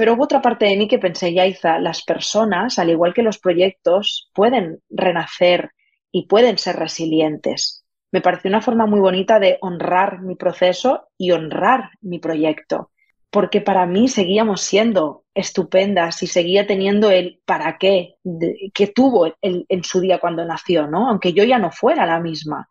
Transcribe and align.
Pero 0.00 0.14
hubo 0.14 0.24
otra 0.24 0.40
parte 0.40 0.64
de 0.64 0.78
mí 0.78 0.88
que 0.88 0.98
pensé, 0.98 1.34
Yaiza, 1.34 1.78
las 1.78 2.02
personas, 2.02 2.78
al 2.78 2.88
igual 2.88 3.12
que 3.12 3.22
los 3.22 3.38
proyectos, 3.38 4.30
pueden 4.32 4.80
renacer 4.88 5.72
y 6.10 6.26
pueden 6.26 6.56
ser 6.56 6.76
resilientes. 6.76 7.84
Me 8.10 8.22
pareció 8.22 8.48
una 8.48 8.62
forma 8.62 8.86
muy 8.86 8.98
bonita 8.98 9.38
de 9.38 9.58
honrar 9.60 10.22
mi 10.22 10.36
proceso 10.36 11.08
y 11.18 11.32
honrar 11.32 11.90
mi 12.00 12.18
proyecto, 12.18 12.92
porque 13.28 13.60
para 13.60 13.84
mí 13.84 14.08
seguíamos 14.08 14.62
siendo 14.62 15.24
estupendas 15.34 16.22
y 16.22 16.28
seguía 16.28 16.66
teniendo 16.66 17.10
el 17.10 17.42
para 17.44 17.76
qué 17.76 18.14
que 18.72 18.86
tuvo 18.86 19.34
en 19.42 19.84
su 19.84 20.00
día 20.00 20.18
cuando 20.18 20.46
nació, 20.46 20.86
¿no? 20.86 21.10
Aunque 21.10 21.34
yo 21.34 21.44
ya 21.44 21.58
no 21.58 21.70
fuera 21.72 22.06
la 22.06 22.20
misma. 22.20 22.70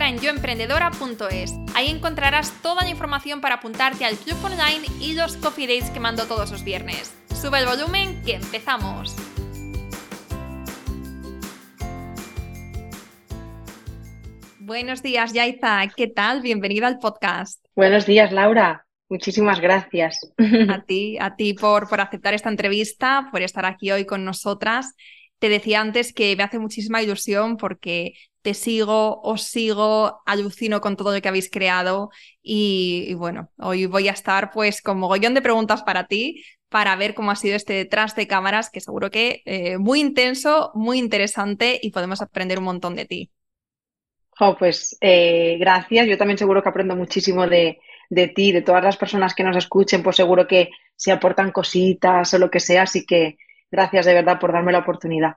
en 0.07 0.19
yoemprendedora.es. 0.19 1.53
Ahí 1.75 1.89
encontrarás 1.89 2.51
toda 2.61 2.83
la 2.83 2.89
información 2.89 3.41
para 3.41 3.55
apuntarte 3.55 4.05
al 4.05 4.17
club 4.17 4.37
online 4.43 4.85
y 4.99 5.13
los 5.13 5.37
coffee 5.37 5.67
dates 5.67 5.89
que 5.89 5.99
mando 5.99 6.25
todos 6.25 6.51
los 6.51 6.63
viernes. 6.63 7.13
Sube 7.33 7.59
el 7.59 7.65
volumen 7.65 8.21
que 8.23 8.35
empezamos. 8.35 9.15
Buenos 14.59 15.01
días, 15.01 15.33
Yaiza. 15.33 15.81
¿Qué 15.95 16.07
tal? 16.07 16.41
Bienvenida 16.41 16.87
al 16.87 16.99
podcast. 16.99 17.65
Buenos 17.75 18.05
días, 18.05 18.31
Laura. 18.31 18.85
Muchísimas 19.09 19.59
gracias. 19.59 20.17
A 20.69 20.83
ti, 20.83 21.17
a 21.19 21.35
ti 21.35 21.53
por, 21.53 21.89
por 21.89 21.99
aceptar 21.99 22.33
esta 22.33 22.47
entrevista, 22.47 23.27
por 23.31 23.41
estar 23.41 23.65
aquí 23.65 23.91
hoy 23.91 24.05
con 24.05 24.23
nosotras. 24.23 24.93
Te 25.39 25.49
decía 25.49 25.81
antes 25.81 26.13
que 26.13 26.35
me 26.37 26.43
hace 26.43 26.59
muchísima 26.59 27.01
ilusión 27.01 27.57
porque 27.57 28.13
te 28.41 28.53
sigo, 28.53 29.21
os 29.21 29.43
sigo, 29.43 30.21
alucino 30.25 30.81
con 30.81 30.95
todo 30.95 31.13
lo 31.13 31.21
que 31.21 31.29
habéis 31.29 31.49
creado 31.49 32.09
y, 32.41 33.13
bueno, 33.15 33.51
hoy 33.57 33.85
voy 33.85 34.07
a 34.07 34.11
estar 34.11 34.51
pues 34.51 34.81
con 34.81 34.97
mogollón 34.99 35.33
de 35.33 35.41
preguntas 35.41 35.83
para 35.83 36.07
ti 36.07 36.43
para 36.69 36.95
ver 36.95 37.13
cómo 37.13 37.31
ha 37.31 37.35
sido 37.35 37.55
este 37.55 37.73
detrás 37.73 38.15
de 38.15 38.27
cámaras 38.27 38.69
que 38.69 38.79
seguro 38.79 39.11
que 39.11 39.41
eh, 39.45 39.77
muy 39.77 39.99
intenso, 39.99 40.71
muy 40.73 40.99
interesante 40.99 41.79
y 41.81 41.91
podemos 41.91 42.21
aprender 42.21 42.59
un 42.59 42.65
montón 42.65 42.95
de 42.95 43.05
ti. 43.05 43.31
Oh, 44.39 44.55
pues 44.57 44.97
eh, 45.01 45.57
gracias, 45.59 46.07
yo 46.07 46.17
también 46.17 46.37
seguro 46.37 46.63
que 46.63 46.69
aprendo 46.69 46.95
muchísimo 46.95 47.45
de, 47.45 47.79
de 48.09 48.27
ti, 48.27 48.51
de 48.51 48.61
todas 48.61 48.83
las 48.83 48.97
personas 48.97 49.35
que 49.35 49.43
nos 49.43 49.55
escuchen, 49.57 50.01
pues 50.01 50.15
seguro 50.15 50.47
que 50.47 50.69
se 50.95 51.11
aportan 51.11 51.51
cositas 51.51 52.33
o 52.33 52.39
lo 52.39 52.49
que 52.49 52.59
sea, 52.59 52.83
así 52.83 53.05
que 53.05 53.37
gracias 53.69 54.05
de 54.05 54.13
verdad 54.13 54.39
por 54.39 54.51
darme 54.51 54.71
la 54.71 54.79
oportunidad. 54.79 55.35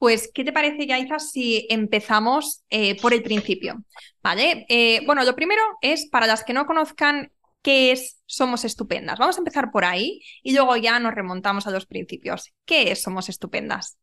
Pues, 0.00 0.30
¿qué 0.32 0.44
te 0.44 0.52
parece, 0.52 0.86
Yaiza, 0.86 1.18
si 1.18 1.66
empezamos 1.68 2.64
eh, 2.70 2.98
por 3.02 3.12
el 3.12 3.22
principio? 3.22 3.84
¿Vale? 4.22 4.64
Eh, 4.70 5.02
bueno, 5.04 5.22
lo 5.24 5.36
primero 5.36 5.62
es, 5.82 6.08
para 6.08 6.26
las 6.26 6.42
que 6.42 6.54
no 6.54 6.64
conozcan 6.64 7.30
qué 7.60 7.92
es 7.92 8.18
Somos 8.24 8.64
Estupendas. 8.64 9.18
Vamos 9.18 9.36
a 9.36 9.40
empezar 9.40 9.70
por 9.70 9.84
ahí 9.84 10.22
y 10.42 10.54
luego 10.54 10.74
ya 10.78 10.98
nos 11.00 11.14
remontamos 11.14 11.66
a 11.66 11.70
los 11.70 11.84
principios. 11.84 12.54
¿Qué 12.64 12.92
es 12.92 13.02
Somos 13.02 13.28
Estupendas? 13.28 13.98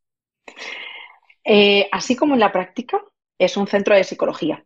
Eh, 1.43 1.89
así 1.91 2.15
como 2.15 2.35
en 2.35 2.41
la 2.41 2.51
práctica, 2.51 3.01
es 3.39 3.57
un 3.57 3.65
centro 3.65 3.95
de 3.95 4.03
psicología. 4.03 4.63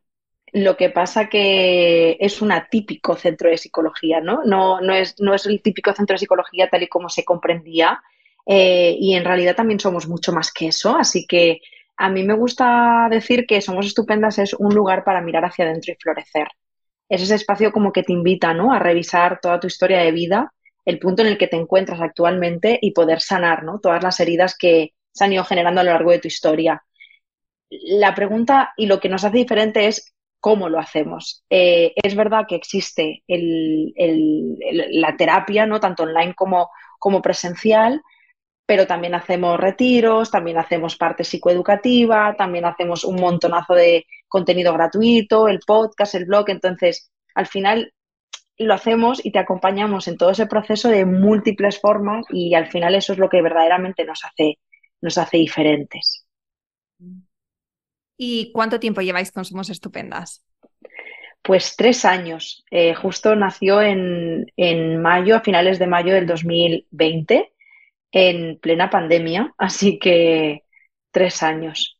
Lo 0.51 0.75
que 0.75 0.89
pasa 0.89 1.29
que 1.29 2.17
es 2.19 2.41
un 2.41 2.51
atípico 2.51 3.15
centro 3.15 3.49
de 3.49 3.57
psicología, 3.57 4.19
¿no? 4.19 4.43
No, 4.43 4.81
no, 4.81 4.93
es, 4.93 5.15
no 5.21 5.33
es 5.33 5.45
el 5.45 5.61
típico 5.61 5.93
centro 5.93 6.15
de 6.15 6.19
psicología 6.19 6.69
tal 6.69 6.83
y 6.83 6.89
como 6.89 7.07
se 7.07 7.23
comprendía. 7.23 8.03
Eh, 8.45 8.95
y 8.99 9.15
en 9.15 9.25
realidad 9.25 9.55
también 9.55 9.79
somos 9.79 10.07
mucho 10.07 10.31
más 10.31 10.51
que 10.51 10.67
eso. 10.67 10.95
Así 10.97 11.25
que 11.27 11.61
a 11.97 12.09
mí 12.09 12.23
me 12.23 12.33
gusta 12.33 13.07
decir 13.09 13.45
que 13.45 13.61
Somos 13.61 13.85
Estupendas 13.85 14.39
es 14.39 14.53
un 14.53 14.73
lugar 14.73 15.03
para 15.03 15.21
mirar 15.21 15.45
hacia 15.45 15.65
adentro 15.65 15.93
y 15.93 15.97
florecer. 16.01 16.47
Es 17.07 17.21
ese 17.21 17.35
espacio 17.35 17.71
como 17.71 17.91
que 17.91 18.03
te 18.03 18.13
invita 18.13 18.53
¿no? 18.53 18.73
a 18.73 18.79
revisar 18.79 19.39
toda 19.41 19.59
tu 19.59 19.67
historia 19.67 19.99
de 19.99 20.11
vida, 20.11 20.51
el 20.85 20.97
punto 20.97 21.21
en 21.21 21.27
el 21.27 21.37
que 21.37 21.47
te 21.47 21.57
encuentras 21.57 22.01
actualmente 22.01 22.79
y 22.81 22.91
poder 22.91 23.21
sanar 23.21 23.63
¿no? 23.63 23.79
todas 23.79 24.01
las 24.01 24.19
heridas 24.19 24.57
que 24.57 24.93
se 25.11 25.25
han 25.25 25.33
ido 25.33 25.43
generando 25.43 25.81
a 25.81 25.83
lo 25.83 25.91
largo 25.91 26.11
de 26.11 26.19
tu 26.19 26.27
historia. 26.27 26.83
La 27.69 28.15
pregunta 28.15 28.73
y 28.77 28.85
lo 28.87 28.99
que 28.99 29.09
nos 29.09 29.23
hace 29.23 29.37
diferente 29.37 29.87
es 29.87 30.13
cómo 30.39 30.69
lo 30.69 30.79
hacemos. 30.79 31.43
Eh, 31.49 31.93
es 32.01 32.15
verdad 32.15 32.45
que 32.47 32.55
existe 32.55 33.23
la 33.27 35.15
terapia, 35.17 35.65
¿no? 35.65 35.79
tanto 35.79 36.03
online 36.03 36.33
como, 36.33 36.69
como 36.97 37.21
presencial, 37.21 38.01
pero 38.71 38.87
también 38.87 39.13
hacemos 39.15 39.59
retiros, 39.59 40.31
también 40.31 40.57
hacemos 40.57 40.95
parte 40.95 41.25
psicoeducativa, 41.25 42.37
también 42.37 42.63
hacemos 42.63 43.03
un 43.03 43.17
montonazo 43.17 43.73
de 43.73 44.07
contenido 44.29 44.71
gratuito, 44.71 45.49
el 45.49 45.59
podcast, 45.59 46.15
el 46.15 46.23
blog. 46.23 46.49
Entonces, 46.51 47.11
al 47.35 47.47
final 47.47 47.93
lo 48.57 48.73
hacemos 48.73 49.25
y 49.25 49.33
te 49.33 49.39
acompañamos 49.39 50.07
en 50.07 50.15
todo 50.15 50.29
ese 50.29 50.45
proceso 50.45 50.87
de 50.87 51.03
múltiples 51.03 51.81
formas 51.81 52.23
y 52.29 52.53
al 52.55 52.67
final 52.67 52.95
eso 52.95 53.11
es 53.11 53.19
lo 53.19 53.27
que 53.27 53.41
verdaderamente 53.41 54.05
nos 54.05 54.23
hace, 54.23 54.57
nos 55.01 55.17
hace 55.17 55.35
diferentes. 55.35 56.25
¿Y 58.15 58.53
cuánto 58.53 58.79
tiempo 58.79 59.01
lleváis 59.01 59.33
con 59.33 59.43
Somos 59.43 59.69
Estupendas? 59.69 60.45
Pues 61.41 61.75
tres 61.75 62.05
años. 62.05 62.63
Eh, 62.71 62.93
justo 62.93 63.35
nació 63.35 63.81
en, 63.81 64.45
en, 64.55 65.01
mayo, 65.01 65.35
a 65.35 65.41
finales 65.41 65.77
de 65.77 65.87
mayo 65.87 66.13
del 66.13 66.25
2020, 66.25 67.51
en 68.11 68.59
plena 68.59 68.89
pandemia, 68.89 69.53
así 69.57 69.99
que 69.99 70.63
tres 71.11 71.43
años. 71.43 71.97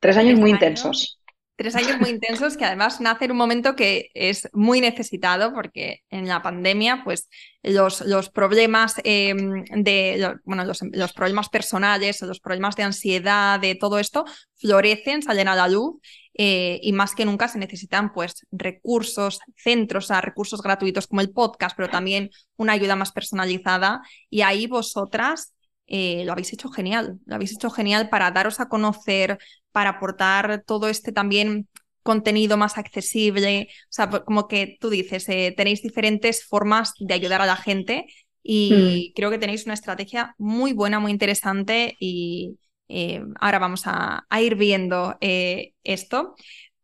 Tres 0.00 0.16
años 0.16 0.38
muy 0.38 0.50
intensos. 0.50 1.18
Tres 1.56 1.76
años 1.76 2.00
muy 2.00 2.08
intensos 2.08 2.56
que 2.56 2.64
además 2.64 3.02
nace 3.02 3.26
en 3.26 3.32
un 3.32 3.36
momento 3.36 3.76
que 3.76 4.10
es 4.14 4.48
muy 4.54 4.80
necesitado 4.80 5.52
porque 5.52 6.00
en 6.08 6.26
la 6.26 6.40
pandemia 6.40 7.02
pues 7.04 7.28
los, 7.62 8.00
los 8.00 8.30
problemas 8.30 8.94
em, 9.04 9.64
de 9.64 10.36
bueno, 10.44 10.64
los, 10.64 11.12
problemas 11.12 11.50
personales 11.50 12.22
o 12.22 12.26
los 12.26 12.40
problemas 12.40 12.76
de 12.76 12.84
ansiedad, 12.84 13.60
de 13.60 13.74
todo 13.74 13.98
esto, 13.98 14.24
florecen, 14.56 15.20
salen 15.20 15.48
a 15.48 15.54
la 15.54 15.68
luz 15.68 16.00
eh, 16.34 16.78
y 16.82 16.92
más 16.92 17.14
que 17.14 17.24
nunca 17.24 17.48
se 17.48 17.58
necesitan 17.58 18.12
pues 18.12 18.46
recursos, 18.50 19.40
centros, 19.56 20.10
a 20.10 20.20
recursos 20.20 20.62
gratuitos 20.62 21.06
como 21.06 21.20
el 21.20 21.30
podcast, 21.30 21.76
pero 21.76 21.90
también 21.90 22.30
una 22.56 22.72
ayuda 22.74 22.96
más 22.96 23.12
personalizada 23.12 24.00
y 24.28 24.42
ahí 24.42 24.66
vosotras 24.66 25.54
eh, 25.86 26.24
lo 26.24 26.32
habéis 26.32 26.52
hecho 26.52 26.70
genial, 26.70 27.18
lo 27.26 27.34
habéis 27.34 27.52
hecho 27.52 27.68
genial 27.68 28.08
para 28.08 28.30
daros 28.30 28.60
a 28.60 28.68
conocer, 28.68 29.38
para 29.72 29.90
aportar 29.90 30.62
todo 30.64 30.88
este 30.88 31.10
también 31.10 31.68
contenido 32.02 32.56
más 32.56 32.78
accesible, 32.78 33.68
o 33.70 33.92
sea, 33.92 34.08
pues, 34.08 34.22
como 34.22 34.46
que 34.46 34.78
tú 34.80 34.88
dices, 34.88 35.28
eh, 35.28 35.52
tenéis 35.56 35.82
diferentes 35.82 36.44
formas 36.44 36.94
de 36.98 37.12
ayudar 37.12 37.42
a 37.42 37.46
la 37.46 37.56
gente 37.56 38.06
y 38.42 39.10
mm. 39.10 39.14
creo 39.16 39.30
que 39.30 39.38
tenéis 39.38 39.64
una 39.64 39.74
estrategia 39.74 40.34
muy 40.38 40.72
buena, 40.72 41.00
muy 41.00 41.10
interesante 41.10 41.96
y 41.98 42.56
eh, 42.90 43.22
ahora 43.40 43.58
vamos 43.58 43.82
a, 43.86 44.26
ir 44.40 44.56
viendo 44.56 45.16
esto. 45.20 46.34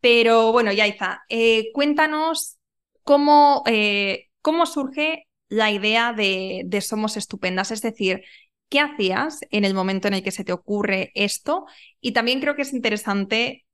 Pero 0.01 0.53
bueno, 0.53 0.73
Yaiza, 0.73 1.23
cuéntanos 1.73 2.59
cómo, 3.03 3.65
cómo 4.43 4.67
surge 4.67 5.27
la 5.49 5.71
idea 5.71 6.13
de, 6.13 6.63
de, 6.67 6.81
Somos 6.81 7.17
Estupendas, 7.17 7.71
es 7.71 7.83
decir, 7.83 8.23
qué 8.69 8.81
hacías 8.81 9.41
en 9.51 9.65
el 9.65 9.75
momento 9.75 10.09
en 10.09 10.15
el 10.15 10.23
que 10.23 10.31
se 10.31 10.45
te 10.45 10.53
ocurre 10.53 11.13
esto 11.15 11.67
y 12.01 12.13
también 12.13 12.41
creo 12.41 12.57
que 12.57 12.63
es 12.63 12.73
interesante 12.73 13.67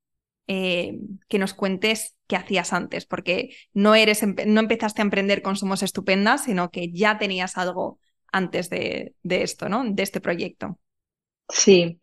eh, 0.49 0.99
que 1.29 1.39
nos 1.39 1.55
cuentes 1.55 2.17
qué 2.27 2.37
hacías 2.37 2.73
antes, 2.73 3.07
porque 3.07 3.55
no, 3.73 3.95
eres, 3.95 4.23
no 4.47 4.61
empezaste 4.61 5.01
a 5.01 5.05
emprender 5.05 5.41
con 5.41 5.57
Somos 5.57 5.83
Estupendas, 5.83 6.45
sino 6.45 6.71
que 6.71 6.91
ya 6.93 7.17
tenías 7.19 7.57
algo 7.57 8.01
antes 8.33 8.69
de, 8.69 9.15
esto, 9.23 9.69
¿no? 9.69 9.85
De 9.85 10.03
este 10.03 10.21
proyecto. 10.21 10.79
Sí. 11.53 12.01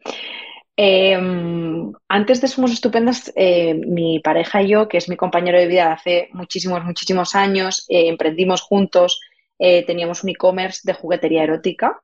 Em, 0.78 1.92
antes 2.08 2.40
de 2.40 2.48
Somos 2.48 2.72
Estupendas, 2.72 3.34
eh, 3.36 3.74
mi 3.74 4.20
pareja 4.20 4.62
y 4.62 4.70
yo, 4.70 4.88
que 4.88 4.98
es 4.98 5.10
mi 5.10 5.18
compañero 5.18 5.60
de 5.60 5.68
vida 5.68 5.92
hace 5.92 6.30
muchísimos, 6.32 6.86
muchísimos 6.86 7.36
años, 7.36 7.86
eh, 7.90 8.08
emprendimos 8.08 8.62
juntos, 8.62 9.20
teníamos 9.60 10.24
un 10.24 10.30
e-commerce 10.30 10.82
de 10.86 10.94
juguetería 10.94 11.44
erótica 11.44 12.00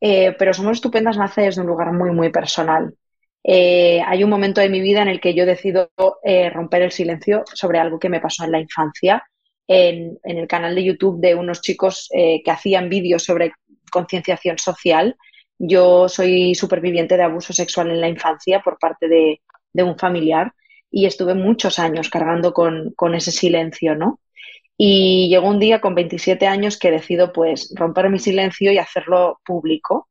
eh, 0.00 0.34
pero 0.38 0.54
Somos 0.54 0.72
Estupendas 0.72 1.16
nace 1.16 1.42
desde 1.42 1.60
un 1.60 1.66
lugar 1.66 1.92
muy, 1.92 2.10
muy 2.10 2.30
personal. 2.30 2.94
Eh, 3.44 4.00
hay 4.06 4.24
un 4.24 4.30
momento 4.30 4.60
de 4.60 4.68
mi 4.68 4.80
vida 4.80 5.02
en 5.02 5.08
el 5.08 5.20
que 5.20 5.34
yo 5.34 5.46
decido 5.46 5.90
eh, 6.22 6.50
romper 6.50 6.82
el 6.82 6.92
silencio 6.92 7.44
sobre 7.52 7.78
algo 7.78 7.98
que 7.98 8.08
me 8.08 8.20
pasó 8.20 8.44
en 8.44 8.52
la 8.52 8.60
infancia. 8.60 9.22
En, 9.66 10.18
el 10.24 10.48
canal 10.48 10.74
de 10.74 10.84
YouTube 10.84 11.20
de 11.20 11.34
unos 11.34 11.60
chicos 11.60 12.08
que 12.10 12.50
hacían 12.50 12.88
vídeos 12.88 13.22
sobre 13.22 13.52
concienciación 13.92 14.58
social. 14.58 15.16
Yo 15.62 16.08
soy 16.08 16.54
superviviente 16.54 17.18
de 17.18 17.22
abuso 17.22 17.52
sexual 17.52 17.90
en 17.90 18.00
la 18.00 18.08
infancia 18.08 18.62
por 18.62 18.78
parte 18.78 19.08
de, 19.08 19.42
un 19.84 19.98
familiar 19.98 20.54
y 20.90 21.04
estuve 21.04 21.34
muchos 21.34 21.78
años 21.78 22.08
cargando 22.08 22.54
con, 22.54 23.14
ese 23.14 23.30
silencio, 23.30 23.94
¿no? 23.94 24.20
Y 24.78 25.28
llegó 25.28 25.48
un 25.48 25.60
día 25.60 25.82
con 25.82 25.94
27 25.94 26.46
años 26.46 26.78
que 26.78 26.90
decido 26.90 27.30
pues 27.32 27.74
romper 27.76 28.08
mi 28.08 28.18
silencio 28.18 28.72
y 28.72 28.78
hacerlo 28.78 29.40
público. 29.44 30.08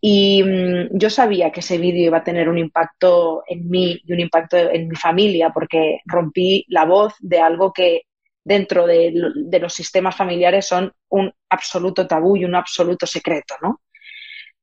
Y 0.00 0.44
mm, 0.44 0.96
yo 0.96 1.10
sabía 1.10 1.50
que 1.50 1.60
ese 1.60 1.78
vídeo 1.78 2.06
iba 2.06 2.18
a 2.18 2.24
tener 2.24 2.48
un 2.48 2.58
impacto 2.58 3.42
en 3.48 3.68
mí 3.68 4.00
y 4.04 4.12
un 4.12 4.20
impacto 4.20 4.56
en 4.56 4.88
mi 4.88 4.96
familia 4.96 5.50
porque 5.50 6.00
rompí 6.06 6.64
la 6.68 6.84
voz 6.84 7.14
de 7.18 7.40
algo 7.40 7.72
que 7.72 8.02
dentro 8.44 8.86
de, 8.86 9.12
los 9.60 9.74
sistemas 9.74 10.14
familiares 10.16 10.66
son 10.66 10.92
un 11.08 11.32
absoluto 11.48 12.06
tabú 12.06 12.36
y 12.36 12.44
un 12.44 12.54
absoluto 12.54 13.06
secreto, 13.06 13.56
¿no? 13.60 13.80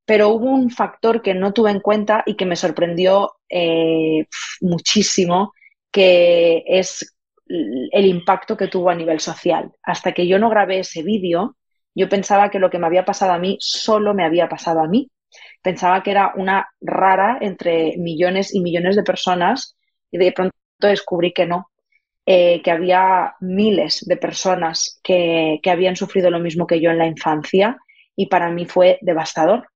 Pero 0.05 0.29
hubo 0.29 0.45
un 0.45 0.69
factor 0.69 1.21
que 1.21 1.33
no 1.33 1.53
tuve 1.53 1.71
en 1.71 1.79
cuenta 1.79 2.23
y 2.25 2.35
que 2.35 2.45
me 2.45 2.55
sorprendió 2.55 3.33
eh, 3.49 4.25
muchísimo, 4.61 5.53
que 5.91 6.63
es 6.65 7.15
el 7.47 8.05
impacto 8.05 8.55
que 8.57 8.67
tuvo 8.67 8.89
a 8.89 8.95
nivel 8.95 9.19
social. 9.19 9.71
Hasta 9.83 10.13
que 10.13 10.27
yo 10.27 10.39
no 10.39 10.49
grabé 10.49 10.79
ese 10.79 11.03
vídeo, 11.03 11.55
yo 11.93 12.09
pensaba 12.09 12.49
que 12.49 12.59
lo 12.59 12.69
que 12.69 12.79
me 12.79 12.87
había 12.87 13.05
pasado 13.05 13.33
a 13.33 13.39
mí 13.39 13.57
solo 13.59 14.13
me 14.13 14.25
había 14.25 14.47
pasado 14.47 14.81
a 14.81 14.87
mí. 14.87 15.09
Pensaba 15.61 16.03
que 16.03 16.11
era 16.11 16.33
una 16.35 16.69
rara 16.79 17.37
entre 17.41 17.95
millones 17.97 18.53
y 18.53 18.61
millones 18.61 18.95
de 18.95 19.03
personas 19.03 19.77
y 20.11 20.17
de 20.17 20.31
pronto 20.31 20.55
descubrí 20.79 21.33
que 21.33 21.45
no, 21.45 21.71
eh, 22.25 22.61
que 22.61 22.71
había 22.71 23.35
miles 23.39 24.05
de 24.05 24.17
personas 24.17 24.99
que, 25.03 25.59
habían 25.65 25.95
sufrido 25.95 26.29
lo 26.29 26.39
mismo 26.39 26.67
que 26.67 26.79
yo 26.79 26.91
en 26.91 26.97
la 26.97 27.07
infancia 27.07 27.77
y 28.15 28.27
para 28.27 28.49
mí 28.51 28.65
fue 28.65 28.99
devastador 29.01 29.67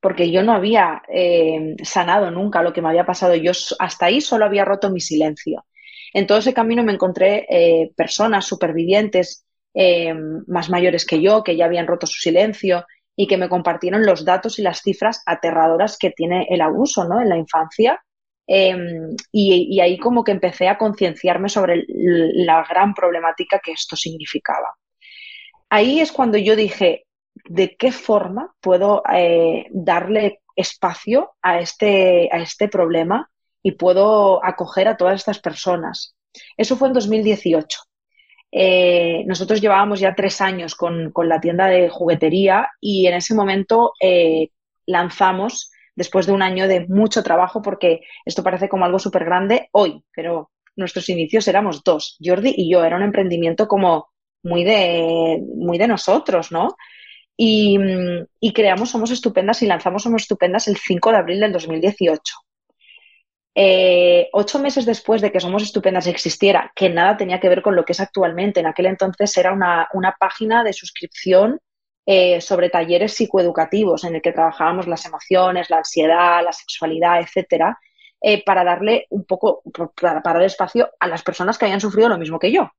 porque 0.00 0.30
yo 0.30 0.42
no 0.42 0.52
había 0.52 1.02
eh, 1.08 1.76
sanado 1.82 2.30
nunca 2.30 2.62
lo 2.62 2.72
que 2.72 2.82
me 2.82 2.88
había 2.88 3.04
pasado. 3.04 3.34
Yo 3.34 3.52
hasta 3.78 4.06
ahí 4.06 4.20
solo 4.20 4.46
había 4.46 4.64
roto 4.64 4.90
mi 4.90 5.00
silencio. 5.00 5.64
En 6.12 6.26
todo 6.26 6.38
ese 6.38 6.54
camino 6.54 6.82
me 6.82 6.92
encontré 6.92 7.46
eh, 7.48 7.92
personas 7.96 8.46
supervivientes 8.46 9.44
eh, 9.74 10.14
más 10.46 10.70
mayores 10.70 11.04
que 11.04 11.20
yo, 11.20 11.44
que 11.44 11.56
ya 11.56 11.66
habían 11.66 11.86
roto 11.86 12.06
su 12.06 12.18
silencio 12.18 12.84
y 13.14 13.26
que 13.26 13.36
me 13.36 13.48
compartieron 13.48 14.06
los 14.06 14.24
datos 14.24 14.58
y 14.58 14.62
las 14.62 14.80
cifras 14.80 15.22
aterradoras 15.26 15.98
que 15.98 16.10
tiene 16.10 16.46
el 16.48 16.62
abuso 16.62 17.04
¿no? 17.04 17.20
en 17.20 17.28
la 17.28 17.36
infancia. 17.36 18.02
Em, 18.46 19.14
y, 19.30 19.78
ahí 19.80 19.96
como 19.98 20.24
que 20.24 20.32
empecé 20.32 20.66
a 20.66 20.76
concienciarme 20.76 21.48
sobre 21.48 21.84
la 21.86 22.64
gran 22.68 22.94
problemática 22.94 23.60
que 23.62 23.72
esto 23.72 23.94
significaba. 23.94 24.74
Ahí 25.68 26.00
es 26.00 26.10
cuando 26.10 26.36
yo 26.36 26.56
dije, 26.56 27.04
¿de 27.50 27.74
qué 27.76 27.90
forma 27.90 28.54
puedo 28.60 29.02
eh, 29.12 29.66
darle 29.70 30.40
espacio 30.54 31.32
a 31.42 31.58
este, 31.58 32.28
a 32.30 32.38
este 32.38 32.68
problema 32.68 33.28
y 33.60 33.72
puedo 33.72 34.44
acoger 34.44 34.86
a 34.86 34.96
todas 34.96 35.16
estas 35.16 35.40
personas. 35.40 36.14
Eso 36.56 36.76
fue 36.76 36.88
en 36.88 36.94
2018. 36.94 37.80
Eh, 38.52 39.24
nosotros 39.26 39.60
llevábamos 39.60 39.98
ya 39.98 40.14
tres 40.14 40.40
años 40.40 40.76
con, 40.76 41.12
la 41.24 41.40
tienda 41.40 41.66
de 41.66 41.88
juguetería 41.88 42.68
y 42.80 43.08
en 43.08 43.14
ese 43.14 43.34
momento 43.34 43.94
eh, 44.00 44.50
lanzamos, 44.86 45.72
después 45.96 46.26
de 46.26 46.32
un 46.32 46.42
año 46.42 46.68
de 46.68 46.86
mucho 46.86 47.24
trabajo, 47.24 47.62
porque 47.62 48.02
esto 48.24 48.44
parece 48.44 48.68
como 48.68 48.84
algo 48.84 49.00
súper 49.00 49.24
grande 49.24 49.68
hoy, 49.72 50.04
pero 50.14 50.52
nuestros 50.76 51.08
inicios 51.08 51.48
éramos 51.48 51.82
dos, 51.82 52.16
Jordi 52.24 52.54
y 52.56 52.72
yo, 52.72 52.84
era 52.84 52.96
un 52.96 53.02
emprendimiento 53.02 53.66
como 53.66 54.08
muy 54.44 54.62
de, 54.62 55.42
muy 55.56 55.78
de 55.78 55.88
nosotros, 55.88 56.52
¿no? 56.52 56.76
Y, 57.36 57.78
creamos 58.54 58.90
Somos 58.90 59.10
Estupendas 59.10 59.62
y 59.62 59.66
lanzamos 59.66 60.02
Somos 60.02 60.22
Estupendas 60.22 60.68
el 60.68 60.76
5 60.76 61.10
de 61.10 61.16
abril 61.16 61.40
del 61.40 61.52
2018. 61.52 62.34
Eh, 63.54 64.28
ocho 64.32 64.58
meses 64.58 64.86
después 64.86 65.20
de 65.20 65.32
que 65.32 65.40
Somos 65.40 65.62
Estupendas 65.62 66.06
existiera, 66.06 66.72
que 66.74 66.88
nada 66.88 67.16
tenía 67.16 67.40
que 67.40 67.48
ver 67.48 67.62
con 67.62 67.74
lo 67.74 67.84
que 67.84 67.92
es 67.92 68.00
actualmente, 68.00 68.60
en 68.60 68.66
aquel 68.66 68.86
entonces 68.86 69.36
era 69.36 69.52
una, 69.52 70.16
página 70.18 70.62
de 70.62 70.72
suscripción 70.72 71.58
eh, 72.06 72.40
sobre 72.40 72.70
talleres 72.70 73.14
psicoeducativos 73.14 74.04
en 74.04 74.16
el 74.16 74.22
que 74.22 74.32
trabajábamos 74.32 74.86
las 74.86 75.04
emociones, 75.06 75.70
la 75.70 75.78
ansiedad, 75.78 76.44
la 76.44 76.52
sexualidad, 76.52 77.20
etcétera, 77.20 77.78
eh, 78.22 78.44
para 78.44 78.64
darle 78.64 79.06
un 79.10 79.24
poco, 79.24 79.62
para, 80.00 80.20
dar 80.20 80.42
espacio 80.42 80.90
a 81.00 81.08
las 81.08 81.22
personas 81.22 81.56
que 81.56 81.64
habían 81.64 81.80
sufrido 81.80 82.08
lo 82.08 82.18
mismo 82.18 82.38
que 82.38 82.52
yo. 82.52 82.70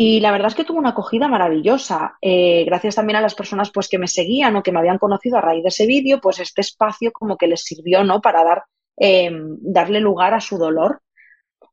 Y 0.00 0.20
la 0.20 0.30
verdad 0.30 0.48
es 0.48 0.54
que 0.54 0.64
tuvo 0.64 0.78
una 0.78 0.90
acogida 0.90 1.26
maravillosa. 1.26 2.16
gracias 2.22 2.94
también 2.94 3.16
a 3.16 3.20
las 3.20 3.34
personas 3.34 3.70
pues, 3.72 3.88
que 3.88 3.98
me 3.98 4.06
seguían 4.06 4.54
o 4.54 4.62
que 4.62 4.70
me 4.70 4.78
habían 4.78 4.98
conocido 4.98 5.38
a 5.38 5.40
raíz 5.40 5.64
de 5.64 5.70
ese 5.70 5.86
vídeo, 5.86 6.20
pues 6.20 6.38
este 6.38 6.60
espacio 6.60 7.10
como 7.12 7.36
que 7.36 7.48
les 7.48 7.62
sirvió 7.64 8.04
¿no? 8.04 8.20
para 8.20 8.44
dar 8.44 8.62
Em, 9.00 9.56
darle 9.60 10.00
lugar 10.00 10.34
a 10.34 10.40
su 10.40 10.58
dolor. 10.58 11.02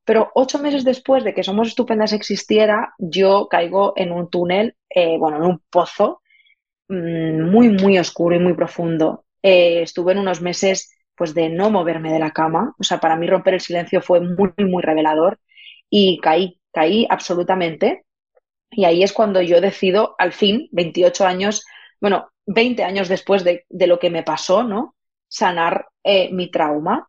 Pero 0.04 0.30
ocho 0.34 0.58
meses 0.60 0.84
después 0.84 1.24
de 1.24 1.34
que 1.34 1.42
Somos 1.42 1.68
Estupendas 1.68 2.12
existiera, 2.12 2.94
yo 2.98 3.48
caigo 3.50 3.92
en 3.96 4.12
un 4.12 4.30
túnel, 4.30 4.76
eh, 4.88 5.18
bueno, 5.18 5.38
en 5.38 5.42
un 5.42 5.62
pozo 5.70 6.22
mm, 6.88 7.50
muy, 7.50 7.70
muy 7.70 7.98
oscuro 7.98 8.36
y 8.36 8.38
muy 8.38 8.54
profundo. 8.54 9.24
Eh, 9.42 9.82
estuve 9.82 10.12
en 10.12 10.18
unos 10.18 10.40
meses 10.40 10.92
pues 11.16 11.34
de 11.34 11.48
no 11.48 11.70
moverme 11.70 12.12
de 12.12 12.20
la 12.20 12.30
cama. 12.32 12.74
O 12.78 12.84
sea, 12.84 13.00
para 13.00 13.16
mí 13.16 13.26
romper 13.26 13.54
el 13.54 13.60
silencio 13.60 14.00
fue 14.02 14.20
muy, 14.20 14.52
muy 14.58 14.82
revelador 14.82 15.40
y 15.90 16.18
caí, 16.20 16.60
caí 16.72 17.06
absolutamente. 17.10 18.04
Y 18.70 18.84
ahí 18.84 19.02
es 19.02 19.12
cuando 19.12 19.40
yo 19.42 19.60
decido, 19.60 20.14
al 20.18 20.32
fin, 20.32 20.68
28 20.72 21.26
años, 21.26 21.64
bueno, 22.00 22.30
20 22.46 22.84
años 22.84 23.08
después 23.08 23.44
de, 23.44 23.64
lo 23.70 23.98
que 23.98 24.10
me 24.10 24.22
pasó, 24.22 24.62
¿no? 24.62 24.94
Sanar 25.28 25.88
eh, 26.04 26.30
mi 26.32 26.50
trauma. 26.50 27.08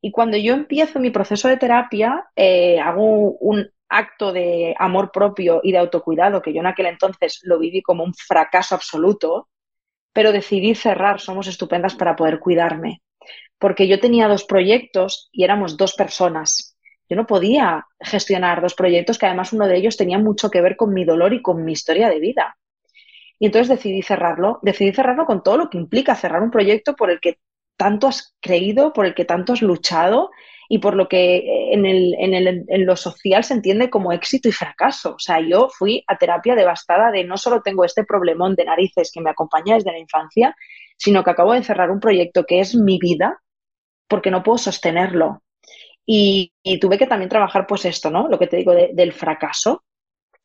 Y 0.00 0.10
cuando 0.10 0.36
yo 0.36 0.54
empiezo 0.54 0.98
mi 0.98 1.10
proceso 1.10 1.48
de 1.48 1.56
terapia, 1.56 2.28
eh, 2.34 2.78
hago 2.80 3.32
un 3.32 3.68
acto 3.88 4.32
de 4.32 4.74
amor 4.78 5.10
propio 5.12 5.60
y 5.62 5.72
de 5.72 5.78
autocuidado, 5.78 6.40
que 6.40 6.52
yo 6.54 6.60
en 6.60 6.66
aquel 6.66 6.86
entonces 6.86 7.40
lo 7.42 7.58
viví 7.58 7.82
como 7.82 8.04
un 8.04 8.14
fracaso 8.14 8.74
absoluto, 8.74 9.48
pero 10.12 10.32
decidí 10.32 10.74
cerrar 10.74 11.20
Somos 11.20 11.48
Estupendas 11.48 11.94
para 11.96 12.16
poder 12.16 12.38
cuidarme, 12.38 13.02
porque 13.58 13.88
yo 13.88 14.00
tenía 14.00 14.28
dos 14.28 14.44
proyectos 14.44 15.28
y 15.32 15.44
éramos 15.44 15.76
dos 15.76 15.94
personas. 15.94 16.69
Yo 17.10 17.16
no 17.16 17.26
podía 17.26 17.86
gestionar 17.98 18.62
dos 18.62 18.74
proyectos 18.74 19.18
que 19.18 19.26
además 19.26 19.52
uno 19.52 19.66
de 19.66 19.76
ellos 19.76 19.96
tenía 19.96 20.18
mucho 20.18 20.48
que 20.48 20.60
ver 20.60 20.76
con 20.76 20.94
mi 20.94 21.04
dolor 21.04 21.34
y 21.34 21.42
con 21.42 21.64
mi 21.64 21.72
historia 21.72 22.08
de 22.08 22.20
vida. 22.20 22.56
Y 23.40 23.46
entonces 23.46 23.68
decidí 23.68 24.00
cerrarlo, 24.02 24.60
decidí 24.62 24.92
cerrarlo 24.92 25.26
con 25.26 25.42
todo 25.42 25.56
lo 25.56 25.70
que 25.70 25.78
implica 25.78 26.14
cerrar 26.14 26.40
un 26.40 26.52
proyecto 26.52 26.94
por 26.94 27.10
el 27.10 27.18
que 27.18 27.38
tanto 27.76 28.06
has 28.06 28.36
creído, 28.40 28.92
por 28.92 29.06
el 29.06 29.14
que 29.14 29.24
tanto 29.24 29.54
has 29.54 29.62
luchado 29.62 30.30
y 30.68 30.78
por 30.78 30.94
lo 30.94 31.08
que 31.08 31.38
eh, 31.38 31.74
en, 31.74 31.84
el, 31.84 32.14
en, 32.18 32.32
el, 32.32 32.64
en, 32.68 32.86
lo 32.86 32.94
social 32.94 33.42
se 33.42 33.54
entiende 33.54 33.90
como 33.90 34.12
éxito 34.12 34.48
y 34.48 34.52
fracaso. 34.52 35.14
O 35.14 35.18
sea, 35.18 35.40
yo 35.40 35.68
fui 35.68 36.04
a 36.06 36.16
terapia 36.16 36.54
devastada 36.54 37.10
de 37.10 37.24
no 37.24 37.36
solo 37.36 37.60
tengo 37.62 37.84
este 37.84 38.04
problemón 38.04 38.54
de 38.54 38.66
narices 38.66 39.10
que 39.12 39.20
me 39.20 39.30
acompaña 39.30 39.74
desde 39.74 39.90
la 39.90 39.98
infancia, 39.98 40.54
sino 40.96 41.24
que 41.24 41.30
acabo 41.30 41.54
de 41.54 41.64
cerrar 41.64 41.90
un 41.90 41.98
proyecto 41.98 42.44
que 42.44 42.60
es 42.60 42.76
mi 42.76 43.00
vida 43.00 43.40
porque 44.06 44.30
no 44.30 44.44
puedo 44.44 44.58
sostenerlo. 44.58 45.42
Y, 46.06 46.52
tuve 46.80 46.98
que 46.98 47.06
también 47.06 47.28
trabajar 47.28 47.66
pues 47.66 47.84
esto, 47.84 48.10
¿no? 48.10 48.28
Lo 48.28 48.38
que 48.38 48.46
te 48.46 48.56
digo 48.56 48.72
del 48.72 49.12
fracaso. 49.12 49.84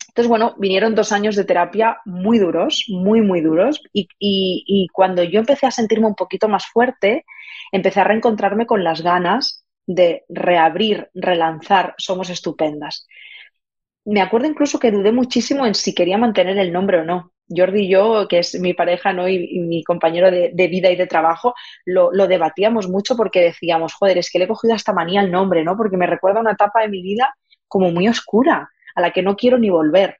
Entonces, 0.10 0.30
bueno, 0.30 0.56
vinieron 0.58 0.96
dos 0.96 1.12
años 1.12 1.36
de 1.36 1.44
terapia 1.44 1.98
muy 2.06 2.40
duros, 2.40 2.86
muy, 2.88 3.22
muy 3.22 3.42
duros. 3.42 3.82
Y, 3.94 4.88
cuando 4.94 5.24
yo 5.24 5.40
empecé 5.40 5.66
a 5.66 5.72
sentirme 5.72 6.08
un 6.08 6.16
poquito 6.16 6.48
más 6.48 6.66
fuerte, 6.68 7.26
empecé 7.72 8.00
a 8.00 8.06
reencontrarme 8.06 8.66
con 8.66 8.84
las 8.84 9.02
ganas 9.02 9.66
de 9.86 10.24
reabrir, 10.30 11.10
relanzar 11.14 11.96
Somos 11.98 12.30
Estupendas. 12.30 13.08
Me 14.06 14.22
acuerdo 14.22 14.48
incluso 14.48 14.80
que 14.80 14.92
dudé 14.92 15.12
muchísimo 15.12 15.66
en 15.66 15.76
si 15.76 15.94
quería 15.94 16.18
mantener 16.18 16.58
el 16.60 16.72
nombre 16.72 17.00
o 17.00 17.04
no. 17.04 17.34
Jordi 17.50 17.84
y 17.84 17.90
yo, 17.90 18.28
que 18.28 18.40
es 18.40 18.60
mi 18.60 18.74
pareja 18.74 19.14
¿no? 19.14 19.28
y, 19.28 19.60
mi 19.60 19.84
compañero 19.84 20.32
de, 20.32 20.68
vida 20.68 20.90
y 20.92 20.96
de 20.96 21.08
trabajo, 21.08 21.54
lo, 21.86 22.12
debatíamos 22.28 22.88
mucho 22.90 23.16
porque 23.16 23.42
decíamos, 23.42 23.94
joder, 23.94 24.18
es 24.18 24.32
que 24.32 24.40
le 24.40 24.46
he 24.46 24.48
cogido 24.48 24.74
hasta 24.74 24.94
manía 24.94 25.22
el 25.22 25.32
nombre, 25.32 25.64
¿no? 25.64 25.78
Porque 25.78 25.98
me 25.98 26.08
recuerda 26.08 26.42
una 26.42 26.54
etapa 26.54 26.82
de 26.82 26.90
mi 26.90 27.02
vida 27.02 27.36
como 27.68 27.92
muy 27.92 28.08
oscura 28.08 28.70
a 28.96 29.02
la 29.02 29.12
que 29.12 29.22
no 29.22 29.36
quiero 29.36 29.58
ni 29.58 29.70
volver. 29.70 30.18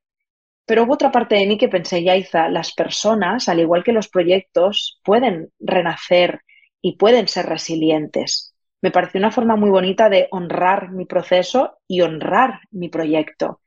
Pero 0.66 0.84
hubo 0.84 0.94
otra 0.94 1.12
parte 1.12 1.36
de 1.36 1.46
mí 1.46 1.58
que 1.58 1.70
pensé, 1.70 2.04
Yaiza, 2.04 2.50
las 2.50 2.74
personas, 2.74 3.50
al 3.50 3.60
igual 3.60 3.84
que 3.84 3.94
los 3.94 4.08
proyectos, 4.08 5.00
pueden 5.04 5.52
renacer 5.60 6.42
y 6.82 6.98
pueden 6.98 7.28
ser 7.28 7.46
resilientes. 7.46 8.56
Me 8.82 8.92
pareció 8.92 9.20
una 9.20 9.32
forma 9.32 9.56
muy 9.56 9.70
bonita 9.70 10.10
de 10.10 10.28
honrar 10.32 10.92
mi 10.92 11.06
proceso 11.06 11.80
y 11.88 12.02
honrar 12.02 12.62
mi 12.72 12.90
proyecto, 12.90 13.62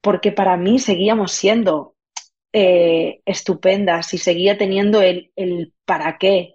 porque 0.00 0.32
para 0.32 0.56
mí 0.56 0.78
seguíamos 0.78 1.32
siendo 1.32 1.95
eh, 2.58 3.20
estupendas 3.26 4.14
y 4.14 4.18
seguía 4.18 4.56
teniendo 4.56 5.02
el, 5.02 5.30
el 5.36 5.74
para 5.84 6.16
qué 6.16 6.54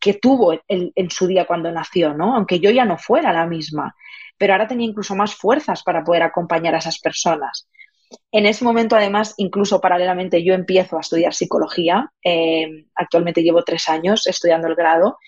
que 0.00 0.14
tuvo 0.14 0.58
en 0.66 1.10
su 1.10 1.26
día 1.26 1.44
cuando 1.44 1.70
nació, 1.70 2.14
¿no? 2.14 2.34
Aunque 2.34 2.58
yo 2.58 2.70
ya 2.70 2.86
no 2.86 2.96
fuera 2.96 3.32
la 3.34 3.46
misma, 3.46 3.94
pero 4.38 4.54
ahora 4.54 4.66
tenía 4.66 4.88
incluso 4.88 5.14
más 5.14 5.34
fuerzas 5.34 5.82
para 5.82 6.02
poder 6.02 6.22
acompañar 6.22 6.74
a 6.74 6.78
esas 6.78 6.98
personas. 6.98 7.68
En 8.32 8.46
ese 8.46 8.64
momento, 8.64 8.96
además, 8.96 9.34
incluso 9.36 9.80
paralelamente, 9.80 10.42
yo 10.42 10.54
empiezo 10.54 10.96
a 10.96 11.00
estudiar 11.00 11.34
psicología. 11.34 12.10
Eh, 12.24 12.86
actualmente 12.94 13.42
llevo 13.42 13.62
tres 13.62 13.88
años 13.88 14.26
estudiando 14.26 14.68
el 14.68 14.74
grado. 14.74 15.18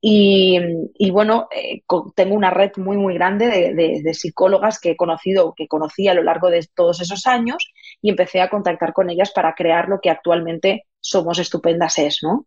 Y, 0.00 1.10
bueno, 1.10 1.48
eh, 1.50 1.82
tengo 2.14 2.34
una 2.34 2.50
red 2.50 2.70
muy, 2.76 2.96
muy 2.96 3.14
grande 3.14 3.72
de, 3.74 4.14
psicólogas 4.14 4.78
que 4.80 4.90
he 4.90 4.96
conocido, 4.96 5.54
que 5.56 5.66
conocí 5.66 6.06
a 6.06 6.14
lo 6.14 6.22
largo 6.22 6.50
de 6.50 6.66
todos 6.74 7.00
esos 7.00 7.26
años 7.26 7.72
y 8.00 8.10
empecé 8.10 8.40
a 8.40 8.48
contactar 8.48 8.92
con 8.92 9.10
ellas 9.10 9.32
para 9.32 9.54
crear 9.54 9.88
lo 9.88 10.00
que 10.00 10.10
actualmente 10.10 10.86
Somos 11.00 11.38
Estupendas 11.38 11.98
es, 11.98 12.20
¿no? 12.22 12.46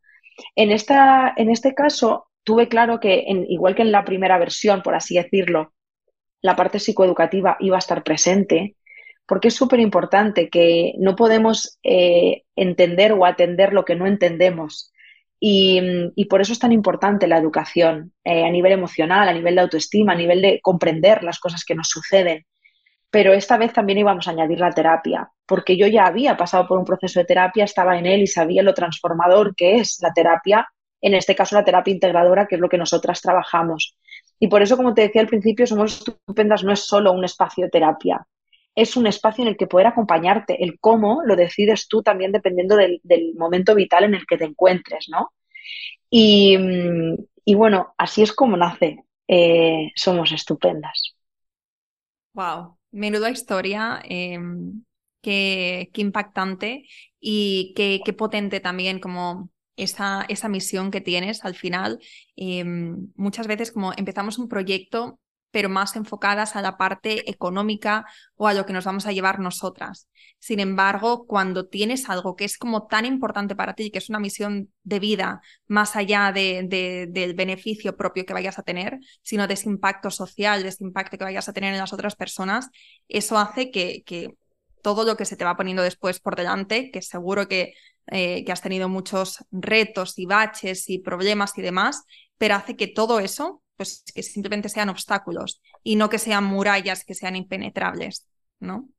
En, 0.56 0.72
esta, 0.72 1.34
en 1.36 1.50
este 1.50 1.74
caso, 1.74 2.28
tuve 2.44 2.70
claro 2.70 3.00
que, 3.00 3.26
igual 3.50 3.76
que 3.76 3.82
en 3.82 3.92
la 3.92 4.06
primera 4.06 4.38
versión, 4.38 4.82
por 4.82 4.96
así 4.96 5.16
decirlo, 5.16 5.74
la 6.42 6.56
parte 6.56 6.80
psicoeducativa 6.80 7.58
iba 7.60 7.76
a 7.76 7.80
estar 7.80 8.04
presente, 8.04 8.76
porque 9.26 9.50
es 9.50 9.54
súper 9.54 9.80
importante 9.80 10.50
que 10.50 10.94
no 10.98 11.16
podemos 11.16 11.80
eh, 11.84 12.44
entender 12.56 13.14
o 13.14 13.26
atender 13.26 13.74
lo 13.74 13.86
que 13.86 13.96
no 13.96 14.08
entendemos. 14.08 14.91
Y, 15.44 16.26
por 16.30 16.40
eso 16.40 16.54
es 16.54 16.60
tan 16.60 16.72
importante 16.72 17.28
la 17.28 17.40
educación 17.40 18.14
eh, 18.24 18.46
a 18.46 18.50
nivel 18.52 18.74
emocional, 18.74 19.28
a 19.28 19.34
nivel 19.34 19.56
de 19.56 19.62
autoestima, 19.62 20.14
a 20.14 20.16
nivel 20.16 20.40
de 20.40 20.60
comprender 20.62 21.24
las 21.24 21.40
cosas 21.40 21.66
que 21.66 21.74
nos 21.74 21.90
suceden. 21.90 22.46
Pero 23.10 23.34
esta 23.34 23.58
vez 23.58 23.74
también 23.74 23.98
íbamos 23.98 24.28
a 24.28 24.32
añadir 24.32 24.60
la 24.60 24.70
terapia, 24.70 25.32
porque 25.48 25.78
yo 25.78 25.88
ya 25.88 26.06
había 26.06 26.38
pasado 26.38 26.68
por 26.68 26.78
un 26.78 26.86
proceso 26.86 27.20
de 27.20 27.26
terapia, 27.26 27.64
estaba 27.64 27.98
en 27.98 28.06
él 28.06 28.22
y 28.22 28.28
sabía 28.28 28.62
lo 28.62 28.76
transformador 28.76 29.56
que 29.56 29.78
es 29.78 29.98
la 30.02 30.14
terapia, 30.14 30.68
en 31.02 31.16
este 31.16 31.34
caso 31.34 31.56
la 31.56 31.66
terapia 31.66 31.92
integradora, 31.92 32.46
que 32.46 32.56
es 32.56 32.62
lo 32.62 32.70
que 32.70 32.78
nosotras 32.78 33.20
trabajamos. 33.20 33.98
Y 34.40 34.48
por 34.48 34.62
eso, 34.62 34.78
como 34.78 34.94
te 34.94 35.02
decía 35.02 35.22
al 35.22 35.28
principio, 35.28 35.66
Somos 35.66 35.98
Estupendas 35.98 36.64
no 36.64 36.72
es 36.72 36.82
solo 36.82 37.12
un 37.14 37.26
espacio 37.26 37.66
de 37.66 37.72
terapia, 37.72 38.28
es 38.76 38.96
un 38.96 39.08
espacio 39.08 39.44
en 39.44 39.50
el 39.50 39.58
que 39.58 39.68
poder 39.68 39.88
acompañarte. 39.88 40.64
El 40.64 40.80
cómo 40.80 41.22
lo 41.26 41.36
decides 41.36 41.88
tú 41.88 42.02
también 42.02 42.32
dependiendo 42.32 42.76
del, 42.76 43.02
momento 43.36 43.76
vital 43.76 44.06
en 44.06 44.16
el 44.16 44.26
que 44.26 44.38
te 44.38 44.46
encuentres, 44.46 45.08
¿no? 45.10 45.34
Y, 46.10 46.58
bueno, 47.56 47.94
así 47.98 48.22
es 48.22 48.34
como 48.34 48.58
nace 48.58 49.04
eh, 49.28 49.92
Somos 49.96 50.32
Estupendas. 50.32 51.16
Wow, 52.34 52.78
menuda 52.92 53.30
historia, 53.30 54.02
em, 54.06 54.84
qué, 55.22 55.90
impactante 55.96 56.86
y 57.20 57.74
qué, 57.76 58.02
qué 58.06 58.14
potente 58.14 58.60
también 58.62 59.00
como 59.00 59.50
esa, 59.76 60.26
esa 60.30 60.50
misión 60.50 60.92
que 60.92 61.02
tienes 61.02 61.44
al 61.46 61.56
final. 61.56 62.00
Em, 62.36 63.12
muchas 63.16 63.48
veces 63.48 63.72
como 63.72 63.94
empezamos 63.94 64.38
un 64.38 64.48
proyecto 64.48 65.20
pero 65.52 65.70
más 65.70 65.96
enfocadas 65.96 66.56
a 66.56 66.62
la 66.62 66.78
parte 66.78 67.30
económica 67.30 68.06
o 68.36 68.48
a 68.48 68.54
lo 68.54 68.66
que 68.66 68.74
nos 68.74 68.86
vamos 68.86 69.06
a 69.06 69.12
llevar 69.12 69.40
nosotras. 69.40 70.08
Sin 70.40 70.60
embargo, 70.60 71.28
cuando 71.28 71.68
tienes 71.68 72.10
algo 72.10 72.36
que 72.36 72.46
es 72.46 72.58
como 72.58 72.88
tan 72.88 73.06
importante 73.06 73.56
para 73.56 73.76
ti, 73.76 73.92
que 73.92 74.00
es 74.00 74.10
una 74.10 74.20
misión 74.20 74.72
de 74.84 75.00
vida, 75.00 75.42
más 75.68 75.96
allá 75.96 76.32
de, 76.32 77.08
del 77.12 77.34
beneficio 77.36 77.96
propio 77.96 78.26
que 78.26 78.34
vayas 78.34 78.58
a 78.58 78.64
tener, 78.64 78.98
sino 79.22 79.48
de 79.48 79.54
ese 79.54 79.70
impacto 79.70 80.10
social, 80.10 80.64
de 80.64 80.70
ese 80.70 80.84
impacto 80.84 81.18
que 81.18 81.26
vayas 81.26 81.48
a 81.50 81.54
tener 81.54 81.74
en 81.74 81.80
las 81.80 81.94
otras 81.94 82.16
personas, 82.16 82.70
eso 83.08 83.38
hace 83.38 83.72
que, 83.72 84.04
todo 84.82 85.06
lo 85.06 85.16
que 85.16 85.26
se 85.26 85.36
te 85.36 85.46
va 85.46 85.56
poniendo 85.56 85.84
después 85.84 86.20
por 86.20 86.36
delante, 86.36 86.90
que 86.90 87.04
seguro 87.04 87.44
eh, 87.52 87.74
que 88.44 88.52
has 88.52 88.62
tenido 88.62 88.90
muchos 88.90 89.46
retos 89.52 90.18
y 90.18 90.26
baches 90.26 90.90
y 90.90 90.98
problemas 91.00 91.56
y 91.56 91.62
demás, 91.62 92.04
pero 92.40 92.56
hace 92.56 92.76
que 92.76 92.88
todo 92.88 93.20
eso, 93.20 93.61
pues 93.76 94.04
que 94.14 94.24
simplemente 94.24 94.70
sean 94.70 94.90
obstáculos 94.90 95.62
y 95.84 95.96
no 95.96 96.10
que 96.10 96.20
sean 96.20 96.44
murallas 96.44 97.04
que 97.04 97.16
sean 97.16 97.36
impenetrables, 97.36 98.28
¿no? 98.60 98.90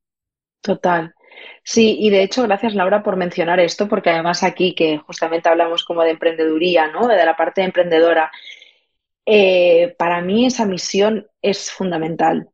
Total. 0.60 1.14
Sí, 1.64 1.96
y 1.98 2.10
de 2.10 2.22
hecho, 2.22 2.42
gracias 2.42 2.74
Laura 2.74 3.02
por 3.02 3.16
mencionar 3.16 3.60
esto, 3.60 3.88
porque 3.88 4.10
además 4.10 4.42
aquí 4.42 4.74
que 4.74 4.98
justamente 4.98 5.48
hablamos 5.48 5.84
como 5.84 6.02
de 6.02 6.10
emprendeduría, 6.10 6.88
¿no? 6.88 7.08
De 7.08 7.24
la 7.24 7.36
parte 7.36 7.62
emprendedora. 7.62 8.30
Eh, 9.26 9.94
para 9.98 10.20
mí 10.20 10.46
esa 10.46 10.66
misión 10.66 11.26
es 11.40 11.70
fundamental. 11.70 12.48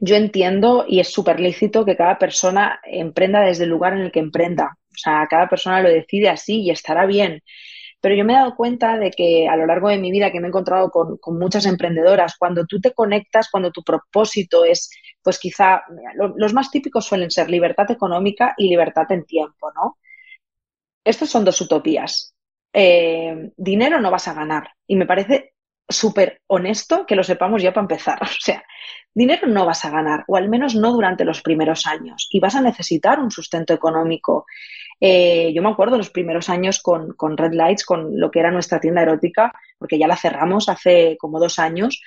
Yo 0.00 0.16
entiendo 0.16 0.84
y 0.88 1.00
es 1.00 1.12
súper 1.12 1.40
lícito 1.40 1.84
que 1.84 1.96
cada 1.96 2.18
persona 2.18 2.80
emprenda 2.84 3.40
desde 3.40 3.64
el 3.64 3.70
lugar 3.70 3.92
en 3.94 4.00
el 4.00 4.12
que 4.12 4.18
emprenda. 4.20 4.76
O 4.90 4.96
sea, 4.96 5.26
cada 5.30 5.48
persona 5.48 5.80
lo 5.80 5.88
decide 5.88 6.28
así 6.28 6.62
y 6.62 6.70
estará 6.70 7.06
bien. 7.06 7.42
Pero 8.04 8.16
yo 8.16 8.24
me 8.26 8.34
he 8.34 8.36
dado 8.36 8.54
cuenta 8.54 8.98
de 8.98 9.10
que 9.10 9.48
a 9.48 9.56
lo 9.56 9.64
largo 9.64 9.88
de 9.88 9.96
mi 9.96 10.10
vida 10.10 10.30
que 10.30 10.38
me 10.38 10.46
he 10.46 10.50
encontrado 10.50 10.90
con, 10.90 11.18
muchas 11.38 11.64
emprendedoras, 11.64 12.36
cuando 12.36 12.66
tú 12.66 12.78
te 12.78 12.92
conectas, 12.92 13.48
cuando 13.50 13.70
tu 13.72 13.82
propósito 13.82 14.66
es, 14.66 14.90
pues 15.22 15.38
quizá, 15.38 15.84
los 16.36 16.52
más 16.52 16.70
típicos 16.70 17.06
suelen 17.06 17.30
ser 17.30 17.48
libertad 17.48 17.90
económica 17.90 18.52
y 18.58 18.68
libertad 18.68 19.10
en 19.10 19.24
tiempo, 19.24 19.72
¿no? 19.74 19.96
Estos 21.02 21.30
son 21.30 21.46
dos 21.46 21.58
utopías. 21.62 22.34
Eh, 22.74 23.52
dinero 23.56 23.98
no 23.98 24.10
vas 24.10 24.28
a 24.28 24.34
ganar. 24.34 24.68
Y 24.86 24.96
me 24.96 25.06
parece 25.06 25.54
súper 25.88 26.42
honesto 26.46 27.06
que 27.06 27.16
lo 27.16 27.24
sepamos 27.24 27.62
ya 27.62 27.72
para 27.72 27.84
empezar. 27.84 28.18
O 28.22 28.26
sea, 28.38 28.62
dinero 29.14 29.46
no 29.46 29.64
vas 29.64 29.82
a 29.86 29.90
ganar, 29.90 30.24
o 30.28 30.36
al 30.36 30.50
menos 30.50 30.74
no 30.74 30.92
durante 30.92 31.24
los 31.24 31.40
primeros 31.40 31.86
años, 31.86 32.28
y 32.30 32.38
vas 32.38 32.54
a 32.54 32.60
necesitar 32.60 33.18
un 33.18 33.30
sustento 33.30 33.72
económico. 33.72 34.44
Eh, 35.00 35.52
yo 35.54 35.62
me 35.62 35.68
acuerdo 35.70 35.96
los 35.96 36.10
primeros 36.10 36.48
años 36.48 36.80
con, 36.80 37.14
Red 37.36 37.52
Lights, 37.52 37.84
con 37.84 38.18
lo 38.18 38.30
que 38.30 38.40
era 38.40 38.50
nuestra 38.50 38.80
tienda 38.80 39.02
erótica, 39.02 39.52
porque 39.78 39.98
ya 39.98 40.06
la 40.06 40.16
cerramos 40.16 40.68
hace 40.68 41.16
como 41.18 41.40
dos 41.40 41.58
años. 41.58 42.00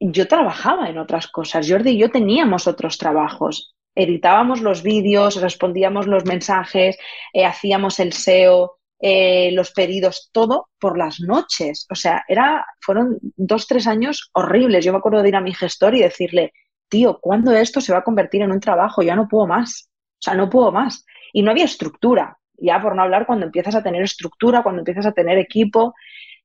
Yo 0.00 0.28
trabajaba 0.28 0.88
en 0.88 0.98
otras 0.98 1.28
cosas. 1.28 1.68
Jordi 1.68 1.90
y 1.90 1.98
yo 1.98 2.10
teníamos 2.10 2.66
otros 2.66 2.98
trabajos. 2.98 3.74
Editábamos 3.94 4.60
los 4.60 4.82
vídeos, 4.82 5.40
respondíamos 5.40 6.06
los 6.06 6.24
mensajes, 6.24 6.98
eh, 7.32 7.44
hacíamos 7.44 8.00
el 8.00 8.12
SEO, 8.12 8.78
eh, 9.00 9.50
los 9.52 9.72
pedidos, 9.72 10.30
todo 10.32 10.68
por 10.78 10.98
las 10.98 11.20
noches. 11.20 11.86
O 11.90 11.94
sea, 11.94 12.24
era, 12.28 12.64
fueron 12.80 13.18
dos, 13.36 13.66
tres 13.66 13.86
años 13.86 14.30
horribles. 14.32 14.84
Yo 14.84 14.92
me 14.92 14.98
acuerdo 14.98 15.22
de 15.22 15.28
ir 15.28 15.36
a 15.36 15.40
mi 15.40 15.54
gestor 15.54 15.94
y 15.94 16.00
decirle, 16.02 16.52
tío, 16.88 17.18
¿cuándo 17.20 17.52
esto 17.52 17.80
se 17.80 17.92
va 17.92 17.98
a 17.98 18.04
convertir 18.04 18.42
en 18.42 18.52
un 18.52 18.60
trabajo? 18.60 19.02
Ya 19.02 19.16
no 19.16 19.28
puedo 19.28 19.46
más. 19.46 19.88
Sea, 20.24 20.34
no 20.34 20.48
puedo 20.48 20.72
más. 20.72 21.04
Y 21.32 21.42
no 21.42 21.50
había 21.50 21.64
estructura. 21.64 22.38
Ya 22.56 22.80
por 22.80 22.94
no 22.94 23.02
hablar 23.02 23.26
cuando 23.26 23.46
empiezas 23.46 23.74
a 23.74 23.82
tener 23.82 24.02
estructura, 24.02 24.62
cuando 24.62 24.80
empiezas 24.80 25.06
a 25.06 25.12
tener 25.12 25.38
equipo, 25.38 25.94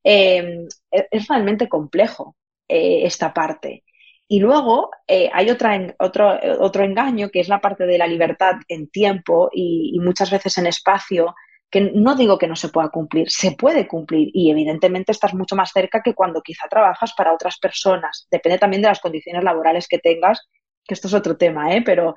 eh, 0.04 0.68
es 0.92 1.28
realmente 1.28 1.70
complejo 1.70 2.36
eh, 2.68 3.06
esta 3.06 3.34
parte. 3.34 3.84
Y 4.28 4.40
luego 4.40 4.92
eh, 5.08 5.30
hay 5.34 5.50
otra, 5.50 5.96
otro, 5.98 6.40
otro 6.60 6.84
engaño 6.84 7.30
que 7.30 7.40
es 7.40 7.48
la 7.50 7.62
parte 7.62 7.86
de 7.86 7.98
la 7.98 8.06
libertad 8.06 8.58
en 8.68 8.88
tiempo 8.90 9.50
y, 9.52 9.98
muchas 10.00 10.30
veces 10.30 10.56
en 10.60 10.68
espacio, 10.68 11.34
que 11.72 11.82
no 11.82 12.16
digo 12.16 12.38
que 12.38 12.48
no 12.48 12.56
se 12.56 12.70
pueda 12.70 12.90
cumplir, 12.90 13.32
se 13.32 13.54
puede 13.54 13.88
cumplir 13.88 14.30
y 14.32 14.52
evidentemente 14.52 15.12
estás 15.12 15.34
mucho 15.34 15.56
más 15.56 15.72
cerca 15.72 16.04
que 16.04 16.14
cuando 16.14 16.42
quizá 16.44 16.68
trabajas 16.70 17.14
para 17.18 17.34
otras 17.34 17.58
personas. 17.58 18.28
Depende 18.30 18.60
también 18.60 18.84
de 18.84 18.90
las 18.90 19.00
condiciones 19.00 19.44
laborales 19.44 19.88
que 19.88 19.98
tengas, 19.98 20.48
que 20.86 20.94
esto 20.94 21.08
es 21.08 21.16
otro 21.16 21.36
tema, 21.36 21.76
¿eh? 21.76 21.82
pero 21.84 22.14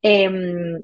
em, 0.00 0.80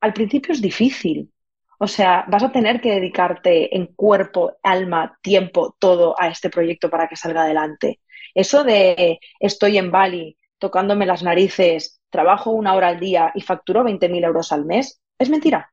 al 0.00 0.12
principio 0.12 0.52
es 0.52 0.60
difícil. 0.60 1.30
O 1.78 1.86
sea, 1.86 2.24
vas 2.28 2.42
a 2.42 2.52
tener 2.52 2.80
que 2.80 2.92
dedicarte 2.92 3.74
en 3.74 3.86
cuerpo, 3.86 4.58
alma, 4.62 5.18
tiempo, 5.22 5.76
todo 5.78 6.14
a 6.18 6.28
este 6.28 6.50
proyecto 6.50 6.90
para 6.90 7.08
que 7.08 7.16
salga 7.16 7.42
adelante. 7.42 8.00
Eso 8.34 8.64
de 8.64 9.18
estoy 9.38 9.78
en 9.78 9.90
Bali 9.90 10.36
tocándome 10.58 11.06
las 11.06 11.22
narices, 11.22 12.00
trabajo 12.10 12.50
una 12.50 12.74
hora 12.74 12.88
al 12.88 13.00
día 13.00 13.32
y 13.34 13.40
facturo 13.40 13.82
20.000 13.82 14.24
euros 14.24 14.52
al 14.52 14.66
mes, 14.66 15.00
es 15.18 15.30
mentira. 15.30 15.72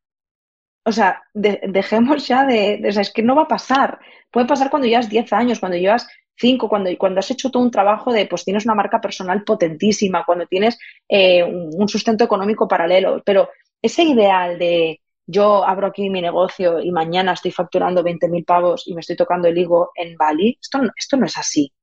O 0.86 0.94
sea, 0.94 1.22
dejemos 1.34 2.26
ya 2.26 2.46
de, 2.46 2.82
o 2.88 2.92
sea, 2.94 3.02
es 3.02 3.12
que 3.12 3.22
no 3.22 3.36
va 3.36 3.42
a 3.42 3.48
pasar. 3.50 4.00
Puede 4.32 4.48
pasar 4.48 4.70
cuando 4.70 4.88
llevas 4.88 5.10
10 5.10 5.34
años, 5.34 5.60
cuando 5.60 5.78
llevas 5.78 6.08
5, 6.38 6.70
cuando, 6.70 6.90
cuando 6.98 7.20
has 7.20 7.30
hecho 7.30 7.52
todo 7.52 7.62
un 7.62 7.72
trabajo 7.72 8.14
de, 8.14 8.26
pues 8.26 8.46
tienes 8.46 8.64
una 8.64 8.76
marca 8.76 9.02
personal 9.02 9.44
potentísima, 9.44 10.24
cuando 10.26 10.46
tienes 10.46 10.80
eh, 11.10 11.44
un 11.44 11.90
sustento 11.90 12.24
económico 12.24 12.70
paralelo, 12.70 13.22
pero 13.26 13.50
ese 13.82 14.04
ideal 14.04 14.58
de 14.60 15.02
yo 15.26 15.66
abro 15.66 15.88
aquí 15.88 16.10
mi 16.10 16.22
negocio 16.22 16.80
y 16.80 16.92
mañana 16.92 17.34
estoy 17.34 17.52
facturando 17.52 18.04
20.000 18.04 18.46
pavos 18.46 18.88
y 18.88 18.94
me 18.94 19.02
estoy 19.02 19.18
tocando 19.18 19.48
el 19.48 19.58
higo 19.58 19.92
en 19.96 20.16
Bali, 20.16 20.58
esto, 20.62 20.80
esto 20.96 21.18
no 21.18 21.26
es 21.26 21.38
así, 21.38 21.74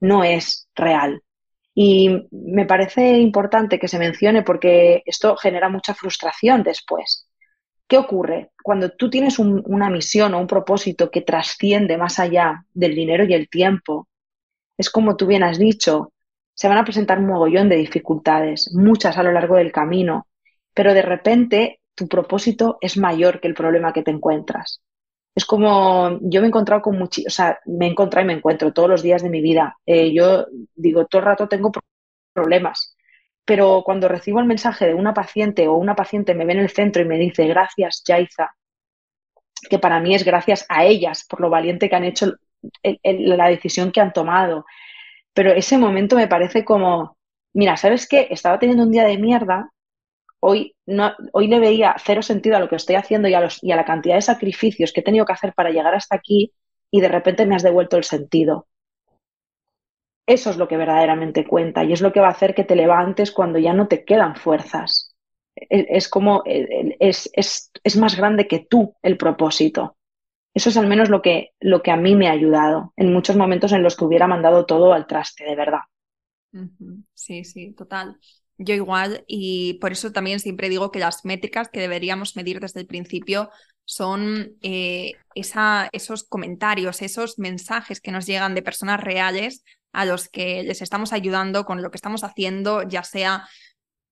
no 0.00 0.24
es 0.24 0.68
real. 0.74 1.22
Y 1.74 2.28
me 2.32 2.66
parece 2.66 3.18
importante 3.18 3.78
que 3.78 3.88
se 3.88 3.98
mencione 3.98 4.42
porque 4.42 5.02
esto 5.06 5.36
genera 5.36 5.68
mucha 5.68 5.94
frustración 5.94 6.62
después. 6.62 7.28
¿Qué 7.86 7.98
ocurre? 7.98 8.50
Cuando 8.62 8.90
tú 8.90 9.08
tienes 9.10 9.38
una 9.38 9.90
misión 9.90 10.34
o 10.34 10.40
un 10.40 10.46
propósito 10.46 11.10
que 11.10 11.22
trasciende 11.22 11.96
más 11.96 12.18
allá 12.18 12.64
del 12.74 12.94
dinero 12.94 13.24
y 13.24 13.34
el 13.34 13.48
tiempo, 13.48 14.08
es 14.76 14.90
como 14.90 15.16
tú 15.16 15.26
bien 15.26 15.42
has 15.42 15.58
dicho, 15.58 16.12
se 16.54 16.68
van 16.68 16.78
a 16.78 16.84
presentar 16.84 17.18
un 17.18 17.26
mogollón 17.26 17.68
de 17.68 17.76
dificultades, 17.76 18.72
muchas 18.74 19.16
a 19.18 19.22
lo 19.22 19.32
largo 19.32 19.56
del 19.56 19.72
camino, 19.72 20.26
pero 20.74 20.94
de 20.94 21.02
repente 21.02 21.80
tu 21.94 22.08
propósito 22.08 22.78
es 22.80 22.96
mayor 22.96 23.40
que 23.40 23.48
el 23.48 23.54
problema 23.54 23.92
que 23.92 24.02
te 24.02 24.10
encuentras. 24.10 24.82
Es 25.34 25.44
como, 25.46 26.18
yo 26.22 26.40
me 26.40 26.46
he 26.46 26.48
encontrado 26.48 26.82
con 26.82 26.98
muchos, 26.98 27.24
o 27.26 27.30
sea, 27.30 27.58
me 27.66 27.86
he 27.86 27.90
encontrado 27.90 28.24
y 28.24 28.28
me 28.28 28.34
encuentro 28.34 28.72
todos 28.72 28.88
los 28.88 29.02
días 29.02 29.22
de 29.22 29.30
mi 29.30 29.40
vida. 29.40 29.78
Eh, 29.86 30.12
yo 30.12 30.46
digo, 30.74 31.06
todo 31.06 31.20
el 31.20 31.26
rato 31.26 31.48
tengo 31.48 31.72
problemas, 32.34 32.96
pero 33.44 33.82
cuando 33.84 34.08
recibo 34.08 34.40
el 34.40 34.46
mensaje 34.46 34.86
de 34.86 34.94
una 34.94 35.14
paciente 35.14 35.68
o 35.68 35.74
una 35.76 35.94
paciente 35.96 36.34
me 36.34 36.44
ve 36.44 36.52
en 36.52 36.60
el 36.60 36.70
centro 36.70 37.02
y 37.02 37.06
me 37.06 37.18
dice, 37.18 37.46
gracias, 37.46 38.02
Yaiza, 38.06 38.50
que 39.68 39.78
para 39.78 40.00
mí 40.00 40.14
es 40.14 40.24
gracias 40.24 40.66
a 40.68 40.84
ellas 40.84 41.24
por 41.28 41.40
lo 41.40 41.50
valiente 41.50 41.88
que 41.88 41.96
han 41.96 42.04
hecho 42.04 42.32
la 43.02 43.48
decisión 43.48 43.92
que 43.92 44.00
han 44.00 44.12
tomado. 44.12 44.64
Pero 45.34 45.52
ese 45.52 45.78
momento 45.78 46.16
me 46.16 46.28
parece 46.28 46.64
como, 46.64 47.16
mira, 47.54 47.76
¿sabes 47.76 48.08
qué? 48.08 48.28
Estaba 48.30 48.58
teniendo 48.58 48.84
un 48.84 48.92
día 48.92 49.04
de 49.04 49.18
mierda, 49.18 49.70
hoy, 50.44 50.74
no, 50.86 51.12
hoy 51.32 51.46
le 51.46 51.60
veía 51.60 51.94
cero 52.04 52.20
sentido 52.20 52.56
a 52.56 52.60
lo 52.60 52.68
que 52.68 52.76
estoy 52.76 52.96
haciendo 52.96 53.28
y 53.28 53.34
a, 53.34 53.40
los, 53.40 53.62
y 53.62 53.70
a 53.70 53.76
la 53.76 53.84
cantidad 53.84 54.16
de 54.16 54.22
sacrificios 54.22 54.92
que 54.92 55.00
he 55.00 55.04
tenido 55.04 55.24
que 55.24 55.32
hacer 55.32 55.54
para 55.54 55.70
llegar 55.70 55.94
hasta 55.94 56.16
aquí 56.16 56.52
y 56.90 57.00
de 57.00 57.08
repente 57.08 57.46
me 57.46 57.54
has 57.54 57.62
devuelto 57.62 57.96
el 57.96 58.04
sentido. 58.04 58.66
Eso 60.26 60.50
es 60.50 60.56
lo 60.56 60.66
que 60.66 60.76
verdaderamente 60.76 61.46
cuenta 61.46 61.84
y 61.84 61.92
es 61.92 62.00
lo 62.00 62.12
que 62.12 62.20
va 62.20 62.26
a 62.26 62.32
hacer 62.32 62.54
que 62.54 62.64
te 62.64 62.74
levantes 62.74 63.30
cuando 63.30 63.58
ya 63.58 63.72
no 63.72 63.86
te 63.86 64.04
quedan 64.04 64.34
fuerzas. 64.34 65.14
E, 65.54 65.86
es, 65.90 66.08
como, 66.08 66.42
e, 66.44 66.62
e, 66.62 66.96
es, 66.98 67.30
es, 67.34 67.70
es, 67.82 67.96
más 67.96 68.16
grande 68.16 68.48
que 68.48 68.66
tú 68.68 68.96
el 69.02 69.16
propósito. 69.16 69.96
Eso 70.54 70.70
es 70.70 70.76
al 70.76 70.88
menos 70.88 71.08
lo 71.08 71.22
que, 71.22 71.50
lo 71.60 71.82
que 71.82 71.92
a 71.92 71.96
mí 71.96 72.16
me 72.16 72.28
ha 72.28 72.32
ayudado 72.32 72.92
en 72.96 73.12
muchos 73.12 73.36
momentos 73.36 73.72
en 73.72 73.82
los 73.82 73.96
que 73.96 74.04
hubiera 74.04 74.26
mandado 74.26 74.66
todo 74.66 74.92
al 74.92 75.06
traste, 75.06 75.44
de 75.44 75.54
verdad. 75.54 75.82
Sí, 77.14 77.44
sí, 77.44 77.72
total. 77.72 78.18
Yo 78.64 78.74
igual, 78.74 79.24
y 79.26 79.74
por 79.74 79.92
eso 79.92 80.12
también 80.12 80.40
siempre 80.40 80.68
digo 80.68 80.90
que 80.90 80.98
las 80.98 81.24
métricas 81.24 81.68
que 81.68 81.80
deberíamos 81.80 82.36
medir 82.36 82.60
desde 82.60 82.80
el 82.80 82.86
principio 82.86 83.50
son 83.84 84.56
eh, 84.62 85.12
esa, 85.34 85.88
esos 85.92 86.24
comentarios, 86.24 87.02
esos 87.02 87.38
mensajes 87.38 88.00
que 88.00 88.12
nos 88.12 88.26
llegan 88.26 88.54
de 88.54 88.62
personas 88.62 89.00
reales 89.00 89.64
a 89.92 90.04
los 90.04 90.28
que 90.28 90.62
les 90.62 90.80
estamos 90.80 91.12
ayudando 91.12 91.64
con 91.64 91.82
lo 91.82 91.90
que 91.90 91.96
estamos 91.96 92.24
haciendo, 92.24 92.82
ya 92.88 93.02
sea, 93.02 93.48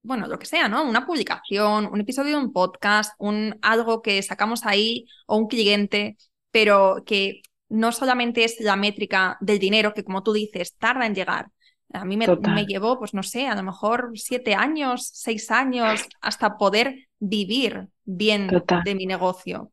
bueno, 0.02 0.26
lo 0.26 0.38
que 0.38 0.47
sea, 0.47 0.69
¿no? 0.69 0.83
Una 0.83 1.07
publicación, 1.07 1.87
un 1.87 2.00
episodio 2.00 2.33
de 2.38 2.45
un 2.45 2.52
podcast, 2.52 3.14
un, 3.19 3.59
algo 3.62 4.02
que 4.02 4.23
sacamos 4.23 4.66
ahí 4.66 5.07
o 5.26 5.37
un 5.37 5.47
cliente, 5.47 6.16
pero 6.50 7.02
que 7.07 7.42
no 7.69 7.92
solamente 7.92 8.45
es 8.45 8.61
la 8.61 8.76
métrica 8.76 9.37
del 9.40 9.59
dinero, 9.59 9.95
que 9.95 10.04
como 10.04 10.23
tú 10.23 10.33
dices, 10.33 10.76
tarda 10.76 11.07
en 11.07 11.14
llegar. 11.14 11.47
A 11.92 12.04
mí 12.04 12.16
me, 12.16 12.26
me 12.26 12.66
llevó, 12.66 12.99
pues 12.99 13.14
no 13.14 13.23
sé, 13.23 13.47
a 13.47 13.54
lo 13.54 13.62
mejor 13.62 14.12
siete 14.14 14.54
años, 14.54 15.11
seis 15.12 15.50
años, 15.50 16.06
hasta 16.20 16.56
poder 16.56 17.09
vivir 17.18 17.88
bien 18.04 18.49
de 18.85 18.94
mi 18.94 19.06
negocio. 19.06 19.73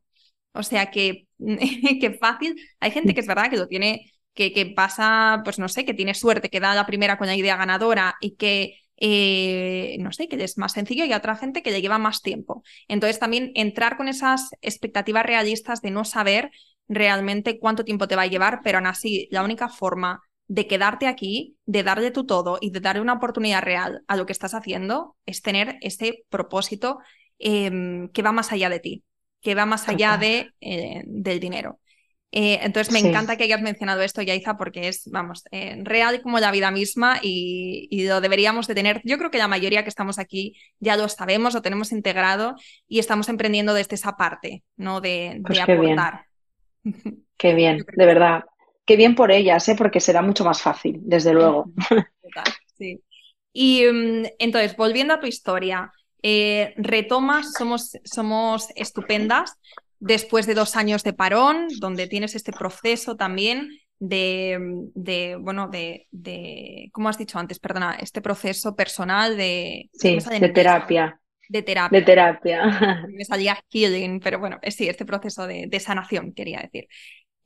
O 0.52 0.62
sea 0.62 0.90
que, 0.90 1.26
que 2.00 2.18
fácil. 2.20 2.56
Hay 2.80 2.90
gente 2.90 3.14
que 3.14 3.20
es 3.20 3.26
verdad 3.26 3.50
que 3.50 3.56
lo 3.56 3.68
tiene 3.68 4.12
que, 4.34 4.72
pasa, 4.74 5.40
pues 5.44 5.58
no 5.58 5.68
sé, 5.68 5.84
que 5.84 5.94
tiene 5.94 6.14
suerte, 6.14 6.48
que 6.48 6.60
da 6.60 6.74
la 6.74 6.86
primera 6.86 7.18
con 7.18 7.26
la 7.26 7.34
idea 7.34 7.56
ganadora 7.56 8.14
y 8.20 8.36
que, 8.36 8.78
eh, 8.96 9.96
no 9.98 10.12
sé, 10.12 10.28
que 10.28 10.42
es 10.42 10.58
más 10.58 10.72
sencillo 10.72 11.04
y 11.04 11.12
otra 11.12 11.36
gente 11.36 11.62
que 11.62 11.72
le 11.72 11.82
lleva 11.82 11.98
más 11.98 12.22
tiempo. 12.22 12.62
Entonces 12.86 13.18
también 13.18 13.50
entrar 13.54 13.96
con 13.96 14.06
esas 14.06 14.50
expectativas 14.60 15.26
realistas 15.26 15.82
de 15.82 15.90
no 15.90 16.04
saber 16.04 16.50
realmente 16.86 17.58
cuánto 17.58 17.84
tiempo 17.84 18.06
te 18.06 18.16
va 18.16 18.22
a 18.22 18.26
llevar, 18.26 18.60
pero 18.62 18.78
aún 18.78 18.86
así 18.86 19.28
la 19.32 19.42
única 19.42 19.68
forma 19.68 20.22
de 20.48 20.66
quedarte 20.66 21.06
aquí, 21.06 21.56
de 21.66 21.82
darle 21.82 22.10
tu 22.10 22.26
todo 22.26 22.58
y 22.60 22.70
de 22.70 22.80
darle 22.80 23.02
una 23.02 23.12
oportunidad 23.12 23.62
real 23.62 24.02
a 24.08 24.16
lo 24.16 24.26
que 24.26 24.32
estás 24.32 24.54
haciendo 24.54 25.14
es 25.26 25.42
tener 25.42 25.76
ese 25.82 26.24
propósito 26.30 26.98
em, 27.38 28.08
que 28.08 28.22
va 28.22 28.32
más 28.32 28.50
allá 28.50 28.70
de 28.70 28.80
ti, 28.80 29.04
que 29.42 29.54
va 29.54 29.66
más 29.66 29.88
allá 29.88 30.16
de, 30.16 30.50
eh, 30.60 31.02
del 31.06 31.38
dinero. 31.38 31.78
Eh, 32.30 32.60
entonces 32.62 32.92
me 32.92 32.98
encanta 32.98 33.36
que 33.36 33.44
hayas 33.44 33.62
mencionado 33.62 34.02
esto, 34.02 34.20
Yaiza, 34.20 34.56
porque 34.56 34.88
es, 34.88 35.08
vamos, 35.10 35.44
eh, 35.50 35.78
real 35.82 36.20
como 36.20 36.40
la 36.40 36.50
vida 36.50 36.70
misma 36.70 37.18
y, 37.22 38.06
lo 38.06 38.20
deberíamos 38.20 38.66
de 38.66 38.74
tener. 38.74 39.00
Yo 39.04 39.16
creo 39.18 39.30
que 39.30 39.38
la 39.38 39.48
mayoría 39.48 39.82
que 39.82 39.88
estamos 39.88 40.18
aquí 40.18 40.54
ya 40.78 40.96
lo 40.96 41.08
sabemos, 41.08 41.54
lo 41.54 41.62
tenemos 41.62 41.92
integrado 41.92 42.54
y 42.86 42.98
estamos 42.98 43.28
emprendiendo 43.28 43.72
desde 43.72 43.94
esa 43.94 44.16
parte, 44.16 44.62
¿no? 44.76 45.00
De, 45.00 45.40
pues 45.46 45.60
aportar. 45.60 46.26
Qué 47.36 47.54
bien, 47.54 47.78
de 47.96 48.06
verdad. 48.06 48.44
Qué 48.88 48.96
bien 48.96 49.14
por 49.14 49.30
ellas, 49.30 49.68
¿eh? 49.68 49.74
porque 49.76 50.00
será 50.00 50.22
mucho 50.22 50.46
más 50.46 50.62
fácil, 50.62 51.00
desde 51.02 51.34
luego. 51.34 51.70
sí. 52.78 53.02
Y 53.52 53.84
mm, 53.84 54.24
entonces, 54.38 54.74
volviendo 54.78 55.12
a 55.12 55.20
tu 55.20 55.26
historia, 55.26 55.92
eh, 56.22 56.72
retomas, 56.78 57.52
somos, 57.52 57.98
somos 58.02 58.68
estupendas, 58.76 59.60
después 60.00 60.46
de 60.46 60.54
dos 60.54 60.74
años 60.74 61.02
de 61.02 61.12
parón, 61.12 61.66
donde 61.80 62.06
tienes 62.06 62.34
este 62.34 62.50
proceso 62.50 63.14
también 63.14 63.68
de, 63.98 65.36
bueno, 65.38 65.68
de, 65.68 66.06
de, 66.10 66.88
¿cómo 66.92 67.10
has 67.10 67.18
dicho 67.18 67.38
antes? 67.38 67.58
Perdona, 67.58 67.98
este 68.00 68.22
proceso 68.22 68.74
personal 68.74 69.36
de... 69.36 69.90
Sí, 69.92 70.16
de 70.40 70.48
terapia. 70.48 71.20
De 71.48 71.62
terapia. 71.62 71.98
De 71.98 72.04
terapia. 72.04 72.62
Me 73.08 73.24
salía 73.24 73.58
healing, 73.70 74.20
pero 74.20 74.38
bueno, 74.38 74.58
sí, 74.68 74.88
este 74.88 75.06
proceso 75.06 75.46
de, 75.46 75.80
sanación, 75.80 76.32
quería 76.32 76.60
decir. 76.60 76.88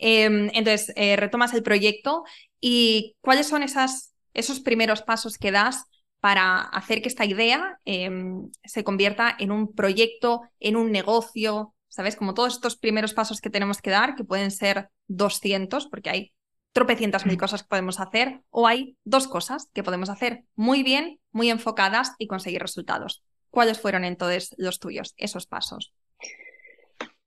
Em, 0.05 0.51
entonces, 0.53 0.93
eh, 0.97 1.15
retomas 1.15 1.55
el 1.55 1.63
proyecto 1.63 2.25
y 2.61 3.15
¿cuáles 3.21 3.47
son 3.47 3.63
esas, 3.63 4.13
esos 4.35 4.59
primeros 4.59 5.03
pasos 5.03 5.39
que 5.39 5.53
das 5.53 5.85
para 6.19 6.61
hacer 6.61 7.03
que 7.03 7.09
esta 7.09 7.25
idea 7.25 7.79
em, 7.85 8.51
se 8.65 8.83
convierta 8.83 9.37
en 9.39 9.53
un 9.53 9.73
proyecto, 9.73 10.43
en 10.59 10.75
un 10.75 10.91
negocio, 10.91 11.77
¿sabes? 11.89 12.17
Como 12.17 12.35
todos 12.35 12.55
estos 12.55 12.77
primeros 12.77 13.15
pasos 13.15 13.41
que 13.41 13.49
tenemos 13.49 13.81
que 13.81 13.91
dar, 13.91 14.17
que 14.17 14.25
pueden 14.25 14.51
ser 14.51 14.91
200, 15.07 15.87
porque 15.87 16.11
hay 16.11 16.33
tropecientas 16.73 17.25
mil 17.25 17.37
cosas 17.39 17.63
que 17.63 17.69
podemos 17.69 18.01
hacer, 18.01 18.43
o 18.51 18.67
hay 18.67 18.97
dos 19.05 19.29
cosas 19.29 19.69
que 19.73 19.85
podemos 19.85 20.09
hacer 20.09 20.43
muy 20.57 20.83
bien, 20.83 21.21
muy 21.31 21.49
enfocadas 21.49 22.15
y 22.19 22.27
conseguir 22.27 22.61
resultados. 22.61 23.23
¿Cuáles 23.51 23.79
fueron 23.79 24.05
entonces 24.05 24.53
los 24.59 24.81
tuyos, 24.81 25.15
esos 25.17 25.47
pasos? 25.47 25.93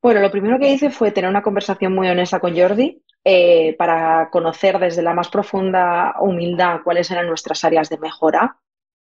Bueno, 0.06 0.22
lo 0.22 0.30
primero 0.30 0.60
que 0.60 0.72
hice 0.72 0.91
fue 0.91 1.10
tener 1.10 1.32
una 1.32 1.41
conversación 1.41 1.91
muy 1.91 2.08
honesta 2.08 2.39
con 2.39 2.56
Jordi 2.56 3.02
eh, 3.24 3.76
para 3.76 4.30
conocer 4.30 4.78
desde 4.78 5.02
la 5.02 5.15
más 5.15 5.30
profunda 5.30 6.13
humildad 6.20 6.82
cuáles 6.84 7.10
eran 7.10 7.26
nuestras 7.26 7.63
áreas 7.63 7.89
de 7.89 7.98
mejora. 7.98 8.60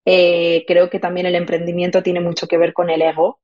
Eh, 0.05 0.67
creo 0.67 0.91
que 0.91 0.99
también 0.99 1.25
el 1.25 1.35
emprendimiento 1.35 2.03
tiene 2.03 2.21
mucho 2.21 2.47
que 2.47 2.59
ver 2.59 2.75
con 2.75 2.91
el 2.91 3.01
ego 3.01 3.41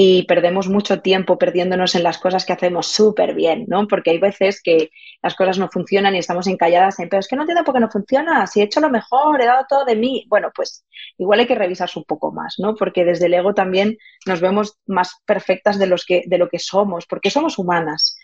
y 0.00 0.22
perdemos 0.26 0.68
mucho 0.68 1.00
tiempo 1.00 1.38
perdiéndonos 1.38 1.96
en 1.96 2.04
las 2.04 2.18
cosas 2.18 2.46
que 2.46 2.52
hacemos 2.52 2.86
súper 2.86 3.34
bien, 3.34 3.64
¿no? 3.66 3.88
Porque 3.88 4.10
hay 4.10 4.18
veces 4.18 4.62
que 4.62 4.92
las 5.20 5.34
cosas 5.34 5.58
no 5.58 5.68
funcionan 5.68 6.14
y 6.14 6.18
estamos 6.18 6.46
encalladas 6.46 7.00
en, 7.00 7.08
pero 7.08 7.18
es 7.18 7.26
que 7.26 7.34
no 7.34 7.42
entiendo 7.42 7.64
por 7.64 7.74
qué 7.74 7.80
no 7.80 7.90
funciona, 7.90 8.46
si 8.46 8.60
he 8.60 8.62
hecho 8.62 8.78
lo 8.78 8.90
mejor, 8.90 9.42
he 9.42 9.46
dado 9.46 9.66
todo 9.68 9.84
de 9.84 9.96
mí. 9.96 10.24
Bueno, 10.28 10.52
pues 10.54 10.86
igual 11.16 11.40
hay 11.40 11.48
que 11.48 11.56
revisarse 11.56 11.98
un 11.98 12.04
poco 12.04 12.30
más, 12.30 12.54
¿no? 12.58 12.76
Porque 12.76 13.04
desde 13.04 13.26
el 13.26 13.34
ego 13.34 13.54
también 13.54 13.98
nos 14.24 14.40
vemos 14.40 14.78
más 14.86 15.16
perfectas 15.26 15.80
de, 15.80 15.88
los 15.88 16.04
que, 16.06 16.22
de 16.26 16.38
lo 16.38 16.48
que 16.48 16.60
somos, 16.60 17.04
porque 17.06 17.30
somos 17.30 17.58
humanas. 17.58 18.16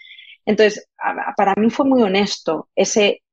Entonces, 0.46 0.88
para 1.36 1.54
mí 1.56 1.70
fue 1.70 1.86
muy 1.86 2.04
honesto 2.04 2.68
ese 2.76 3.24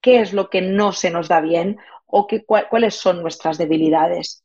qué 0.00 0.20
es 0.20 0.32
lo 0.32 0.50
que 0.50 0.62
no 0.62 0.90
se 0.90 1.12
nos 1.12 1.28
da 1.28 1.40
bien 1.40 1.78
o 2.06 2.26
qué, 2.26 2.44
cuáles 2.44 2.96
son 2.96 3.22
nuestras 3.22 3.56
debilidades 3.56 4.42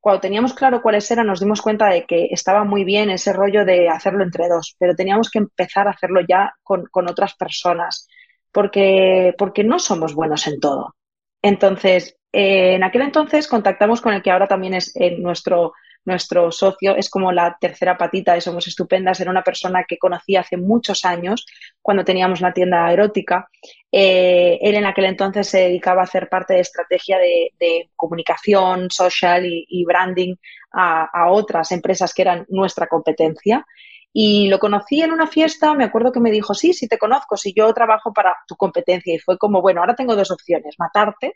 cuando 0.00 0.20
teníamos 0.20 0.54
claro 0.54 0.82
cuáles 0.82 1.10
eran, 1.10 1.26
nos 1.26 1.40
dimos 1.40 1.62
cuenta 1.62 1.88
de 1.88 2.06
que 2.06 2.28
estaba 2.30 2.64
muy 2.64 2.84
bien 2.84 3.10
ese 3.10 3.32
rollo 3.32 3.64
de 3.64 3.88
hacerlo 3.88 4.24
entre 4.24 4.48
dos, 4.48 4.76
pero 4.78 4.94
teníamos 4.94 5.30
que 5.30 5.38
empezar 5.38 5.86
a 5.86 5.92
hacerlo 5.92 6.20
ya 6.26 6.54
con, 6.62 6.88
otras 7.08 7.34
personas, 7.34 8.08
porque, 8.52 9.34
porque 9.38 9.64
no 9.64 9.78
somos 9.78 10.14
buenos 10.14 10.46
en 10.46 10.60
todo. 10.60 10.94
Entonces, 11.42 12.16
eh, 12.32 12.74
en 12.74 12.84
aquel 12.84 13.02
entonces 13.02 13.48
contactamos 13.48 14.00
con 14.00 14.12
el 14.12 14.22
que 14.22 14.30
ahora 14.30 14.48
también 14.48 14.74
es 14.74 14.94
eh, 14.96 15.16
nuestro 15.18 15.72
nuestro 16.08 16.50
socio 16.50 16.96
es 16.96 17.08
como 17.08 17.30
la 17.30 17.56
tercera 17.60 17.96
patita 17.96 18.34
de 18.34 18.40
Somos 18.40 18.66
Estupendas, 18.66 19.20
era 19.20 19.30
una 19.30 19.44
persona 19.44 19.84
que 19.86 19.98
conocí 19.98 20.34
hace 20.34 20.56
muchos 20.56 21.04
años 21.04 21.46
cuando 21.80 22.04
teníamos 22.04 22.40
la 22.40 22.52
tienda 22.52 22.90
erótica. 22.92 23.48
Eh, 23.92 24.58
él 24.60 24.74
en 24.74 24.86
aquel 24.86 25.04
entonces 25.04 25.46
se 25.48 25.60
dedicaba 25.60 26.00
a 26.00 26.04
hacer 26.04 26.28
parte 26.28 26.54
de 26.54 26.60
estrategia 26.60 27.18
de, 27.18 27.90
comunicación, 27.94 28.90
social 28.90 29.44
y, 29.46 29.84
branding 29.84 30.34
a, 30.72 31.30
otras 31.30 31.70
empresas 31.72 32.12
que 32.12 32.22
eran 32.22 32.46
nuestra 32.48 32.86
competencia. 32.86 33.64
Y 34.12 34.48
lo 34.48 34.58
conocí 34.58 35.02
en 35.02 35.12
una 35.12 35.26
fiesta, 35.26 35.74
me 35.74 35.84
acuerdo 35.84 36.10
que 36.10 36.20
me 36.20 36.30
dijo, 36.30 36.54
sí, 36.54 36.72
sí 36.72 36.88
te 36.88 36.98
conozco, 36.98 37.36
si 37.36 37.52
yo 37.52 37.72
trabajo 37.74 38.12
para 38.12 38.34
tu 38.46 38.56
competencia. 38.56 39.14
Y 39.14 39.18
fue 39.18 39.36
como, 39.38 39.60
bueno, 39.60 39.80
ahora 39.80 39.94
tengo 39.94 40.16
dos 40.16 40.30
opciones, 40.30 40.74
matarte 40.78 41.34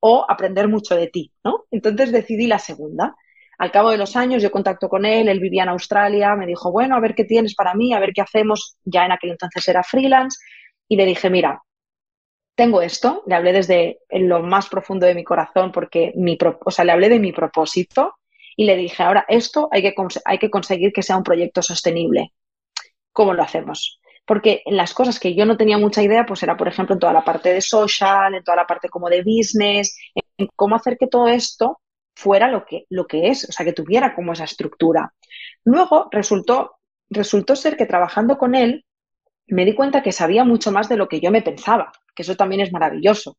o 0.00 0.24
aprender 0.28 0.68
mucho 0.68 0.96
de 0.96 1.08
ti, 1.08 1.32
¿no? 1.44 1.64
Entonces 1.70 2.12
decidí 2.12 2.46
la 2.46 2.58
segunda. 2.58 3.14
Al 3.58 3.70
cabo 3.70 3.90
de 3.90 3.98
los 3.98 4.16
años 4.16 4.42
yo 4.42 4.50
contacto 4.50 4.88
con 4.88 5.04
él, 5.04 5.28
él 5.28 5.40
vivía 5.40 5.62
en 5.62 5.68
Australia, 5.70 6.34
me 6.34 6.46
dijo, 6.46 6.72
bueno, 6.72 6.96
a 6.96 7.00
ver 7.00 7.14
qué 7.14 7.24
tienes 7.24 7.54
para 7.54 7.74
mí, 7.74 7.92
a 7.92 8.00
ver 8.00 8.12
qué 8.14 8.22
hacemos. 8.22 8.76
Ya 8.84 9.04
en 9.04 9.12
aquel 9.12 9.30
entonces 9.30 9.66
era 9.68 9.82
freelance 9.82 10.38
y 10.88 10.96
le 10.96 11.06
dije, 11.06 11.30
mira, 11.30 11.62
tengo 12.54 12.82
esto, 12.82 13.22
le 13.26 13.34
hablé 13.34 13.52
desde 13.52 13.98
lo 14.10 14.42
más 14.42 14.68
profundo 14.68 15.06
de 15.06 15.14
mi 15.14 15.24
corazón 15.24 15.72
porque 15.72 16.12
mi, 16.16 16.38
o 16.64 16.70
sea, 16.70 16.84
le 16.84 16.92
hablé 16.92 17.08
de 17.08 17.18
mi 17.18 17.32
propósito 17.32 18.14
y 18.56 18.64
le 18.64 18.76
dije, 18.76 19.02
ahora 19.02 19.24
esto 19.28 19.68
hay 19.72 19.82
que, 19.82 19.94
hay 20.24 20.38
que 20.38 20.50
conseguir 20.50 20.92
que 20.92 21.02
sea 21.02 21.16
un 21.16 21.24
proyecto 21.24 21.62
sostenible. 21.62 22.32
¿Cómo 23.12 23.34
lo 23.34 23.42
hacemos? 23.42 24.00
Porque 24.24 24.62
en 24.64 24.76
las 24.76 24.94
cosas 24.94 25.20
que 25.20 25.34
yo 25.34 25.44
no 25.46 25.56
tenía 25.56 25.78
mucha 25.78 26.02
idea, 26.02 26.24
pues 26.24 26.42
era, 26.42 26.56
por 26.56 26.68
ejemplo, 26.68 26.94
en 26.94 27.00
toda 27.00 27.12
la 27.12 27.24
parte 27.24 27.52
de 27.52 27.60
social, 27.60 28.34
en 28.34 28.42
toda 28.42 28.56
la 28.56 28.66
parte 28.66 28.88
como 28.88 29.08
de 29.08 29.22
business, 29.22 29.96
en 30.38 30.48
cómo 30.56 30.76
hacer 30.76 30.96
que 30.98 31.08
todo 31.08 31.28
esto 31.28 31.80
fuera 32.14 32.48
lo 32.48 32.64
que, 32.64 32.86
lo 32.90 33.06
que 33.06 33.28
es, 33.28 33.48
o 33.48 33.52
sea, 33.52 33.64
que 33.64 33.72
tuviera 33.72 34.14
como 34.14 34.32
esa 34.32 34.44
estructura. 34.44 35.12
Luego 35.64 36.08
resultó, 36.10 36.76
resultó 37.10 37.56
ser 37.56 37.76
que 37.76 37.86
trabajando 37.86 38.38
con 38.38 38.54
él 38.54 38.84
me 39.46 39.64
di 39.64 39.74
cuenta 39.74 40.02
que 40.02 40.12
sabía 40.12 40.44
mucho 40.44 40.72
más 40.72 40.88
de 40.88 40.96
lo 40.96 41.08
que 41.08 41.20
yo 41.20 41.30
me 41.30 41.42
pensaba, 41.42 41.92
que 42.14 42.22
eso 42.22 42.36
también 42.36 42.60
es 42.60 42.72
maravilloso. 42.72 43.36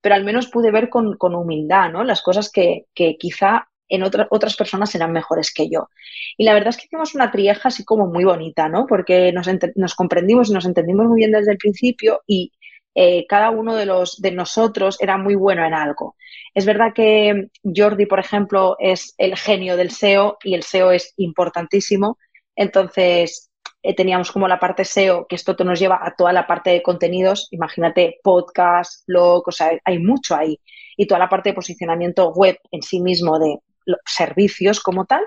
Pero 0.00 0.14
al 0.14 0.24
menos 0.24 0.46
pude 0.48 0.70
ver 0.70 0.88
con, 0.88 1.16
con 1.16 1.34
humildad, 1.34 1.90
¿no? 1.90 2.04
Las 2.04 2.22
cosas 2.22 2.50
que, 2.52 2.86
que 2.94 3.16
quizá 3.18 3.68
en 3.88 4.02
otras 4.02 4.56
personas 4.56 4.94
eran 4.94 5.12
mejores 5.12 5.52
que 5.52 5.68
yo. 5.68 5.88
Y 6.36 6.44
la 6.44 6.52
verdad 6.52 6.68
es 6.68 6.76
que 6.76 6.84
hicimos 6.84 7.14
una 7.14 7.30
trieja 7.30 7.68
así 7.68 7.84
como 7.84 8.06
muy 8.06 8.24
bonita, 8.24 8.68
¿no? 8.68 8.86
Porque 8.86 9.32
nos, 9.32 9.48
nos 9.76 9.94
comprendimos 9.94 10.50
y 10.50 10.52
nos 10.52 10.66
entendimos 10.66 11.06
muy 11.06 11.16
bien 11.16 11.32
desde 11.32 11.52
el 11.52 11.58
principio 11.58 12.22
y 12.26 12.52
eh, 12.94 13.26
cada 13.28 13.50
uno 13.50 13.74
de, 13.76 13.86
los, 13.86 14.20
de 14.20 14.32
nosotros 14.32 14.96
era 15.00 15.18
muy 15.18 15.34
bueno 15.34 15.64
en 15.64 15.74
algo. 15.74 16.16
Es 16.54 16.66
verdad 16.66 16.92
que 16.94 17.48
Jordi, 17.62 18.06
por 18.06 18.18
ejemplo, 18.18 18.76
es 18.78 19.14
el 19.18 19.36
genio 19.36 19.76
del 19.76 19.90
SEO 19.90 20.38
y 20.42 20.54
el 20.54 20.62
SEO 20.62 20.92
es 20.92 21.14
importantísimo. 21.16 22.18
Entonces, 22.56 23.50
eh, 23.82 23.94
teníamos 23.94 24.32
como 24.32 24.48
la 24.48 24.58
parte 24.58 24.84
SEO, 24.84 25.26
que 25.28 25.36
esto 25.36 25.54
nos 25.64 25.78
lleva 25.78 26.00
a 26.02 26.14
toda 26.16 26.32
la 26.32 26.46
parte 26.46 26.70
de 26.70 26.82
contenidos. 26.82 27.48
Imagínate, 27.52 28.18
podcast, 28.22 29.06
blog, 29.06 29.46
o 29.46 29.52
sea, 29.52 29.70
hay 29.84 29.98
mucho 29.98 30.34
ahí. 30.34 30.60
Y 30.96 31.06
toda 31.06 31.20
la 31.20 31.28
parte 31.28 31.50
de 31.50 31.54
posicionamiento 31.54 32.32
web 32.32 32.58
en 32.72 32.82
sí 32.82 33.00
mismo 33.00 33.38
de 33.38 33.58
servicios 34.04 34.80
como 34.80 35.06
tal. 35.06 35.22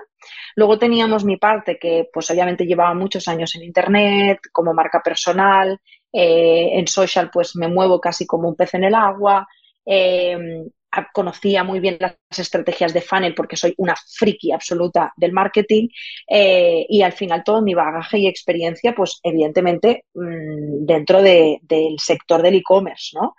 Luego 0.54 0.78
teníamos 0.78 1.24
mi 1.24 1.36
parte 1.36 1.78
que 1.78 2.08
pues 2.12 2.30
obviamente 2.30 2.66
llevaba 2.66 2.94
muchos 2.94 3.26
años 3.28 3.54
en 3.54 3.64
Internet, 3.64 4.38
como 4.52 4.74
marca 4.74 5.00
personal, 5.02 5.80
eh, 6.12 6.70
en 6.72 6.86
social 6.86 7.30
pues 7.32 7.56
me 7.56 7.68
muevo 7.68 8.00
casi 8.00 8.26
como 8.26 8.48
un 8.48 8.56
pez 8.56 8.74
en 8.74 8.84
el 8.84 8.94
agua, 8.94 9.46
eh, 9.84 10.64
conocía 11.12 11.64
muy 11.64 11.80
bien 11.80 11.96
las 11.98 12.16
estrategias 12.38 12.92
de 12.92 13.00
funnel 13.00 13.34
porque 13.34 13.56
soy 13.56 13.74
una 13.78 13.94
friki 13.96 14.52
absoluta 14.52 15.12
del 15.16 15.32
marketing 15.32 15.88
eh, 16.28 16.84
y 16.86 17.00
al 17.00 17.12
final 17.12 17.42
todo 17.42 17.62
mi 17.62 17.72
bagaje 17.72 18.18
y 18.18 18.26
experiencia 18.26 18.94
pues 18.94 19.18
evidentemente 19.22 20.04
mm, 20.14 20.84
dentro 20.84 21.22
del 21.22 21.98
sector 21.98 22.42
del 22.42 22.56
e-commerce, 22.56 23.16
¿no? 23.18 23.34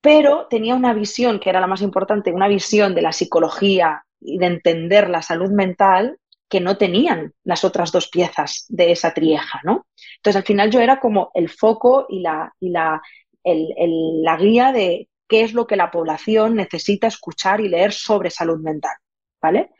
pero 0.00 0.46
tenía 0.48 0.74
una 0.74 0.94
visión, 0.94 1.38
que 1.40 1.50
era 1.50 1.60
la 1.60 1.66
más 1.66 1.82
importante, 1.82 2.32
una 2.32 2.48
visión 2.48 2.94
de 2.94 3.02
la 3.02 3.12
psicología 3.12 4.04
y 4.20 4.38
de 4.38 4.46
entender 4.46 5.10
la 5.10 5.22
salud 5.22 5.50
mental 5.50 6.18
que 6.50 6.60
no 6.60 6.76
tenían 6.76 7.32
las 7.44 7.64
otras 7.64 7.92
dos 7.92 8.08
piezas 8.08 8.66
de 8.68 8.92
esa 8.92 9.14
trieja, 9.14 9.60
¿no? 9.64 9.86
Entonces, 10.16 10.36
al 10.36 10.46
final 10.46 10.70
yo 10.70 10.80
era 10.80 10.98
como 10.98 11.30
el 11.34 11.48
foco 11.48 12.06
y 12.08 12.20
la, 12.20 12.52
y 12.60 12.70
la, 12.70 13.00
la 13.44 14.36
guía 14.36 14.72
de 14.72 15.08
qué 15.28 15.42
es 15.42 15.54
lo 15.54 15.66
que 15.66 15.76
la 15.76 15.90
población 15.90 16.56
necesita 16.56 17.06
escuchar 17.06 17.60
y 17.60 17.68
leer 17.68 17.92
sobre 17.92 18.30
salud 18.30 18.58
mental, 18.60 18.96
¿vale? 19.40 19.70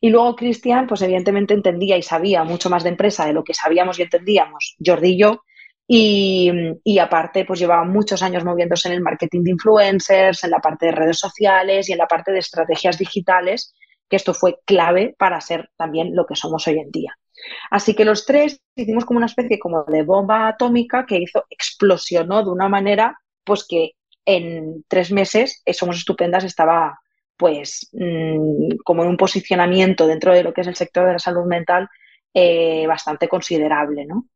Y 0.00 0.10
luego 0.10 0.36
Cristian, 0.36 0.86
pues 0.86 1.00
evidentemente 1.02 1.54
entendía 1.54 1.96
y 1.96 2.02
sabía 2.02 2.44
mucho 2.44 2.68
más 2.68 2.82
de 2.82 2.90
empresa 2.90 3.26
de 3.26 3.32
lo 3.32 3.42
que 3.42 3.54
sabíamos 3.54 3.98
y 3.98 4.02
entendíamos 4.02 4.76
Jordi 4.84 5.14
y 5.14 5.18
yo, 5.18 5.42
y, 5.94 6.98
aparte, 6.98 7.44
pues 7.44 7.60
llevaba 7.60 7.84
muchos 7.84 8.22
años 8.22 8.44
moviéndose 8.44 8.88
en 8.88 8.94
el 8.94 9.02
marketing 9.02 9.42
de 9.42 9.50
influencers, 9.50 10.42
en 10.44 10.50
la 10.50 10.58
parte 10.58 10.86
de 10.86 10.92
redes 10.92 11.18
sociales 11.18 11.88
y 11.88 11.92
en 11.92 11.98
la 11.98 12.06
parte 12.06 12.32
de 12.32 12.38
estrategias 12.38 12.96
digitales, 12.98 13.74
que 14.08 14.16
esto 14.16 14.34
fue 14.34 14.58
clave 14.64 15.14
para 15.18 15.40
ser 15.40 15.70
también 15.76 16.14
lo 16.14 16.26
que 16.26 16.36
somos 16.36 16.66
hoy 16.68 16.78
en 16.78 16.90
día. 16.90 17.16
Así 17.70 17.94
que 17.94 18.04
los 18.04 18.26
tres 18.26 18.60
hicimos 18.76 19.04
como 19.04 19.18
una 19.18 19.26
especie 19.26 19.58
como 19.58 19.84
de 19.84 20.02
bomba 20.02 20.48
atómica 20.48 21.06
que 21.06 21.18
hizo, 21.18 21.44
explosionó 21.50 22.44
de 22.44 22.50
una 22.50 22.68
manera, 22.68 23.18
pues 23.44 23.66
que 23.66 23.92
en 24.24 24.84
tres 24.88 25.10
meses 25.10 25.62
eh, 25.64 25.74
Somos 25.74 25.96
Estupendas 25.96 26.44
estaba 26.44 26.98
pues 27.36 27.88
mm, 27.92 28.76
como 28.84 29.02
en 29.02 29.08
un 29.08 29.16
posicionamiento 29.16 30.06
dentro 30.06 30.32
de 30.32 30.44
lo 30.44 30.52
que 30.52 30.60
es 30.60 30.66
el 30.68 30.76
sector 30.76 31.06
de 31.06 31.14
la 31.14 31.18
salud 31.18 31.44
mental 31.44 31.88
eh, 32.34 32.86
bastante 32.86 33.28
considerable, 33.28 34.06
¿no? 34.06 34.26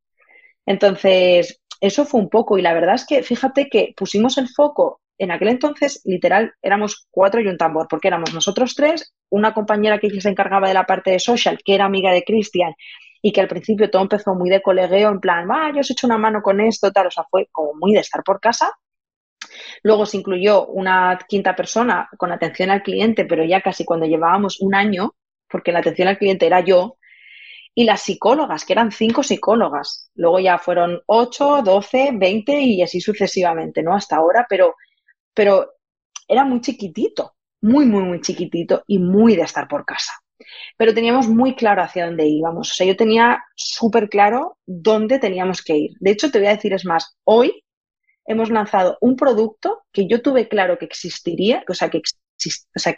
Entonces, 0.66 1.60
eso 1.80 2.04
fue 2.04 2.20
un 2.20 2.28
poco 2.28 2.58
y 2.58 2.62
la 2.62 2.74
verdad 2.74 2.96
es 2.96 3.06
que 3.06 3.22
fíjate 3.22 3.68
que 3.68 3.94
pusimos 3.96 4.38
el 4.38 4.48
foco 4.48 5.00
en 5.18 5.30
aquel 5.30 5.48
entonces, 5.48 6.02
literal, 6.04 6.52
éramos 6.62 7.06
cuatro 7.10 7.40
y 7.40 7.46
un 7.48 7.56
tambor, 7.56 7.86
porque 7.88 8.08
éramos 8.08 8.34
nosotros 8.34 8.74
tres, 8.74 9.14
una 9.30 9.54
compañera 9.54 9.98
que 9.98 10.20
se 10.20 10.28
encargaba 10.28 10.68
de 10.68 10.74
la 10.74 10.84
parte 10.84 11.10
de 11.12 11.18
social, 11.18 11.58
que 11.64 11.74
era 11.74 11.86
amiga 11.86 12.12
de 12.12 12.22
Cristian, 12.22 12.74
y 13.22 13.32
que 13.32 13.40
al 13.40 13.48
principio 13.48 13.90
todo 13.90 14.02
empezó 14.02 14.34
muy 14.34 14.50
de 14.50 14.62
colegueo, 14.62 15.10
en 15.10 15.20
plan, 15.20 15.48
va, 15.48 15.72
yo 15.72 15.80
os 15.80 15.90
he 15.90 15.94
hecho 15.94 16.06
una 16.06 16.18
mano 16.18 16.42
con 16.42 16.60
esto, 16.60 16.92
tal, 16.92 17.06
o 17.06 17.10
sea, 17.10 17.24
fue 17.30 17.48
como 17.50 17.74
muy 17.74 17.92
de 17.92 18.00
estar 18.00 18.22
por 18.22 18.40
casa. 18.40 18.70
Luego 19.82 20.06
se 20.06 20.18
incluyó 20.18 20.66
una 20.66 21.18
quinta 21.26 21.56
persona 21.56 22.08
con 22.18 22.30
atención 22.30 22.70
al 22.70 22.82
cliente, 22.82 23.24
pero 23.24 23.44
ya 23.44 23.62
casi 23.62 23.84
cuando 23.84 24.06
llevábamos 24.06 24.60
un 24.60 24.74
año, 24.74 25.14
porque 25.48 25.72
la 25.72 25.78
atención 25.78 26.08
al 26.08 26.18
cliente 26.18 26.46
era 26.46 26.60
yo, 26.60 26.98
y 27.74 27.84
las 27.84 28.02
psicólogas, 28.02 28.64
que 28.64 28.72
eran 28.72 28.90
cinco 28.90 29.22
psicólogas. 29.22 30.10
Luego 30.14 30.40
ya 30.40 30.58
fueron 30.58 31.02
ocho, 31.06 31.62
doce, 31.62 32.10
veinte 32.14 32.58
y 32.60 32.82
así 32.82 33.00
sucesivamente, 33.00 33.82
¿no? 33.82 33.94
Hasta 33.94 34.16
ahora, 34.16 34.46
pero, 34.48 34.74
pero 35.36 35.74
era 36.26 36.44
muy 36.44 36.60
chiquitito, 36.62 37.36
muy, 37.60 37.84
muy, 37.84 38.02
muy 38.02 38.20
chiquitito 38.22 38.82
y 38.86 38.98
muy 38.98 39.36
de 39.36 39.42
estar 39.42 39.68
por 39.68 39.84
casa. 39.84 40.12
Pero 40.76 40.94
teníamos 40.94 41.28
muy 41.28 41.54
claro 41.54 41.82
hacia 41.82 42.06
dónde 42.06 42.26
íbamos. 42.26 42.72
O 42.72 42.74
sea, 42.74 42.86
yo 42.86 42.96
tenía 42.96 43.44
súper 43.54 44.08
claro 44.08 44.58
dónde 44.66 45.18
teníamos 45.18 45.62
que 45.62 45.76
ir. 45.76 45.90
De 46.00 46.10
hecho, 46.10 46.30
te 46.30 46.38
voy 46.38 46.48
a 46.48 46.56
decir, 46.56 46.72
es 46.72 46.86
más, 46.86 47.16
hoy 47.24 47.62
hemos 48.24 48.50
lanzado 48.50 48.96
un 49.00 49.14
producto 49.14 49.82
que 49.92 50.08
yo 50.08 50.22
tuve 50.22 50.48
claro 50.48 50.78
que 50.78 50.86
existiría, 50.86 51.62
o 51.68 51.74
sea, 51.74 51.90
que, 51.90 52.00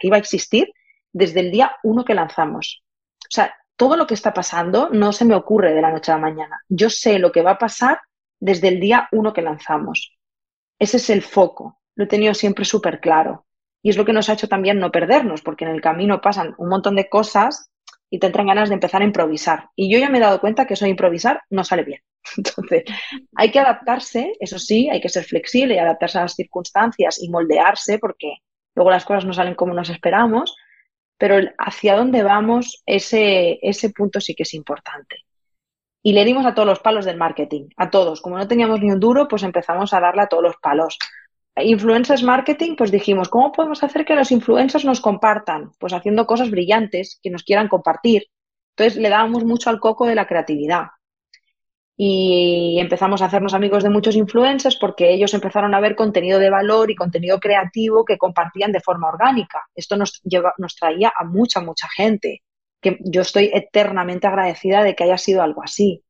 iba 0.01 0.15
a 0.15 0.19
existir 0.19 0.71
desde 1.11 1.41
el 1.41 1.51
día 1.51 1.75
uno 1.83 2.05
que 2.05 2.15
lanzamos. 2.15 2.83
O 3.21 3.31
sea, 3.31 3.53
todo 3.75 3.97
lo 3.97 4.07
que 4.07 4.13
está 4.13 4.33
pasando 4.33 4.89
no 4.91 5.11
se 5.11 5.25
me 5.25 5.35
ocurre 5.35 5.73
de 5.73 5.81
la 5.81 5.91
noche 5.91 6.11
a 6.11 6.15
la 6.15 6.21
mañana. 6.21 6.59
Yo 6.69 6.89
sé 6.89 7.19
lo 7.19 7.31
que 7.31 7.41
va 7.41 7.51
a 7.51 7.57
pasar 7.57 7.99
desde 8.39 8.69
el 8.69 8.79
día 8.79 9.09
uno 9.11 9.33
que 9.33 9.41
lanzamos. 9.41 10.17
Ese 10.79 10.97
es 10.97 11.09
el 11.09 11.21
foco. 11.21 11.78
Lo 11.99 12.05
he 12.05 12.07
tenido 12.07 12.33
siempre 12.33 12.63
súper 12.63 13.01
claro. 13.01 13.45
Y 13.83 13.89
es 13.89 13.97
lo 13.97 14.05
que 14.05 14.13
nos 14.13 14.29
ha 14.29 14.33
hecho 14.33 14.47
también 14.47 14.79
no 14.79 14.89
perdernos, 14.89 15.41
porque 15.41 15.65
en 15.65 15.71
el 15.71 15.81
camino 15.81 16.21
pasan 16.21 16.55
un 16.57 16.69
montón 16.69 16.95
de 16.95 17.09
cosas 17.09 17.71
y 18.09 18.19
te 18.19 18.27
entran 18.27 18.47
ganas 18.47 18.69
de 18.69 18.75
empezar 18.75 19.01
a 19.01 19.05
improvisar. 19.05 19.67
Y 19.75 19.91
yo 19.91 19.99
ya 19.99 20.09
me 20.09 20.17
he 20.17 20.21
dado 20.21 20.39
cuenta 20.39 20.65
que 20.65 20.75
eso 20.75 20.85
de 20.85 20.91
improvisar 20.91 21.41
no 21.49 21.65
sale 21.65 21.83
bien. 21.83 21.99
Entonces, 22.37 22.85
hay 23.35 23.51
que 23.51 23.59
adaptarse, 23.59 24.31
eso 24.39 24.59
sí, 24.59 24.89
hay 24.89 25.01
que 25.01 25.09
ser 25.09 25.25
flexible 25.25 25.75
y 25.75 25.77
adaptarse 25.77 26.19
a 26.19 26.21
las 26.21 26.35
circunstancias 26.35 27.21
y 27.21 27.27
moldearse, 27.27 27.99
porque 27.99 28.37
luego 28.75 28.91
las 28.91 29.03
cosas 29.03 29.25
no 29.25 29.33
salen 29.33 29.55
como 29.55 29.73
nos 29.73 29.89
esperamos, 29.89 30.55
pero 31.17 31.35
hacia 31.57 31.97
dónde 31.97 32.23
vamos, 32.23 32.81
ese, 32.85 33.59
ese 33.61 33.89
punto 33.89 34.21
sí 34.21 34.35
que 34.35 34.43
es 34.43 34.53
importante. 34.53 35.17
Y 36.01 36.13
le 36.13 36.23
dimos 36.23 36.45
a 36.45 36.53
todos 36.53 36.65
los 36.65 36.79
palos 36.79 37.03
del 37.03 37.17
marketing, 37.17 37.67
a 37.75 37.89
todos. 37.89 38.21
Como 38.21 38.37
no 38.37 38.47
teníamos 38.47 38.79
ni 38.79 38.89
un 38.89 39.01
duro, 39.01 39.27
pues 39.27 39.43
empezamos 39.43 39.93
a 39.93 39.99
darle 39.99 40.21
a 40.21 40.27
todos 40.27 40.43
los 40.43 40.55
palos. 40.61 40.97
Influencers 41.63 42.23
marketing, 42.23 42.75
pues 42.75 42.91
dijimos, 42.91 43.29
¿cómo 43.29 43.51
podemos 43.51 43.83
hacer 43.83 44.05
que 44.05 44.15
los 44.15 44.31
influencers 44.31 44.85
nos 44.85 45.01
compartan? 45.01 45.71
Pues 45.79 45.93
haciendo 45.93 46.25
cosas 46.25 46.51
brillantes 46.51 47.19
que 47.21 47.29
nos 47.29 47.43
quieran 47.43 47.67
compartir. 47.67 48.27
Entonces 48.75 49.01
le 49.01 49.09
dábamos 49.09 49.43
mucho 49.43 49.69
al 49.69 49.79
coco 49.79 50.05
de 50.05 50.15
la 50.15 50.27
creatividad 50.27 50.87
y 52.01 52.79
empezamos 52.79 53.21
a 53.21 53.25
hacernos 53.25 53.53
amigos 53.53 53.83
de 53.83 53.89
muchos 53.89 54.15
influencers 54.15 54.77
porque 54.77 55.11
ellos 55.11 55.33
empezaron 55.33 55.75
a 55.75 55.81
ver 55.81 55.97
contenido 55.97 56.39
de 56.39 56.49
valor 56.49 56.89
y 56.89 56.95
contenido 56.95 57.41
creativo 57.41 58.05
que 58.05 58.17
compartían 58.17 58.71
de 58.71 58.79
forma 58.79 59.09
orgánica. 59.09 59.65
Esto 59.75 59.97
nos, 59.97 60.21
lleva, 60.23 60.53
nos 60.57 60.77
traía 60.77 61.11
a 61.13 61.25
mucha, 61.25 61.59
mucha 61.59 61.89
gente, 61.93 62.41
que 62.79 62.99
yo 63.03 63.21
estoy 63.21 63.51
eternamente 63.53 64.27
agradecida 64.27 64.81
de 64.81 64.95
que 64.95 65.03
haya 65.03 65.17
sido 65.17 65.41
algo 65.41 65.61
así. 65.61 66.01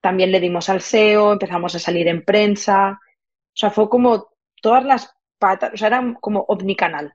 También 0.00 0.32
le 0.32 0.40
dimos 0.40 0.70
al 0.70 0.80
SEO, 0.80 1.34
empezamos 1.34 1.74
a 1.74 1.80
salir 1.80 2.08
en 2.08 2.24
prensa, 2.24 2.92
o 2.92 3.52
sea, 3.52 3.68
fue 3.68 3.90
como 3.90 4.29
todas 4.60 4.84
las 4.84 5.10
patas, 5.38 5.72
o 5.74 5.76
sea, 5.76 5.88
era 5.88 6.16
como 6.20 6.40
omnicanal. 6.48 7.14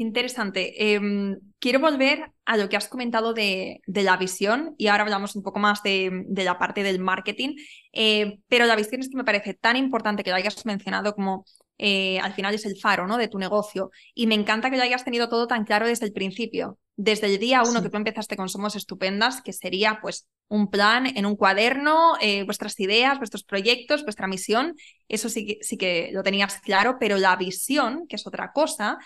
Interesante. 0.00 0.94
Em, 0.94 1.40
quiero 1.58 1.80
volver 1.80 2.30
a 2.44 2.56
lo 2.56 2.68
que 2.68 2.76
has 2.76 2.88
comentado 2.88 3.34
de, 3.34 3.80
la 3.86 4.16
visión 4.16 4.74
y 4.78 4.86
ahora 4.86 5.02
hablamos 5.02 5.34
un 5.34 5.42
poco 5.42 5.58
más 5.58 5.82
de, 5.82 6.24
la 6.28 6.56
parte 6.56 6.84
del 6.84 7.00
marketing, 7.00 7.56
eh, 7.92 8.38
pero 8.46 8.66
la 8.66 8.76
visión 8.76 9.00
es 9.00 9.08
que 9.08 9.16
me 9.16 9.24
parece 9.24 9.54
tan 9.54 9.76
importante 9.76 10.22
que 10.22 10.30
lo 10.30 10.36
hayas 10.36 10.64
mencionado 10.66 11.14
como 11.14 11.44
eh, 11.78 12.20
al 12.20 12.32
final 12.32 12.54
es 12.54 12.64
el 12.64 12.78
faro 12.80 13.08
¿no? 13.08 13.16
de 13.16 13.28
tu 13.28 13.38
negocio 13.38 13.90
y 14.14 14.28
me 14.28 14.36
encanta 14.36 14.70
que 14.70 14.76
lo 14.76 14.84
hayas 14.84 15.04
tenido 15.04 15.28
todo 15.28 15.48
tan 15.48 15.64
claro 15.64 15.88
desde 15.88 16.06
el 16.06 16.12
principio, 16.12 16.78
desde 17.00 17.28
el 17.28 17.38
día 17.38 17.62
uno 17.62 17.80
que 17.80 17.90
tú 17.90 17.96
empezaste 17.96 18.36
con 18.36 18.48
Somos 18.48 18.74
Estupendas, 18.74 19.40
que 19.40 19.52
sería 19.52 20.00
pues 20.02 20.26
un 20.48 20.68
plan 20.68 21.06
en 21.06 21.26
un 21.26 21.36
cuaderno, 21.36 22.14
eh, 22.20 22.42
vuestras 22.42 22.78
ideas, 22.80 23.18
vuestros 23.18 23.44
proyectos, 23.44 24.02
vuestra 24.02 24.26
misión, 24.26 24.74
eso 25.06 25.28
sí 25.28 25.58
sí 25.62 25.76
que 25.78 26.10
lo 26.12 26.24
tenías 26.24 26.60
claro, 26.60 26.96
pero 26.98 27.16
la 27.16 27.36
visión, 27.36 28.08
que 28.08 28.16
es 28.16 28.26
otra 28.26 28.52
cosa, 28.52 28.98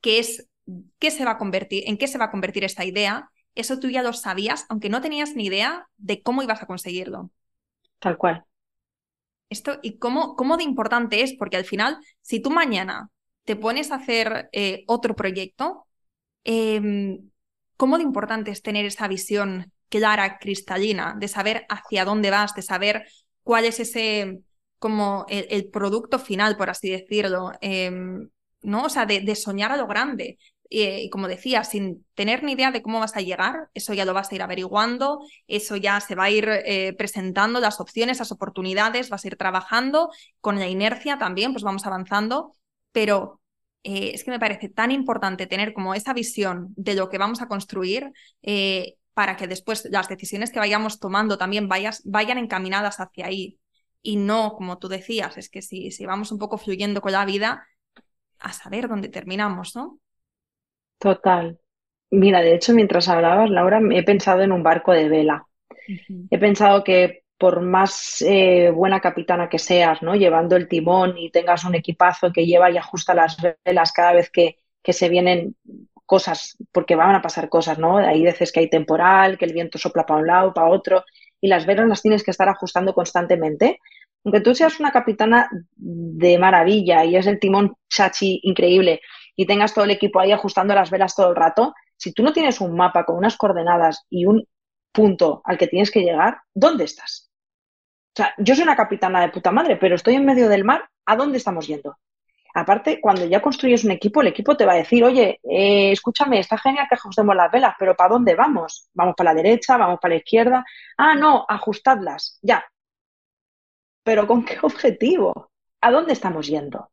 que 0.00 0.18
es 0.18 0.48
qué 0.98 1.12
se 1.12 1.24
va 1.24 1.32
a 1.32 1.38
convertir, 1.38 1.84
en 1.86 1.98
qué 1.98 2.08
se 2.08 2.18
va 2.18 2.24
a 2.24 2.30
convertir 2.32 2.64
esta 2.64 2.84
idea, 2.84 3.30
eso 3.54 3.78
tú 3.78 3.90
ya 3.90 4.02
lo 4.02 4.12
sabías, 4.12 4.66
aunque 4.68 4.88
no 4.88 5.00
tenías 5.00 5.36
ni 5.36 5.46
idea 5.46 5.88
de 5.98 6.22
cómo 6.22 6.42
ibas 6.42 6.64
a 6.64 6.66
conseguirlo. 6.66 7.30
Tal 8.00 8.18
cual. 8.18 8.44
Esto, 9.50 9.78
y 9.82 9.98
cómo, 9.98 10.34
cómo 10.34 10.56
de 10.56 10.64
importante 10.64 11.22
es, 11.22 11.34
porque 11.34 11.56
al 11.58 11.64
final, 11.64 11.98
si 12.22 12.40
tú 12.40 12.50
mañana 12.50 13.08
te 13.44 13.54
pones 13.54 13.92
a 13.92 13.96
hacer 13.96 14.48
eh, 14.50 14.82
otro 14.88 15.14
proyecto, 15.14 15.86
em, 16.42 17.30
cómo 17.76 17.98
de 17.98 18.04
importante 18.04 18.50
es 18.50 18.62
tener 18.62 18.84
esa 18.86 19.08
visión 19.08 19.72
clara, 19.88 20.38
cristalina, 20.38 21.14
de 21.18 21.28
saber 21.28 21.66
hacia 21.68 22.04
dónde 22.04 22.30
vas, 22.30 22.54
de 22.54 22.62
saber 22.62 23.06
cuál 23.42 23.64
es 23.64 23.80
ese, 23.80 24.40
como 24.78 25.26
el, 25.28 25.70
producto 25.70 26.18
final, 26.18 26.56
por 26.56 26.70
así 26.70 26.90
decirlo, 26.90 27.52
em, 27.60 28.28
¿no? 28.62 28.84
O 28.84 28.88
sea, 28.88 29.06
de, 29.06 29.34
soñar 29.36 29.72
a 29.72 29.76
lo 29.76 29.86
grande. 29.86 30.38
y 30.68 31.08
como 31.10 31.28
decía, 31.28 31.62
sin 31.62 32.04
tener 32.14 32.42
ni 32.42 32.52
idea 32.52 32.72
de 32.72 32.82
cómo 32.82 32.98
vas 32.98 33.16
a 33.16 33.20
llegar, 33.20 33.68
eso 33.74 33.94
ya 33.94 34.04
lo 34.04 34.14
vas 34.14 34.32
a 34.32 34.34
ir 34.34 34.42
averiguando, 34.42 35.20
eso 35.46 35.76
ya 35.76 36.00
se 36.00 36.16
va 36.16 36.24
a 36.24 36.30
ir 36.30 36.48
eh, 36.48 36.92
presentando 36.98 37.60
las 37.60 37.80
opciones, 37.80 38.18
las 38.18 38.32
oportunidades, 38.32 39.08
vas 39.08 39.24
a 39.24 39.28
ir 39.28 39.36
trabajando 39.36 40.10
con 40.40 40.58
la 40.58 40.66
inercia 40.68 41.18
también, 41.18 41.52
pues 41.52 41.62
vamos 41.62 41.86
avanzando, 41.86 42.52
pero 42.90 43.40
eh, 43.88 44.10
es 44.14 44.24
que 44.24 44.32
me 44.32 44.40
parece 44.40 44.68
tan 44.68 44.90
importante 44.90 45.46
tener 45.46 45.72
como 45.72 45.94
esa 45.94 46.12
visión 46.12 46.74
de 46.76 46.96
lo 46.96 47.08
que 47.08 47.18
vamos 47.18 47.40
a 47.40 47.46
construir 47.46 48.10
eh, 48.42 48.96
para 49.14 49.36
que 49.36 49.46
después 49.46 49.86
las 49.92 50.08
decisiones 50.08 50.50
que 50.50 50.58
vayamos 50.58 50.98
tomando 50.98 51.38
también 51.38 51.68
vayas, 51.68 52.02
vayan 52.04 52.38
encaminadas 52.38 52.98
hacia 52.98 53.26
ahí 53.26 53.60
y 54.02 54.16
no, 54.16 54.54
como 54.54 54.78
tú 54.78 54.88
decías, 54.88 55.38
es 55.38 55.48
que 55.48 55.62
si, 55.62 55.92
si 55.92 56.04
vamos 56.04 56.32
un 56.32 56.38
poco 56.40 56.58
fluyendo 56.58 57.00
con 57.00 57.12
la 57.12 57.24
vida, 57.24 57.64
a 58.40 58.52
saber 58.52 58.88
dónde 58.88 59.08
terminamos, 59.08 59.76
¿no? 59.76 60.00
Total. 60.98 61.60
Mira, 62.10 62.40
de 62.40 62.56
hecho, 62.56 62.74
mientras 62.74 63.08
hablabas, 63.08 63.50
Laura, 63.50 63.80
he 63.92 64.02
pensado 64.02 64.42
en 64.42 64.50
un 64.50 64.64
barco 64.64 64.92
de 64.92 65.08
vela. 65.08 65.46
He 66.30 66.38
pensado 66.38 66.82
que 66.82 67.22
por 67.38 67.60
más 67.60 68.22
eh, 68.22 68.70
buena 68.70 69.00
capitana 69.00 69.48
que 69.48 69.58
seas, 69.58 70.02
¿no? 70.02 70.14
Llevando 70.14 70.56
el 70.56 70.68
timón 70.68 71.18
y 71.18 71.30
tengas 71.30 71.64
un 71.64 71.74
equipazo 71.74 72.32
que 72.32 72.46
lleva 72.46 72.70
y 72.70 72.78
ajusta 72.78 73.14
las 73.14 73.36
velas 73.64 73.92
cada 73.92 74.12
vez 74.12 74.30
que, 74.30 74.58
que 74.82 74.92
se 74.92 75.08
vienen 75.08 75.56
cosas, 76.06 76.56
porque 76.72 76.94
van 76.96 77.14
a 77.14 77.22
pasar 77.22 77.48
cosas, 77.48 77.78
¿no? 77.78 77.98
Hay 77.98 78.22
veces 78.22 78.52
que 78.52 78.60
hay 78.60 78.70
temporal, 78.70 79.36
que 79.36 79.44
el 79.44 79.52
viento 79.52 79.78
sopla 79.78 80.06
para 80.06 80.20
un 80.20 80.26
lado, 80.26 80.54
para 80.54 80.70
otro, 80.70 81.04
y 81.40 81.48
las 81.48 81.66
velas 81.66 81.88
las 81.88 82.02
tienes 82.02 82.22
que 82.22 82.30
estar 82.30 82.48
ajustando 82.48 82.94
constantemente. 82.94 83.80
Aunque 84.24 84.40
tú 84.40 84.54
seas 84.54 84.80
una 84.80 84.90
capitana 84.92 85.48
de 85.76 86.38
maravilla 86.38 87.04
y 87.04 87.16
es 87.16 87.26
el 87.26 87.38
timón 87.38 87.74
chachi 87.88 88.40
increíble 88.42 89.00
y 89.36 89.46
tengas 89.46 89.74
todo 89.74 89.84
el 89.84 89.90
equipo 89.90 90.18
ahí 90.20 90.32
ajustando 90.32 90.74
las 90.74 90.90
velas 90.90 91.14
todo 91.14 91.30
el 91.30 91.36
rato, 91.36 91.74
si 91.96 92.12
tú 92.12 92.22
no 92.22 92.32
tienes 92.32 92.60
un 92.60 92.74
mapa 92.76 93.04
con 93.04 93.16
unas 93.16 93.36
coordenadas 93.36 94.04
y 94.10 94.26
un 94.26 94.44
punto 94.92 95.42
al 95.44 95.58
que 95.58 95.68
tienes 95.68 95.90
que 95.90 96.00
llegar, 96.00 96.38
¿dónde 96.54 96.84
estás? 96.84 97.25
O 98.16 98.22
sea, 98.22 98.32
yo 98.38 98.54
soy 98.54 98.64
una 98.64 98.76
capitana 98.76 99.20
de 99.20 99.28
puta 99.28 99.52
madre, 99.52 99.76
pero 99.76 99.94
estoy 99.94 100.14
en 100.14 100.24
medio 100.24 100.48
del 100.48 100.64
mar, 100.64 100.88
¿a 101.04 101.16
dónde 101.16 101.36
estamos 101.36 101.66
yendo? 101.66 101.98
Aparte, 102.54 102.98
cuando 102.98 103.26
ya 103.26 103.42
construyes 103.42 103.84
un 103.84 103.90
equipo, 103.90 104.22
el 104.22 104.28
equipo 104.28 104.56
te 104.56 104.64
va 104.64 104.72
a 104.72 104.76
decir, 104.76 105.04
oye, 105.04 105.38
eh, 105.42 105.92
escúchame, 105.92 106.38
está 106.38 106.56
genial 106.56 106.86
que 106.88 106.94
ajustemos 106.94 107.36
las 107.36 107.52
velas, 107.52 107.74
pero 107.78 107.94
¿para 107.94 108.14
dónde 108.14 108.34
vamos? 108.34 108.88
¿Vamos 108.94 109.14
para 109.14 109.34
la 109.34 109.42
derecha? 109.42 109.76
¿Vamos 109.76 109.98
para 110.00 110.14
la 110.14 110.18
izquierda? 110.20 110.64
Ah, 110.96 111.14
no, 111.14 111.44
ajustadlas, 111.46 112.38
ya. 112.40 112.64
¿Pero 114.02 114.26
con 114.26 114.46
qué 114.46 114.56
objetivo? 114.62 115.50
¿A 115.82 115.90
dónde 115.90 116.14
estamos 116.14 116.46
yendo? 116.46 116.90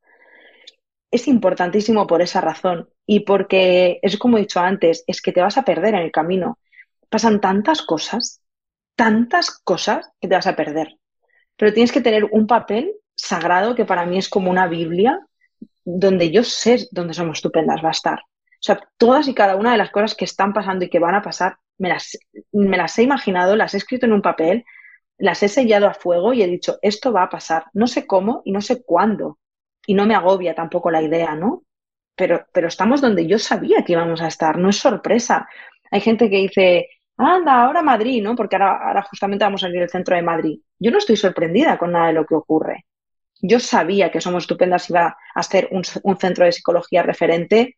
Es 1.10 1.30
importantísimo 1.30 2.06
por 2.06 2.22
esa 2.22 2.42
razón 2.42 2.90
y 3.06 3.22
porque, 3.22 4.00
es 4.02 4.18
como 4.18 4.38
he 4.38 4.42
dicho 4.42 4.60
antes, 4.60 5.06
es 5.08 5.22
que 5.22 5.32
te 5.32 5.42
vas 5.42 5.58
a 5.58 5.64
perder 5.64 5.96
en 5.96 6.02
el 6.02 6.12
camino. 6.12 6.60
Pasan 7.08 7.40
tantas 7.40 7.82
cosas, 7.82 8.42
tantas 8.98 9.52
cosas 9.64 10.12
que 10.20 10.28
te 10.28 10.36
vas 10.36 10.48
a 10.48 10.58
perder. 10.58 10.98
Pero 11.58 11.74
tienes 11.74 11.92
que 11.92 12.02
tener 12.02 12.26
un 12.26 12.48
papel 12.48 12.94
sagrado 13.16 13.76
que 13.76 13.86
para 13.86 14.06
mí 14.06 14.18
es 14.18 14.30
como 14.30 14.50
una 14.50 14.68
Biblia 14.68 15.20
donde 15.86 16.32
yo 16.32 16.44
sé 16.44 16.88
dónde 16.92 17.14
somos 17.14 17.38
estupendas 17.38 17.84
va 17.84 17.90
a 17.90 17.92
estar. 17.92 18.20
O 18.20 18.66
sea, 18.66 18.80
todas 18.98 19.28
y 19.28 19.34
cada 19.34 19.56
una 19.58 19.74
de 19.74 19.78
las 19.78 19.92
cosas 19.92 20.16
que 20.16 20.26
están 20.26 20.54
pasando 20.54 20.86
y 20.86 20.90
que 20.90 21.00
van 21.00 21.16
a 21.16 21.22
pasar, 21.22 21.58
me 21.78 21.90
las, 21.90 22.18
me 22.52 22.78
las 22.78 22.98
he 22.98 23.04
imaginado, 23.04 23.56
las 23.56 23.74
he 23.74 23.78
escrito 23.78 24.06
en 24.06 24.14
un 24.14 24.22
papel, 24.22 24.64
las 25.18 25.44
he 25.44 25.50
sellado 25.50 25.88
a 25.88 25.94
fuego 25.94 26.34
y 26.34 26.44
he 26.44 26.48
dicho, 26.48 26.78
esto 26.82 27.12
va 27.12 27.24
a 27.24 27.30
pasar. 27.30 27.66
No 27.74 27.88
sé 27.88 28.08
cómo 28.08 28.42
y 28.46 28.52
no 28.52 28.62
sé 28.62 28.84
cuándo. 28.84 29.40
Y 29.86 29.96
no 29.96 30.06
me 30.06 30.16
agobia 30.16 30.56
tampoco 30.56 30.92
la 30.92 31.02
idea, 31.02 31.36
¿no? 31.36 31.64
Pero, 32.16 32.46
pero 32.54 32.68
estamos 32.68 33.02
donde 33.02 33.28
yo 33.28 33.38
sabía 33.38 33.84
que 33.84 33.94
íbamos 33.94 34.22
a 34.22 34.28
estar, 34.28 34.58
no 34.58 34.70
es 34.70 34.78
sorpresa. 34.78 35.48
Hay 35.92 36.02
gente 36.02 36.30
que 36.30 36.38
dice, 36.38 36.88
anda, 37.18 37.64
ahora 37.64 37.82
Madrid, 37.82 38.22
¿no? 38.24 38.36
Porque 38.36 38.56
ahora, 38.56 38.88
ahora 38.88 39.02
justamente 39.04 39.46
vamos 39.46 39.64
a 39.64 39.68
salir 39.68 39.80
del 39.80 39.90
centro 39.90 40.16
de 40.16 40.22
Madrid. 40.22 40.60
Yo 40.80 40.92
no 40.92 40.98
estoy 40.98 41.16
sorprendida 41.16 41.78
con 41.78 41.92
nada 41.92 42.08
de 42.08 42.14
lo 42.14 42.26
que 42.26 42.36
ocurre. 42.36 42.86
Yo 43.46 43.60
sabía 43.60 44.10
que 44.10 44.22
Somos 44.22 44.44
Estupendas 44.44 44.90
iba 44.90 45.18
a 45.36 45.44
ser 45.44 45.68
un, 45.72 45.84
centro 46.18 46.46
de 46.46 46.54
psicología 46.54 47.04
referente. 47.04 47.78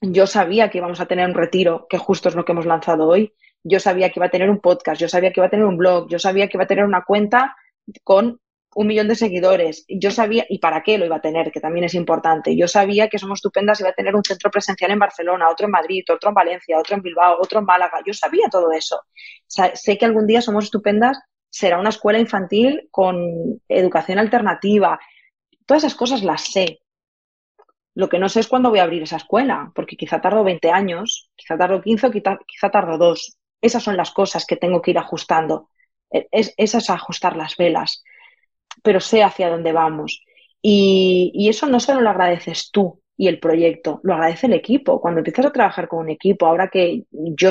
Yo 0.00 0.28
sabía 0.28 0.70
que 0.70 0.78
íbamos 0.78 1.00
a 1.00 1.06
tener 1.06 1.28
un 1.28 1.34
retiro, 1.34 1.86
que 1.90 1.98
justo 1.98 2.28
es 2.28 2.36
lo 2.36 2.44
que 2.44 2.52
hemos 2.52 2.64
lanzado 2.64 3.08
hoy. 3.08 3.34
Yo 3.64 3.80
sabía 3.80 4.08
que 4.10 4.20
iba 4.20 4.26
a 4.26 4.30
tener 4.30 4.48
un 4.48 4.60
podcast, 4.60 5.00
yo 5.00 5.08
sabía 5.08 5.32
que 5.32 5.40
iba 5.40 5.48
a 5.48 5.50
tener 5.50 5.66
un 5.66 5.76
blog, 5.76 6.08
yo 6.08 6.20
sabía 6.20 6.46
que 6.46 6.56
iba 6.56 6.62
a 6.62 6.68
tener 6.68 6.84
una 6.84 7.02
cuenta 7.02 7.56
con 8.04 8.40
un 8.78 8.86
millón 8.86 9.08
de 9.08 9.16
seguidores. 9.16 9.84
Yo 9.88 10.12
sabía, 10.12 10.46
y 10.48 10.60
para 10.60 10.84
qué 10.84 10.98
lo 10.98 11.04
iba 11.04 11.16
a 11.16 11.20
tener, 11.20 11.50
que 11.50 11.58
también 11.58 11.82
es 11.86 11.94
importante. 11.94 12.56
Yo 12.56 12.68
sabía 12.68 13.08
que 13.08 13.18
Somos 13.18 13.38
Estupendas 13.38 13.80
iba 13.80 13.88
a 13.88 13.92
tener 13.92 14.14
un 14.14 14.22
centro 14.22 14.52
presencial 14.52 14.92
en 14.92 15.00
Barcelona, 15.00 15.48
otro 15.50 15.66
en 15.66 15.72
Madrid, 15.72 16.04
otro 16.08 16.28
en 16.28 16.34
Valencia, 16.34 16.78
otro 16.78 16.94
en 16.94 17.02
Bilbao, 17.02 17.38
otro 17.40 17.58
en 17.58 17.64
Málaga. 17.64 17.98
Yo 18.06 18.14
sabía 18.14 18.46
todo 18.48 18.70
eso. 18.70 19.00
sé 19.48 19.98
que 19.98 20.04
algún 20.04 20.28
día 20.28 20.40
Somos 20.40 20.66
Estupendas 20.66 21.18
será 21.50 21.80
una 21.80 21.88
escuela 21.88 22.20
infantil 22.20 22.86
con 22.92 23.60
educación 23.68 24.20
alternativa. 24.20 25.00
Todas 25.66 25.82
esas 25.82 25.96
cosas 25.96 26.22
las 26.22 26.42
sé. 26.42 26.78
Lo 27.96 28.08
que 28.08 28.20
no 28.20 28.28
sé 28.28 28.38
es 28.38 28.46
cuándo 28.46 28.70
voy 28.70 28.78
a 28.78 28.84
abrir 28.84 29.02
esa 29.02 29.16
escuela, 29.16 29.72
porque 29.74 29.96
quizá 29.96 30.20
tardo 30.20 30.44
20 30.44 30.70
años, 30.70 31.32
quizá 31.34 31.58
tardo 31.58 31.82
15 31.82 32.06
o 32.06 32.10
quizá, 32.12 32.70
tardo 32.70 32.96
2. 32.96 33.38
Esas 33.60 33.82
son 33.82 33.96
las 33.96 34.12
cosas 34.12 34.46
que 34.46 34.54
tengo 34.54 34.80
que 34.80 34.92
ir 34.92 34.98
ajustando. 34.98 35.68
E, 36.12 36.28
es, 36.30 36.54
esas 36.56 36.90
ajustar 36.90 37.36
las 37.36 37.56
velas, 37.56 38.04
pero 38.82 39.00
sé 39.00 39.22
hacia 39.22 39.50
dónde 39.50 39.72
vamos. 39.72 40.24
Y, 40.62 41.30
y 41.34 41.48
eso 41.48 41.66
no 41.66 41.80
solo 41.80 42.00
lo 42.00 42.10
agradeces 42.10 42.70
tú 42.70 43.00
y 43.16 43.26
el 43.26 43.40
proyecto, 43.40 44.00
lo 44.04 44.14
agradece 44.14 44.46
el 44.46 44.54
equipo. 44.54 45.00
Cuando 45.00 45.18
empiezas 45.20 45.46
a 45.46 45.52
trabajar 45.52 45.88
con 45.88 46.00
un 46.00 46.10
equipo, 46.10 46.46
ahora 46.46 46.68
que 46.68 47.04
yo 47.10 47.50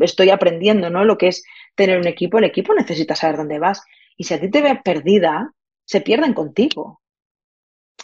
estoy 0.00 0.30
aprendiendo 0.30 0.90
¿no? 0.90 1.04
lo 1.04 1.16
que 1.16 1.28
es 1.28 1.44
tener 1.76 1.98
un 1.98 2.08
equipo, 2.08 2.38
el 2.38 2.44
equipo 2.44 2.74
necesita 2.74 3.14
saber 3.14 3.36
dónde 3.36 3.60
vas. 3.60 3.82
Y 4.16 4.24
si 4.24 4.34
a 4.34 4.40
ti 4.40 4.50
te 4.50 4.60
ve 4.60 4.80
perdida, 4.84 5.52
se 5.84 6.00
pierden 6.00 6.34
contigo. 6.34 7.00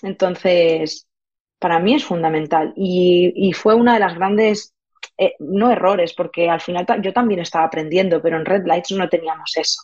Entonces, 0.02 1.08
para 1.58 1.78
mí 1.80 1.94
es 1.94 2.04
fundamental. 2.04 2.72
Y, 2.76 3.52
fue 3.54 3.74
una 3.74 3.94
de 3.94 4.00
las 4.00 4.14
grandes, 4.14 4.74
eh, 5.16 5.34
no 5.40 5.70
errores, 5.70 6.14
porque 6.14 6.48
al 6.48 6.60
final 6.60 6.86
yo 7.02 7.12
también 7.12 7.40
estaba 7.40 7.64
aprendiendo, 7.64 8.22
pero 8.22 8.36
en 8.36 8.44
Red 8.44 8.66
Lights 8.66 8.92
no 8.92 9.08
teníamos 9.08 9.56
eso. 9.56 9.80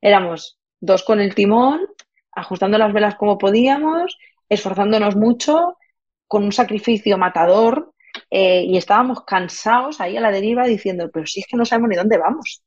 Éramos 0.00 0.57
dos 0.80 1.02
con 1.04 1.20
el 1.20 1.34
timón, 1.34 1.80
ajustando 2.32 2.78
las 2.78 2.92
velas 2.92 3.16
como 3.16 3.38
podíamos, 3.38 4.18
esforzándonos 4.48 5.16
mucho, 5.16 5.76
con 6.26 6.44
un 6.44 6.52
sacrificio 6.52 7.18
matador, 7.18 7.92
eh, 8.30 8.62
y 8.64 8.76
estábamos 8.76 9.24
cansados 9.24 10.00
ahí 10.00 10.16
a 10.16 10.20
la 10.20 10.30
deriva 10.30 10.66
diciendo, 10.66 11.10
pero 11.12 11.26
si 11.26 11.40
es 11.40 11.46
que 11.46 11.56
no 11.56 11.64
sabemos 11.64 11.90
ni 11.90 11.96
dónde 11.96 12.18
vamos. 12.18 12.62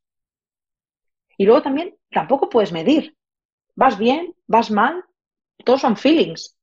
Y 1.37 1.45
luego 1.45 1.61
también 1.61 1.95
tampoco 2.11 2.49
puedes 2.49 2.71
medir. 2.71 3.15
¿Vas 3.75 3.97
bien? 3.97 4.35
¿Vas 4.47 4.69
mal? 4.69 5.03
Todos 5.65 5.81
son 5.81 5.97
feelings. 5.97 6.57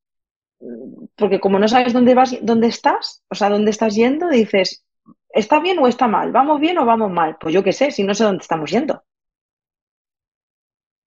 Porque 1.16 1.40
como 1.40 1.58
no 1.58 1.68
sabes 1.68 1.92
dónde 1.92 2.14
vas, 2.14 2.36
dónde 2.42 2.68
estás, 2.68 3.22
o 3.30 3.34
sea, 3.34 3.48
dónde 3.50 3.70
estás 3.70 3.94
yendo, 3.94 4.28
dices, 4.28 4.84
¿está 5.30 5.60
bien 5.60 5.78
o 5.78 5.86
está 5.86 6.08
mal? 6.08 6.32
¿Vamos 6.32 6.60
bien 6.60 6.78
o 6.78 6.84
vamos 6.84 7.10
mal? 7.10 7.36
Pues 7.40 7.54
yo 7.54 7.62
qué 7.62 7.72
sé, 7.72 7.90
si 7.90 8.02
no 8.04 8.14
sé 8.14 8.24
dónde 8.24 8.42
estamos 8.42 8.70
yendo. 8.70 9.04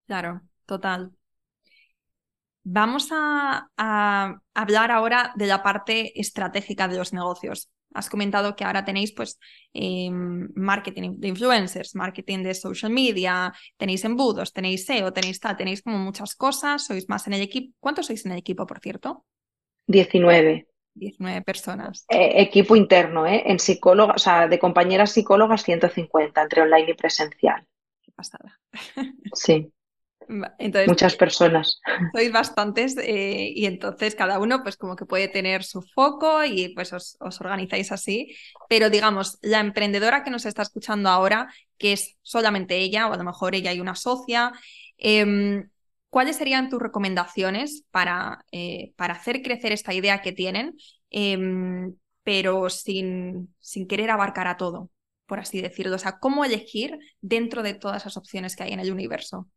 Claro, 0.06 0.42
total. 0.66 1.12
Vamos 2.64 3.08
a, 3.10 3.68
hablar 4.54 4.90
ahora 4.92 5.32
de 5.34 5.46
la 5.46 5.62
parte 5.62 6.20
estratégica 6.20 6.86
de 6.86 6.96
los 6.96 7.12
negocios. 7.12 7.70
Has 7.94 8.08
comentado 8.08 8.56
que 8.56 8.64
ahora 8.64 8.84
tenéis 8.84 9.12
pues 9.12 9.38
em, 9.74 10.48
marketing 10.54 11.18
de 11.18 11.28
influencers, 11.28 11.94
marketing 11.94 12.42
de 12.42 12.54
social 12.54 12.90
media, 12.90 13.52
tenéis 13.76 14.04
embudos, 14.04 14.52
tenéis 14.52 14.86
SEO, 14.86 15.12
tenéis 15.12 15.40
tal, 15.40 15.56
tenéis 15.56 15.82
como 15.82 15.98
muchas 15.98 16.34
cosas, 16.34 16.86
sois 16.86 17.08
más 17.08 17.26
en 17.26 17.34
el 17.34 17.42
equipo. 17.42 17.74
¿Cuántos 17.80 18.06
sois 18.06 18.24
en 18.24 18.32
el 18.32 18.38
equipo, 18.38 18.66
por 18.66 18.80
cierto? 18.80 19.26
19. 19.88 20.68
19 20.94 21.42
personas. 21.42 22.04
Eh, 22.08 22.42
equipo 22.42 22.76
interno, 22.76 23.26
¿eh? 23.26 23.42
En 23.46 23.58
psicóloga, 23.58 24.14
o 24.14 24.18
sea, 24.18 24.46
de 24.46 24.58
compañeras 24.58 25.12
psicólogas 25.12 25.64
150 25.64 26.42
entre 26.42 26.62
online 26.62 26.90
y 26.92 26.94
presencial. 26.94 27.66
Qué 28.02 28.12
pasada. 28.12 28.60
Sí. 29.34 29.72
Muchas 30.86 31.16
personas. 31.16 31.80
Sois 32.14 32.32
bastantes 32.32 32.96
eh, 32.98 33.52
y 33.54 33.66
entonces 33.66 34.14
cada 34.14 34.38
uno 34.38 34.62
pues 34.62 34.76
como 34.76 34.96
que 34.96 35.06
puede 35.06 35.28
tener 35.28 35.64
su 35.64 35.82
foco 35.82 36.44
y 36.44 36.74
pues 36.74 36.92
os, 36.92 37.16
organizáis 37.40 37.92
así. 37.92 38.34
Pero 38.68 38.90
digamos, 38.90 39.38
la 39.42 39.60
emprendedora 39.60 40.22
que 40.24 40.30
nos 40.30 40.46
está 40.46 40.62
escuchando 40.62 41.08
ahora, 41.08 41.48
que 41.78 41.92
es 41.92 42.16
solamente 42.22 42.76
ella 42.78 43.08
o 43.08 43.12
a 43.12 43.16
lo 43.16 43.24
mejor 43.24 43.54
ella 43.54 43.72
y 43.72 43.80
una 43.80 43.94
socia, 43.94 44.52
em, 44.98 45.68
¿cuáles 46.10 46.36
serían 46.36 46.68
tus 46.68 46.80
recomendaciones 46.80 47.84
para, 47.90 48.44
eh, 48.52 48.92
para 48.96 49.14
hacer 49.14 49.42
crecer 49.42 49.72
esta 49.72 49.94
idea 49.94 50.22
que 50.22 50.32
tienen, 50.32 50.76
em, 51.10 51.94
pero 52.22 52.70
sin, 52.70 53.54
sin 53.60 53.86
querer 53.88 54.10
abarcar 54.10 54.46
a 54.46 54.56
todo, 54.56 54.90
por 55.26 55.40
así 55.40 55.60
decirlo? 55.60 55.96
O 55.96 55.98
sea, 55.98 56.18
¿cómo 56.18 56.44
elegir 56.44 56.98
dentro 57.20 57.62
de 57.62 57.74
todas 57.74 58.02
esas 58.02 58.16
opciones 58.16 58.56
que 58.56 58.64
hay 58.64 58.72
en 58.72 58.80
el 58.80 58.92
universo? 58.92 59.48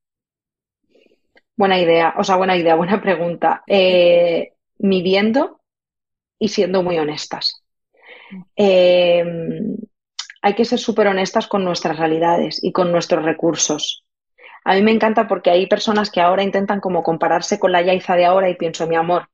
Buena 1.57 1.79
idea, 1.79 2.13
o 2.17 2.23
sea, 2.23 2.35
buena 2.35 2.57
idea, 2.57 2.75
buena 2.81 3.01
pregunta. 3.01 3.63
Eh, 3.67 4.53
midiendo 4.79 5.61
y 6.39 6.49
siendo 6.49 6.83
muy 6.83 6.97
honestas. 6.97 7.63
Em, 8.55 9.77
hay 10.41 10.55
que 10.55 10.65
ser 10.65 10.79
súper 10.79 11.07
honestas 11.07 11.47
con 11.47 11.63
nuestras 11.63 11.97
realidades 11.97 12.63
y 12.63 12.71
con 12.71 12.91
nuestros 12.91 13.23
recursos. 13.23 14.05
A 14.63 14.75
mí 14.75 14.81
me 14.81 14.91
encanta 14.91 15.27
porque 15.27 15.51
hay 15.51 15.67
personas 15.67 16.09
que 16.09 16.21
ahora 16.21 16.43
intentan 16.43 16.79
como 16.81 17.03
compararse 17.03 17.59
con 17.59 17.71
la 17.71 17.81
Yaiza 17.81 18.15
de 18.15 18.25
ahora 18.25 18.49
y 18.49 18.55
pienso, 18.55 18.87
mi 18.87 18.95
amor, 18.95 19.29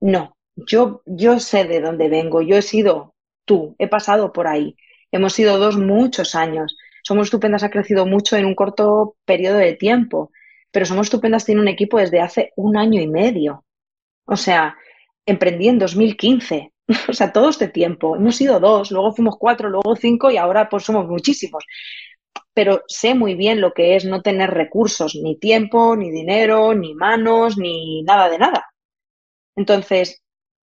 no, 0.00 0.36
yo, 0.54 1.02
yo 1.06 1.40
sé 1.40 1.64
de 1.64 1.80
dónde 1.80 2.08
vengo, 2.08 2.40
yo 2.42 2.56
he 2.56 2.62
sido 2.62 3.14
tú, 3.44 3.74
he 3.78 3.88
pasado 3.88 4.32
por 4.32 4.46
ahí, 4.46 4.76
hemos 5.10 5.32
sido 5.32 5.58
dos 5.58 5.76
muchos 5.76 6.34
años, 6.34 6.76
somos 7.02 7.26
estupendas, 7.26 7.64
ha 7.64 7.70
crecido 7.70 8.06
mucho 8.06 8.36
en 8.36 8.44
un 8.44 8.54
corto 8.54 9.16
periodo 9.24 9.58
de 9.58 9.74
tiempo 9.74 10.30
pero 10.70 10.86
Somos 10.86 11.06
Estupendas 11.06 11.44
tiene 11.44 11.60
un 11.60 11.68
equipo 11.68 11.98
desde 11.98 12.20
hace 12.20 12.52
un 12.56 12.76
año 12.76 13.00
y 13.00 13.06
medio. 13.06 13.64
O 14.26 14.36
sea, 14.36 14.76
emprendí 15.26 15.68
en 15.68 15.78
2015. 15.78 16.72
O 17.08 17.12
sea, 17.12 17.32
todo 17.32 17.50
este 17.50 17.68
tiempo. 17.68 18.16
Hemos 18.16 18.36
sido 18.36 18.60
dos, 18.60 18.90
luego 18.90 19.12
fuimos 19.12 19.36
cuatro, 19.38 19.68
luego 19.68 19.94
cinco 19.94 20.30
y 20.30 20.38
ahora 20.38 20.70
pues 20.70 20.84
somos 20.84 21.06
muchísimos. 21.06 21.64
Pero 22.54 22.82
sé 22.86 23.14
muy 23.14 23.34
bien 23.34 23.60
lo 23.60 23.72
que 23.74 23.94
es 23.94 24.06
no 24.06 24.22
tener 24.22 24.50
recursos, 24.50 25.14
ni 25.14 25.38
tiempo, 25.38 25.96
ni 25.96 26.10
dinero, 26.10 26.74
ni 26.74 26.94
manos, 26.94 27.58
ni 27.58 28.02
nada 28.04 28.30
de 28.30 28.38
nada. 28.38 28.64
Entonces, 29.54 30.22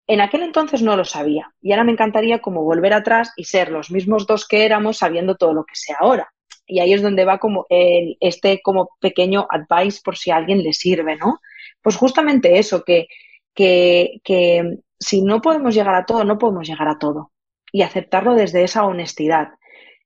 en 0.07 0.21
aquel 0.21 0.43
entonces 0.43 0.81
no 0.81 0.95
lo 0.95 1.03
sabía 1.03 1.51
y 1.61 1.71
ahora 1.71 1.83
me 1.83 1.91
encantaría 1.91 2.39
como 2.39 2.63
volver 2.63 2.93
atrás 2.93 3.33
y 3.35 3.45
ser 3.45 3.71
los 3.71 3.89
mismos 3.91 4.27
dos 4.27 4.47
que 4.47 4.63
éramos 4.65 4.97
sabiendo 4.99 5.35
todo 5.35 5.53
lo 5.53 5.65
que 5.65 5.75
sé 5.75 5.93
ahora. 5.99 6.31
Y 6.67 6.79
ahí 6.79 6.93
es 6.93 7.01
donde 7.01 7.25
va 7.25 7.37
como 7.37 7.65
este 7.69 8.61
como 8.63 8.89
pequeño 8.99 9.47
advice 9.49 10.01
por 10.03 10.17
si 10.17 10.31
a 10.31 10.37
alguien 10.37 10.63
le 10.63 10.73
sirve, 10.73 11.15
¿no? 11.15 11.39
Pues 11.81 11.95
justamente 11.95 12.57
eso, 12.57 12.83
que, 12.83 13.07
que, 13.53 14.19
que 14.23 14.79
si 14.99 15.21
no 15.21 15.41
podemos 15.41 15.75
llegar 15.75 15.95
a 15.95 16.05
todo, 16.05 16.23
no 16.23 16.37
podemos 16.37 16.67
llegar 16.67 16.87
a 16.87 16.97
todo. 16.97 17.31
Y 17.71 17.81
aceptarlo 17.83 18.33
desde 18.33 18.63
esa 18.63 18.85
honestidad. 18.85 19.49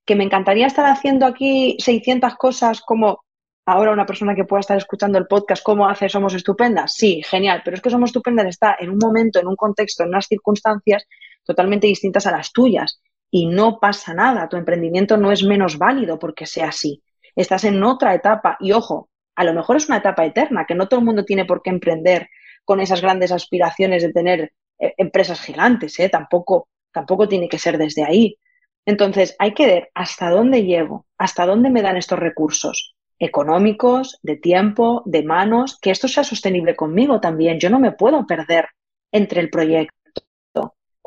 Que 0.06 0.16
me 0.16 0.24
encantaría 0.24 0.68
estar 0.68 0.86
haciendo 0.86 1.26
aquí 1.26 1.78
600 1.80 2.36
cosas 2.36 2.82
como 2.82 3.24
ahora 3.66 3.92
una 3.92 4.06
persona 4.06 4.36
que 4.36 4.46
pueda 4.46 4.62
estar 4.62 4.78
escuchando 4.78 5.18
el 5.18 5.28
podcast, 5.28 5.64
¿cómo 5.64 5.88
hace 5.88 6.10
Somos 6.10 6.34
Estupendas? 6.34 6.94
Sí, 6.96 7.22
genial, 7.24 7.62
pero 7.64 7.76
es 7.76 7.82
que 7.82 7.92
Somos 7.92 8.10
Estupendas 8.10 8.48
está 8.48 8.76
en 8.80 8.90
un 8.90 8.98
momento, 8.98 9.40
en 9.40 9.48
un 9.48 9.56
contexto, 9.56 10.04
en 10.04 10.10
unas 10.10 10.26
circunstancias 10.26 11.06
totalmente 11.44 11.88
distintas 11.88 12.26
a 12.26 12.32
las 12.32 12.52
tuyas 12.52 13.00
y 13.32 13.48
no 13.48 13.80
pasa 13.80 14.14
nada, 14.14 14.50
tu 14.50 14.58
emprendimiento 14.58 15.18
no 15.18 15.32
es 15.32 15.44
menos 15.44 15.78
válido 15.78 16.18
porque 16.20 16.46
sea 16.46 16.70
así. 16.70 17.04
Estás 17.36 17.64
en 17.64 17.84
otra 17.84 18.14
etapa 18.14 18.58
y 18.60 18.72
ojo, 18.72 19.10
a 19.36 19.44
lo 19.44 19.54
mejor 19.54 19.78
es 19.78 19.88
una 19.88 19.98
etapa 19.98 20.26
eterna, 20.26 20.66
que 20.68 20.76
no 20.76 20.88
todo 20.88 21.00
el 21.00 21.06
mundo 21.06 21.24
tiene 21.24 21.46
por 21.46 21.62
qué 21.62 21.70
emprender 21.70 22.30
con 22.66 22.80
esas 22.80 23.02
grandes 23.02 23.32
aspiraciones 23.32 24.04
de 24.04 24.12
tener 24.12 24.52
eh, 24.80 24.94
empresas 24.98 25.42
gigantes, 25.42 26.00
¿eh? 26.00 26.10
tampoco, 26.10 26.68
tampoco 26.92 27.28
tiene 27.28 27.48
que 27.48 27.58
ser 27.58 27.78
desde 27.78 28.04
ahí. 28.04 28.38
Entonces, 28.86 29.36
hay 29.40 29.54
que 29.54 29.66
ver 29.66 29.90
hasta 29.94 30.30
dónde 30.30 30.64
llego, 30.64 31.06
hasta 31.18 31.46
dónde 31.46 31.70
me 31.70 31.82
dan 31.82 31.98
estos 31.98 32.20
recursos 32.20 32.96
económicos, 33.20 34.18
de 34.24 34.38
tiempo, 34.38 35.04
de 35.06 35.24
manos, 35.24 35.78
que 35.80 35.92
esto 35.92 36.08
sea 36.08 36.24
sostenible 36.24 36.76
conmigo 36.76 37.20
también. 37.20 37.60
Yo 37.60 37.70
no 37.70 37.80
me 37.80 37.92
puedo 37.92 38.26
perder 38.26 38.70
entre 39.12 39.42
el 39.42 39.50
proyecto 39.50 39.99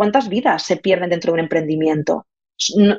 ¿Cuántas 0.03 0.29
vidas 0.29 0.65
se 0.65 0.79
pierden 0.79 1.11
dentro 1.11 1.31
de 1.31 1.35
un 1.35 1.45
emprendimiento? 1.45 2.27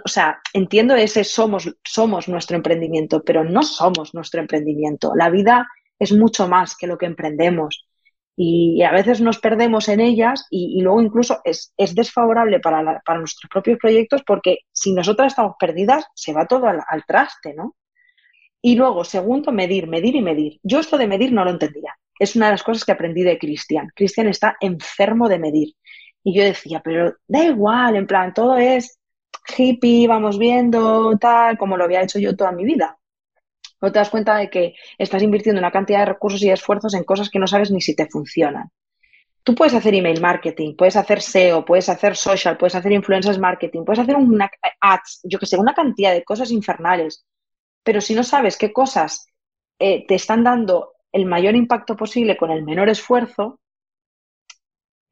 o 0.05 0.07
sea, 0.07 0.39
entiendo 0.53 0.95
ese 0.95 1.25
somos, 1.25 1.69
somos 1.83 2.29
nuestro 2.29 2.55
emprendimiento, 2.55 3.21
pero 3.25 3.43
no 3.43 3.61
somos 3.61 4.13
nuestro 4.13 4.39
emprendimiento. 4.39 5.11
La 5.13 5.29
vida 5.29 5.67
es 5.99 6.13
mucho 6.13 6.47
más 6.47 6.77
que 6.77 6.87
lo 6.87 6.97
que 6.97 7.07
emprendemos. 7.07 7.85
Y 8.37 8.83
a 8.83 8.93
veces 8.93 9.19
nos 9.19 9.39
perdemos 9.39 9.89
en 9.89 9.99
ellas 9.99 10.47
y, 10.49 10.79
luego 10.81 11.01
incluso 11.01 11.41
es, 11.43 11.73
desfavorable 11.93 12.61
para, 12.61 13.01
para, 13.05 13.19
nuestros 13.19 13.49
propios 13.49 13.79
proyectos 13.79 14.23
porque 14.25 14.59
si 14.71 14.93
nosotras 14.93 15.33
estamos 15.33 15.57
perdidas, 15.59 16.05
se 16.15 16.31
va 16.31 16.47
todo 16.47 16.67
al, 16.67 16.79
al 16.87 17.03
traste, 17.05 17.53
¿no? 17.53 17.75
Y 18.61 18.77
luego, 18.77 19.03
segundo, 19.03 19.51
medir, 19.51 19.87
medir 19.87 20.15
y 20.15 20.21
medir. 20.21 20.61
Yo 20.63 20.79
esto 20.79 20.97
de 20.97 21.07
medir 21.07 21.33
no 21.33 21.43
lo 21.43 21.51
entendía. 21.51 21.97
Es 22.17 22.37
una 22.37 22.45
de 22.45 22.53
las 22.53 22.63
cosas 22.63 22.85
que 22.85 22.93
aprendí 22.93 23.23
de 23.23 23.37
Cristian. 23.37 23.91
Cristian 23.93 24.29
está 24.29 24.55
enfermo 24.61 25.27
de 25.27 25.39
medir. 25.39 25.73
Y 26.23 26.37
yo 26.37 26.43
decía, 26.43 26.81
pero 26.83 27.15
da 27.27 27.43
igual, 27.43 27.95
en 27.95 28.07
plan, 28.07 28.33
todo 28.33 28.57
es 28.57 28.99
hippie, 29.57 30.07
vamos 30.07 30.37
viendo, 30.37 31.17
tal, 31.17 31.57
como 31.57 31.77
lo 31.77 31.83
había 31.83 32.01
hecho 32.01 32.19
yo 32.19 32.35
toda 32.35 32.51
mi 32.51 32.63
vida. 32.63 32.97
No 33.81 33.91
te 33.91 33.99
das 33.99 34.09
cuenta 34.09 34.37
de 34.37 34.49
que 34.49 34.75
estás 34.97 35.21
invirtiendo 35.21 35.59
una 35.59 35.71
cantidad 35.71 35.99
de 35.99 36.05
recursos 36.05 36.41
y 36.41 36.49
esfuerzos 36.49 36.93
en 36.93 37.03
cosas 37.03 37.29
que 37.29 37.39
no 37.39 37.47
sabes 37.47 37.69
ni 37.71 37.81
si 37.81 37.95
te 37.95 38.07
funcionan. 38.07 38.69
Tú 39.43 39.55
puedes 39.55 39.73
hacer 39.73 39.93
email 39.93 40.21
marketing, 40.21 40.75
puedes 40.77 40.95
hacer 40.95 41.19
SEO, 41.19 41.65
puedes 41.65 41.89
hacer 41.89 42.15
social, 42.15 42.57
puedes 42.57 42.75
hacer 42.75 42.93
influencers 42.93 43.37
marketing, 43.37 43.83
puedes 43.83 43.99
hacer 43.99 44.15
una 44.15 44.49
ads, 44.79 45.19
yo 45.23 45.37
que 45.37 45.45
sé, 45.45 45.57
una 45.57 45.73
cantidad 45.73 46.13
de 46.13 46.23
cosas 46.23 46.49
infernales. 46.51 47.25
Pero 47.83 47.99
si 47.99 48.15
no 48.15 48.23
sabes 48.23 48.57
qué 48.57 48.71
cosas 48.71 49.27
eh, 49.79 50.05
te 50.07 50.15
están 50.15 50.45
dando 50.45 50.93
el 51.11 51.25
mayor 51.25 51.55
impacto 51.57 51.97
posible 51.97 52.37
con 52.37 52.51
el 52.51 52.63
menor 52.63 52.87
esfuerzo, 52.87 53.59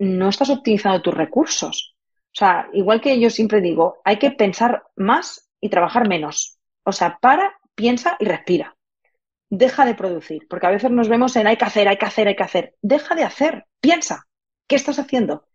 no 0.02 0.30
estás 0.30 0.50
optimizando 0.50 1.00
tus 1.00 1.14
recursos. 1.14 1.96
O 2.34 2.36
sea, 2.36 2.68
igual 2.74 3.02
que 3.02 3.20
yo 3.20 3.30
siempre 3.30 3.62
digo, 3.62 4.00
hay 4.04 4.18
que 4.18 4.32
pensar 4.32 4.84
más 4.96 5.52
y 5.60 5.70
trabajar 5.70 6.08
menos. 6.08 6.58
O 6.84 6.92
sea, 6.92 7.20
para, 7.22 7.60
piensa 7.76 8.18
y 8.20 8.26
respira. 8.26 8.76
Deja 9.48 9.86
de 9.86 9.94
producir, 9.94 10.48
porque 10.50 10.66
a 10.66 10.72
veces 10.72 10.90
nos 10.90 11.08
vemos 11.08 11.36
en 11.36 11.46
hay 11.46 11.56
que 11.56 11.66
hacer, 11.66 11.88
hay 11.88 11.98
que 11.98 12.06
hacer, 12.06 12.28
hay 12.28 12.36
que 12.36 12.44
hacer. 12.44 12.76
Deja 12.82 13.14
de 13.14 13.24
hacer, 13.24 13.68
piensa. 13.80 14.26
¿Qué 14.68 14.76
estás 14.76 14.98
haciendo? 14.98 15.46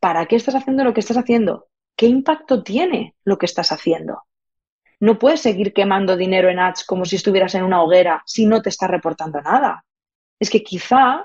¿Para 0.00 0.26
qué 0.26 0.36
estás 0.36 0.54
haciendo 0.54 0.84
lo 0.84 0.92
que 0.92 1.00
estás 1.00 1.16
haciendo? 1.16 1.68
¿Qué 1.96 2.06
impacto 2.06 2.62
tiene 2.62 3.14
lo 3.24 3.38
que 3.38 3.46
estás 3.46 3.72
haciendo? 3.72 4.24
No 5.00 5.18
puedes 5.18 5.40
seguir 5.40 5.72
quemando 5.72 6.16
dinero 6.16 6.50
en 6.50 6.58
ads 6.58 6.84
como 6.84 7.06
si 7.06 7.16
estuvieras 7.16 7.54
en 7.54 7.64
una 7.64 7.82
hoguera 7.82 8.22
si 8.26 8.44
no 8.44 8.60
te 8.60 8.68
está 8.68 8.86
reportando 8.86 9.40
nada. 9.40 9.86
Es 10.38 10.50
que 10.50 10.62
quizá 10.62 11.24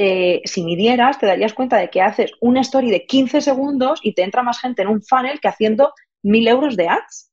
eh, 0.00 0.42
si 0.44 0.62
midieras, 0.62 1.18
te 1.18 1.26
darías 1.26 1.54
cuenta 1.54 1.76
de 1.76 1.90
que 1.90 2.00
haces 2.00 2.30
una 2.40 2.60
story 2.60 2.88
de 2.88 3.04
15 3.04 3.40
segundos 3.40 3.98
y 4.00 4.14
te 4.14 4.22
entra 4.22 4.44
más 4.44 4.60
gente 4.60 4.82
en 4.82 4.88
un 4.88 5.02
funnel 5.02 5.40
que 5.40 5.48
haciendo 5.48 5.92
mil 6.22 6.46
euros 6.46 6.76
de 6.76 6.88
ads. 6.88 7.32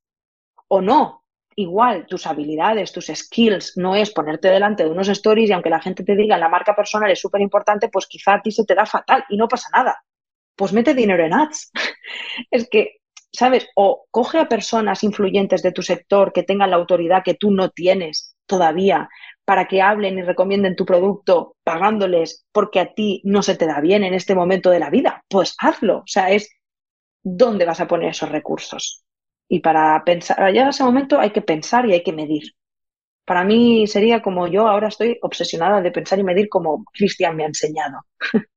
O 0.68 0.82
no. 0.82 1.22
Igual, 1.56 2.08
tus 2.08 2.26
habilidades, 2.26 2.92
tus 2.92 3.06
skills, 3.14 3.74
no 3.78 3.96
es 3.96 4.10
ponerte 4.10 4.48
delante 4.48 4.84
de 4.84 4.90
unos 4.90 5.08
stories 5.10 5.52
y 5.52 5.54
aunque 5.54 5.70
la 5.70 5.80
gente 5.80 6.04
te 6.04 6.16
diga 6.16 6.40
la 6.40 6.50
marca 6.50 6.76
personal 6.76 7.12
es 7.12 7.20
súper 7.20 7.42
importante, 7.42 7.88
pues 7.88 8.08
quizá 8.08 8.34
a 8.34 8.42
ti 8.42 8.50
se 8.50 8.66
te 8.66 8.74
da 8.74 8.88
fatal 8.88 9.24
y 9.30 9.38
no 9.38 9.48
pasa 9.48 9.70
nada. 9.72 10.04
Pues 10.56 10.74
mete 10.74 10.96
dinero 10.96 11.24
en 11.24 11.36
ads. 11.36 11.72
es 12.50 12.68
que, 12.68 12.96
¿sabes? 13.32 13.68
O 13.76 14.08
coge 14.10 14.40
a 14.40 14.50
personas 14.50 15.04
influyentes 15.04 15.62
de 15.62 15.72
tu 15.72 15.84
sector 15.84 16.34
que 16.34 16.42
tengan 16.42 16.72
la 16.72 16.78
autoridad 16.78 17.22
que 17.24 17.36
tú 17.36 17.52
no 17.52 17.70
tienes 17.70 18.36
todavía 18.48 19.08
para 19.46 19.68
que 19.68 19.82
hablen 19.82 20.18
y 20.18 20.24
recomienden 20.24 20.76
tu 20.76 20.86
producto 20.86 21.56
pagándoles 21.64 22.46
porque 22.52 22.80
a 22.80 22.94
ti 22.94 23.22
no 23.24 23.44
se 23.44 23.56
te 23.56 23.68
da 23.68 23.80
bien 23.80 24.04
en 24.04 24.14
este 24.14 24.36
momento 24.36 24.72
de 24.72 24.80
la 24.80 24.90
vida, 24.90 25.24
pues 25.30 25.56
hazlo. 25.60 26.00
O 26.00 26.08
sea, 26.08 26.32
es 26.32 26.50
dónde 27.24 27.66
vas 27.66 27.80
a 27.82 27.88
poner 27.88 28.10
esos 28.10 28.30
recursos. 28.30 29.04
Y 29.48 29.60
para 29.60 30.04
pensar, 30.04 30.38
para 30.38 30.52
llegar 30.52 30.68
a 30.68 30.72
ese 30.72 30.84
momento 30.84 31.20
hay 31.20 31.32
que 31.32 31.42
pensar 31.42 31.86
y 31.86 31.94
hay 31.94 32.04
que 32.04 32.14
medir. 32.14 32.54
Para 33.26 33.44
mí 33.44 33.88
sería 33.88 34.22
como 34.22 34.48
yo 34.48 34.68
ahora 34.68 34.90
estoy 34.90 35.20
obsesionada 35.22 35.82
de 35.82 35.92
pensar 35.92 36.20
y 36.20 36.24
medir 36.24 36.50
como 36.50 36.86
Cristian 36.94 37.36
me 37.36 37.44
ha 37.44 37.48
enseñado. 37.48 38.00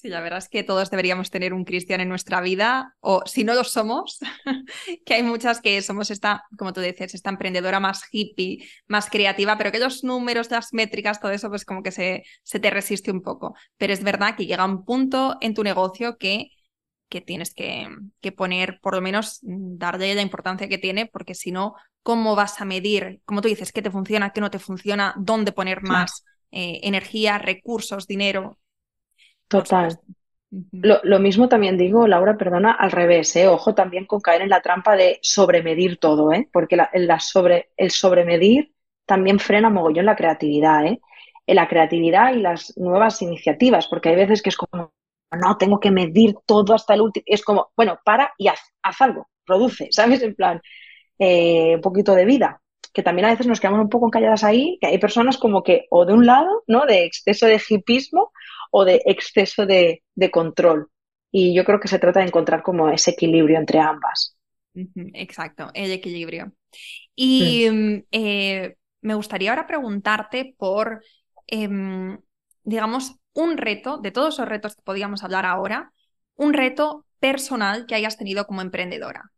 Sí, 0.00 0.08
la 0.08 0.22
verdad 0.22 0.38
es 0.38 0.48
que 0.48 0.62
todos 0.62 0.88
deberíamos 0.88 1.28
tener 1.30 1.52
un 1.52 1.64
cristiano 1.64 2.02
en 2.02 2.08
nuestra 2.08 2.40
vida, 2.40 2.96
o 3.00 3.22
si 3.26 3.44
no 3.44 3.52
lo 3.52 3.64
somos, 3.64 4.18
que 5.04 5.12
hay 5.12 5.22
muchas 5.22 5.60
que 5.60 5.82
somos 5.82 6.10
esta, 6.10 6.44
como 6.56 6.72
tú 6.72 6.80
dices, 6.80 7.12
esta 7.12 7.28
emprendedora 7.28 7.80
más 7.80 8.04
hippie, 8.10 8.66
más 8.86 9.10
creativa, 9.10 9.58
pero 9.58 9.70
que 9.70 9.78
los 9.78 10.02
números, 10.02 10.50
las 10.50 10.72
métricas, 10.72 11.20
todo 11.20 11.32
eso, 11.32 11.50
pues 11.50 11.66
como 11.66 11.82
que 11.82 11.92
se, 11.92 12.24
se 12.42 12.58
te 12.58 12.70
resiste 12.70 13.10
un 13.10 13.20
poco. 13.20 13.54
Pero 13.76 13.92
es 13.92 14.02
verdad 14.02 14.36
que 14.36 14.46
llega 14.46 14.64
un 14.64 14.86
punto 14.86 15.36
en 15.42 15.52
tu 15.52 15.62
negocio 15.62 16.16
que 16.16 16.48
que 17.10 17.20
tienes 17.20 17.52
que, 17.52 17.88
que, 18.20 18.30
poner, 18.30 18.78
por 18.80 18.94
lo 18.94 19.00
menos 19.00 19.40
darle 19.42 20.14
la 20.14 20.22
importancia 20.22 20.68
que 20.68 20.78
tiene, 20.78 21.06
porque 21.06 21.34
si 21.34 21.50
no, 21.50 21.74
¿cómo 22.04 22.36
vas 22.36 22.60
a 22.60 22.64
medir, 22.64 23.20
como 23.24 23.42
tú 23.42 23.48
dices, 23.48 23.72
qué 23.72 23.82
te 23.82 23.90
funciona, 23.90 24.30
qué 24.30 24.40
no 24.40 24.48
te 24.48 24.60
funciona, 24.60 25.12
dónde 25.18 25.50
poner 25.50 25.82
más 25.82 26.24
eh, 26.52 26.78
energía, 26.84 27.38
recursos, 27.38 28.06
dinero? 28.06 28.60
Total. 29.50 29.98
Lo, 30.70 31.18
mismo 31.18 31.48
también 31.48 31.76
digo, 31.76 32.06
Laura, 32.06 32.36
perdona, 32.36 32.72
al 32.72 32.92
revés, 32.92 33.34
¿eh? 33.34 33.48
ojo 33.48 33.74
también 33.74 34.06
con 34.06 34.20
caer 34.20 34.42
en 34.42 34.48
la 34.48 34.62
trampa 34.62 34.94
de 34.96 35.18
sobremedir 35.22 35.98
todo, 35.98 36.32
¿eh? 36.32 36.48
porque 36.52 36.76
la, 36.76 37.20
sobre, 37.20 37.70
el 37.76 37.90
sobremedir 37.90 38.72
también 39.06 39.40
frena 39.40 39.70
mogollón 39.70 40.06
la 40.06 40.14
creatividad, 40.14 40.86
¿eh? 40.86 41.00
la 41.46 41.66
creatividad 41.68 42.32
y 42.32 42.40
las 42.40 42.76
nuevas 42.76 43.22
iniciativas, 43.22 43.88
porque 43.88 44.10
hay 44.10 44.16
veces 44.16 44.40
que 44.40 44.50
es 44.50 44.56
como, 44.56 44.92
no, 45.32 45.56
tengo 45.56 45.80
que 45.80 45.90
medir 45.90 46.36
todo 46.46 46.74
hasta 46.74 46.94
el 46.94 47.00
último, 47.00 47.24
es 47.26 47.42
como, 47.42 47.72
bueno, 47.76 47.98
para 48.04 48.32
y 48.38 48.46
haz, 48.46 48.60
haz 48.82 49.00
algo, 49.00 49.28
produce, 49.44 49.88
¿sabes? 49.90 50.22
En 50.22 50.36
plan, 50.36 50.60
eh, 51.18 51.74
un 51.74 51.80
poquito 51.80 52.14
de 52.14 52.24
vida, 52.24 52.62
que 52.92 53.02
también 53.02 53.26
a 53.26 53.30
veces 53.30 53.48
nos 53.48 53.58
quedamos 53.58 53.80
un 53.80 53.90
poco 53.90 54.06
encalladas 54.06 54.44
ahí, 54.44 54.78
que 54.80 54.86
hay 54.86 54.98
personas 54.98 55.38
como 55.38 55.62
que, 55.64 55.86
o 55.90 56.04
de 56.04 56.12
un 56.12 56.26
lado, 56.26 56.62
¿no? 56.68 56.86
De 56.86 57.04
exceso 57.04 57.46
de 57.46 57.60
hipismo, 57.68 58.32
o 58.70 58.84
de 58.84 59.02
exceso 59.04 59.66
de, 59.66 60.02
control. 60.30 60.88
Y 61.30 61.54
yo 61.54 61.64
creo 61.64 61.80
que 61.80 61.88
se 61.88 61.98
trata 61.98 62.20
de 62.20 62.26
encontrar 62.26 62.62
como 62.62 62.88
ese 62.88 63.12
equilibrio 63.12 63.58
entre 63.58 63.80
ambas. 63.80 64.36
Exacto, 64.74 65.70
el 65.74 65.92
equilibrio. 65.92 66.52
Y 67.14 67.68
mm, 67.70 68.04
eh, 68.12 68.76
me 69.02 69.14
gustaría 69.14 69.50
ahora 69.50 69.66
preguntarte 69.66 70.54
por, 70.56 71.02
em, 71.46 72.18
digamos, 72.62 73.16
un 73.32 73.56
reto, 73.56 73.98
de 73.98 74.10
todos 74.10 74.38
los 74.38 74.48
retos 74.48 74.76
que 74.76 74.82
podíamos 74.82 75.24
hablar 75.24 75.46
ahora, 75.46 75.92
un 76.36 76.52
reto 76.52 77.06
personal 77.18 77.86
que 77.86 77.94
hayas 77.94 78.16
tenido 78.16 78.46
como 78.46 78.62
emprendedora. 78.62 79.30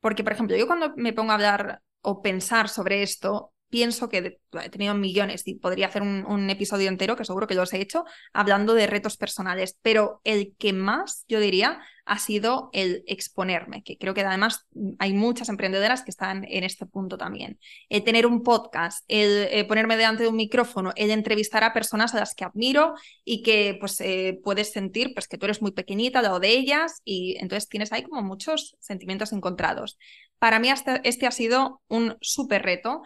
Porque, 0.00 0.22
por 0.22 0.32
ejemplo, 0.32 0.56
yo 0.56 0.66
cuando 0.66 0.94
me 0.96 1.12
pongo 1.12 1.32
a 1.32 1.34
hablar 1.34 1.80
o 2.02 2.20
pensar 2.20 2.68
sobre 2.68 3.02
esto, 3.02 3.53
pienso 3.74 4.08
que 4.08 4.38
he 4.62 4.70
tenido 4.70 4.94
millones 4.94 5.48
y 5.48 5.56
podría 5.56 5.88
hacer 5.88 6.02
un, 6.02 6.48
episodio 6.48 6.88
entero, 6.88 7.16
que 7.16 7.24
seguro 7.24 7.48
que 7.48 7.56
los 7.56 7.72
he 7.72 7.80
hecho, 7.80 8.04
hablando 8.32 8.72
de 8.72 8.86
retos 8.86 9.16
personales, 9.16 9.76
pero 9.82 10.20
el 10.22 10.54
que 10.56 10.72
más, 10.72 11.24
yo 11.26 11.40
diría, 11.40 11.80
ha 12.04 12.18
sido 12.20 12.70
el 12.72 13.02
exponerme, 13.08 13.82
que 13.82 13.98
creo 13.98 14.14
que 14.14 14.20
además 14.20 14.68
hay 15.00 15.12
muchas 15.12 15.48
emprendedoras 15.48 16.02
que 16.04 16.12
están 16.12 16.44
en 16.48 16.62
este 16.62 16.86
punto 16.86 17.18
también. 17.18 17.58
El 17.88 18.04
tener 18.04 18.26
un 18.26 18.44
podcast, 18.44 19.04
el, 19.08 19.48
eh, 19.50 19.64
ponerme 19.64 19.96
delante 19.96 20.22
de 20.22 20.28
un 20.28 20.36
micrófono, 20.36 20.92
el 20.94 21.10
entrevistar 21.10 21.64
a 21.64 21.72
personas 21.72 22.14
a 22.14 22.20
las 22.20 22.36
que 22.36 22.44
admiro 22.44 22.94
y 23.24 23.42
que 23.42 23.76
pues 23.80 24.00
eh, 24.02 24.38
puedes 24.44 24.70
sentir 24.70 25.14
pues 25.14 25.26
que 25.26 25.36
tú 25.36 25.46
eres 25.46 25.62
muy 25.62 25.72
pequeñita 25.72 26.20
al 26.20 26.26
lado 26.26 26.38
de 26.38 26.50
ellas 26.50 27.02
y 27.04 27.38
entonces 27.40 27.68
tienes 27.68 27.90
ahí 27.90 28.04
como 28.04 28.22
muchos 28.22 28.76
sentimientos 28.78 29.32
encontrados. 29.32 29.98
Para 30.38 30.60
mí 30.60 30.70
este, 30.70 31.00
este 31.02 31.26
ha 31.26 31.32
sido 31.32 31.80
un 31.88 32.16
súper 32.20 32.62
reto 32.62 33.02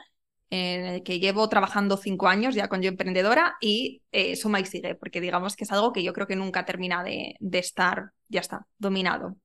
en 0.51 0.87
el 0.87 1.03
que 1.03 1.21
llevo 1.21 1.49
trabajando 1.49 1.97
cinco 1.97 2.29
años 2.29 2.55
ya 2.55 2.69
con 2.69 2.81
Yo 2.81 2.89
Emprendedora 2.89 3.57
y 3.61 4.03
eh, 4.13 4.37
suma 4.37 4.61
y 4.61 4.65
sigue, 4.65 4.95
porque 4.95 5.21
digamos 5.21 5.57
que 5.57 5.65
es 5.65 5.73
algo 5.73 5.93
que 5.93 6.03
yo 6.03 6.13
creo 6.13 6.27
que 6.27 6.37
nunca 6.37 6.65
termina 6.65 7.05
de, 7.05 7.37
estar, 7.53 8.11
ya 8.29 8.41
está, 8.41 8.67
dominado. 8.79 9.37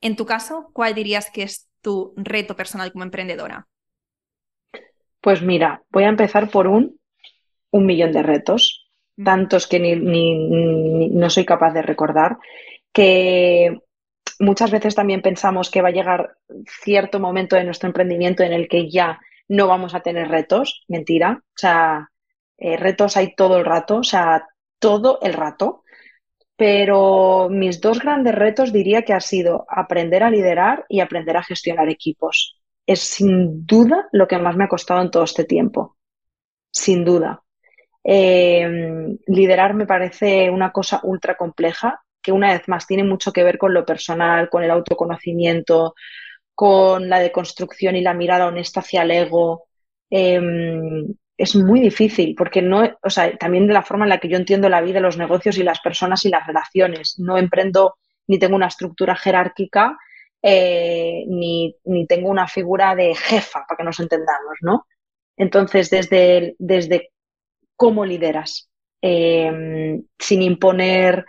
En 0.00 0.16
tu 0.16 0.24
caso, 0.24 0.70
¿cuál 0.72 0.94
dirías 0.94 1.30
que 1.30 1.42
es 1.42 1.68
tu 1.82 2.14
reto 2.16 2.56
personal 2.56 2.90
como 2.92 3.04
emprendedora? 3.04 3.66
Pues 5.20 5.42
mira, 5.42 5.82
voy 5.90 6.04
a 6.04 6.08
empezar 6.08 6.50
por 6.50 6.66
un, 6.66 6.98
un 7.70 7.84
millón 7.84 8.12
de 8.12 8.22
retos, 8.22 8.88
tantos 9.22 9.66
que 9.66 9.78
ni, 9.78 11.08
no 11.10 11.28
soy 11.28 11.44
capaz 11.44 11.72
de 11.72 11.82
recordar, 11.82 12.38
que 12.92 13.78
muchas 14.38 14.70
veces 14.70 14.94
también 14.94 15.20
pensamos 15.20 15.70
que 15.70 15.82
va 15.82 15.88
a 15.88 15.92
llegar 15.92 16.36
cierto 16.82 17.20
momento 17.20 17.56
de 17.56 17.64
nuestro 17.64 17.88
emprendimiento 17.88 18.42
en 18.42 18.54
el 18.54 18.68
que 18.68 18.90
ya 18.90 19.20
no 19.50 19.66
vamos 19.66 19.94
a 19.94 20.00
tener 20.00 20.28
retos, 20.28 20.84
mentira. 20.86 21.42
O 21.42 21.58
sea, 21.58 22.08
eh, 22.56 22.76
retos 22.76 23.16
hay 23.16 23.34
todo 23.34 23.58
el 23.58 23.64
rato, 23.64 23.96
o 23.96 24.04
sea, 24.04 24.46
todo 24.78 25.18
el 25.22 25.34
rato. 25.34 25.82
Pero 26.56 27.48
mis 27.50 27.80
dos 27.80 27.98
grandes 27.98 28.34
retos 28.34 28.72
diría 28.72 29.02
que 29.02 29.12
ha 29.12 29.20
sido 29.20 29.66
aprender 29.68 30.22
a 30.22 30.30
liderar 30.30 30.86
y 30.88 31.00
aprender 31.00 31.36
a 31.36 31.42
gestionar 31.42 31.88
equipos. 31.88 32.60
Es 32.86 33.00
sin 33.00 33.66
duda 33.66 34.08
lo 34.12 34.28
que 34.28 34.38
más 34.38 34.56
me 34.56 34.64
ha 34.64 34.68
costado 34.68 35.02
en 35.02 35.10
todo 35.10 35.24
este 35.24 35.44
tiempo. 35.44 35.96
Sin 36.70 37.04
duda. 37.04 37.42
Em, 38.04 39.18
liderar 39.26 39.74
me 39.74 39.86
parece 39.86 40.48
una 40.48 40.70
cosa 40.70 41.00
ultra 41.02 41.36
compleja, 41.36 42.02
que 42.22 42.32
una 42.32 42.52
vez 42.52 42.68
más 42.68 42.86
tiene 42.86 43.04
mucho 43.04 43.32
que 43.32 43.42
ver 43.42 43.58
con 43.58 43.74
lo 43.74 43.84
personal, 43.84 44.48
con 44.48 44.62
el 44.62 44.70
autoconocimiento, 44.70 45.94
con 46.60 47.08
la 47.08 47.20
deconstrucción 47.20 47.96
y 47.96 48.02
la 48.02 48.12
mirada 48.12 48.46
honesta 48.46 48.80
hacia 48.80 49.00
el 49.00 49.12
ego, 49.12 49.64
em, 50.10 51.06
es 51.38 51.56
muy 51.56 51.80
difícil, 51.80 52.34
porque 52.36 52.60
no, 52.60 52.82
o 53.02 53.08
sea, 53.08 53.34
también 53.38 53.66
de 53.66 53.72
la 53.72 53.80
forma 53.80 54.04
en 54.04 54.10
la 54.10 54.18
que 54.18 54.28
yo 54.28 54.36
entiendo 54.36 54.68
la 54.68 54.82
vida, 54.82 55.00
los 55.00 55.16
negocios 55.16 55.56
y 55.56 55.62
las 55.62 55.80
personas 55.80 56.22
y 56.26 56.28
las 56.28 56.46
relaciones. 56.46 57.18
No 57.18 57.38
emprendo 57.38 57.94
ni 58.26 58.38
tengo 58.38 58.56
una 58.56 58.66
estructura 58.66 59.16
jerárquica, 59.16 59.96
eh, 60.42 61.24
ni, 61.28 61.74
tengo 62.06 62.28
una 62.28 62.46
figura 62.46 62.94
de 62.94 63.14
jefa, 63.14 63.64
para 63.66 63.78
que 63.78 63.84
nos 63.84 63.98
entendamos, 63.98 64.58
¿no? 64.60 64.86
Entonces, 65.38 65.88
desde, 65.88 66.56
desde 66.58 67.08
cómo 67.74 68.04
lideras, 68.04 68.68
em, 69.00 70.04
sin 70.18 70.42
imponer, 70.42 71.24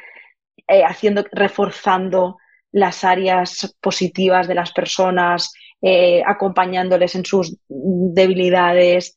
eh, 0.67 0.83
haciendo, 0.83 1.23
reforzando 1.31 2.37
las 2.71 3.03
áreas 3.03 3.75
positivas 3.81 4.47
de 4.47 4.55
las 4.55 4.71
personas, 4.71 5.53
eh, 5.81 6.23
acompañándoles 6.25 7.15
en 7.15 7.25
sus 7.25 7.57
debilidades. 7.67 9.15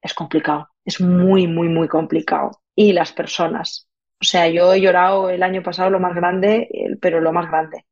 Es 0.00 0.14
complicado, 0.14 0.68
es 0.84 1.00
muy, 1.00 1.46
muy, 1.46 1.68
muy 1.68 1.88
complicado. 1.88 2.62
Y 2.74 2.92
las 2.92 3.12
personas. 3.12 3.88
O 4.20 4.24
sea, 4.24 4.48
yo 4.48 4.72
he 4.72 4.80
llorado 4.80 5.30
el 5.30 5.42
año 5.42 5.62
pasado 5.62 5.90
lo 5.90 6.00
más 6.00 6.14
grande, 6.14 6.68
pero 7.00 7.20
lo 7.20 7.32
más 7.32 7.48
grande. 7.50 7.84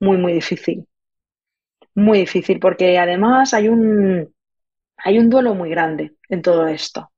Muy, 0.00 0.16
muy 0.18 0.32
difícil. 0.32 0.86
Muy 1.94 2.18
difícil, 2.20 2.60
porque 2.60 2.98
además 2.98 3.54
hay 3.54 3.68
un, 3.68 4.32
hay 4.96 5.18
un 5.18 5.30
duelo 5.30 5.54
muy 5.54 5.70
grande 5.70 6.14
en 6.28 6.42
todo 6.42 6.66
esto. 6.66 7.12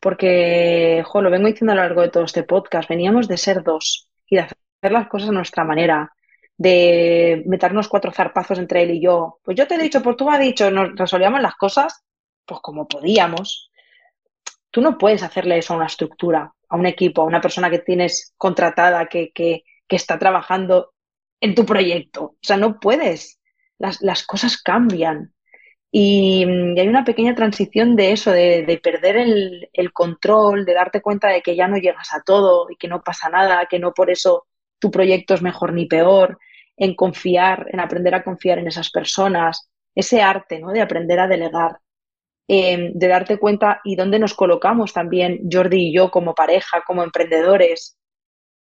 Porque, 0.00 1.02
jo, 1.04 1.22
lo 1.22 1.30
vengo 1.30 1.48
diciendo 1.48 1.72
a 1.72 1.76
lo 1.76 1.82
largo 1.82 2.02
de 2.02 2.10
todo 2.10 2.24
este 2.24 2.44
podcast, 2.44 2.88
veníamos 2.88 3.28
de 3.28 3.36
ser 3.36 3.62
dos 3.62 4.08
y 4.26 4.36
de 4.36 4.42
hacer 4.42 4.58
las 4.92 5.08
cosas 5.08 5.30
a 5.30 5.32
nuestra 5.32 5.64
manera, 5.64 6.12
de 6.58 7.44
meternos 7.46 7.88
cuatro 7.88 8.12
zarpazos 8.12 8.58
entre 8.58 8.82
él 8.82 8.90
y 8.90 9.00
yo. 9.00 9.38
Pues 9.42 9.56
yo 9.56 9.66
te 9.66 9.76
he 9.76 9.78
dicho, 9.78 10.02
pues 10.02 10.16
tú 10.16 10.26
me 10.26 10.34
has 10.34 10.40
dicho, 10.40 10.70
nos 10.70 10.94
resolvíamos 10.96 11.40
las 11.40 11.54
cosas 11.54 12.04
pues 12.48 12.60
como 12.60 12.88
podíamos. 12.88 13.70
Tú 14.70 14.80
no 14.80 14.98
puedes 14.98 15.22
hacerle 15.22 15.58
eso 15.58 15.74
a 15.74 15.76
una 15.76 15.86
estructura, 15.86 16.52
a 16.68 16.76
un 16.76 16.86
equipo, 16.86 17.22
a 17.22 17.26
una 17.26 17.40
persona 17.40 17.70
que 17.70 17.78
tienes 17.78 18.34
contratada, 18.36 19.06
que, 19.06 19.30
que, 19.32 19.62
que 19.86 19.96
está 19.96 20.18
trabajando 20.18 20.94
en 21.40 21.54
tu 21.54 21.64
proyecto. 21.64 22.22
O 22.24 22.38
sea, 22.42 22.56
no 22.56 22.80
puedes. 22.80 23.38
Las, 23.78 24.02
las 24.02 24.26
cosas 24.26 24.60
cambian. 24.60 25.32
Y, 25.92 26.44
hay 26.78 26.88
una 26.88 27.04
pequeña 27.04 27.34
transición 27.34 27.96
de 27.96 28.12
eso, 28.12 28.32
de, 28.32 28.64
de 28.64 28.78
perder 28.78 29.16
el, 29.16 29.68
el, 29.72 29.92
control, 29.92 30.64
de 30.64 30.74
darte 30.74 31.00
cuenta 31.00 31.28
de 31.28 31.42
que 31.42 31.54
ya 31.54 31.68
no 31.68 31.76
llegas 31.76 32.12
a 32.12 32.22
todo 32.22 32.68
y 32.70 32.76
que 32.76 32.88
no 32.88 33.02
pasa 33.02 33.28
nada, 33.30 33.66
que 33.66 33.78
no 33.78 33.94
por 33.94 34.10
eso 34.10 34.46
tu 34.78 34.90
proyecto 34.90 35.34
es 35.34 35.42
mejor 35.42 35.72
ni 35.72 35.86
peor, 35.86 36.38
en 36.78 36.94
confiar, 36.94 37.66
en 37.72 37.80
aprender 37.80 38.14
a 38.14 38.24
confiar 38.24 38.58
en 38.58 38.68
esas 38.68 38.90
personas, 38.90 39.68
ese 39.94 40.22
arte 40.22 40.60
¿no? 40.60 40.70
de 40.72 40.80
aprender 40.80 41.18
a 41.20 41.26
delegar, 41.28 41.78
em, 42.48 42.92
de 42.94 43.08
darte 43.08 43.38
cuenta 43.38 43.80
y 43.84 43.96
dónde 43.96 44.18
nos 44.18 44.34
colocamos 44.34 44.92
también 44.92 45.48
Jordi 45.50 45.88
y 45.88 45.94
yo 45.94 46.10
como 46.10 46.34
pareja, 46.34 46.82
como 46.86 47.02
emprendedores. 47.02 47.96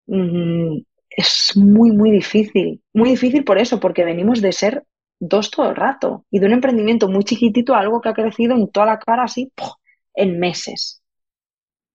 Mm, 0.08 0.80
es 1.10 1.54
muy, 1.56 1.92
muy 1.92 2.12
difícil. 2.12 2.82
Muy 2.94 3.10
difícil 3.12 3.44
por 3.44 3.58
eso, 3.58 3.80
porque 3.80 4.06
venimos 4.06 4.42
de 4.42 4.52
ser 4.54 4.86
dos 5.20 5.52
todo 5.52 5.70
el 5.70 5.76
rato 5.76 6.26
y 6.30 6.40
de 6.40 6.46
un 6.48 6.54
emprendimiento 6.54 7.08
muy 7.08 7.24
chiquitito 7.24 7.74
a 7.74 7.80
algo 7.80 8.02
que 8.02 8.10
ha 8.10 8.14
crecido 8.14 8.56
en 8.56 8.70
toda 8.70 8.86
la 8.88 9.00
cara 9.00 9.24
así 9.24 9.52
en 10.14 10.40
meses. 10.40 11.02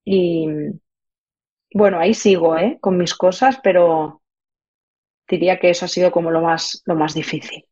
Y 0.04 0.46
bueno, 1.74 1.98
ahí 1.98 2.14
sigo, 2.14 2.56
¿eh? 2.56 2.78
Con 2.80 2.96
mis 2.96 3.14
cosas, 3.14 3.60
pero 3.62 4.19
diría 5.36 5.58
que 5.58 5.70
eso 5.70 5.84
ha 5.84 5.88
sido 5.88 6.10
como 6.10 6.30
lo 6.30 6.40
más, 6.40 6.82
lo 6.86 6.94
más 6.94 7.14
difícil. 7.14 7.64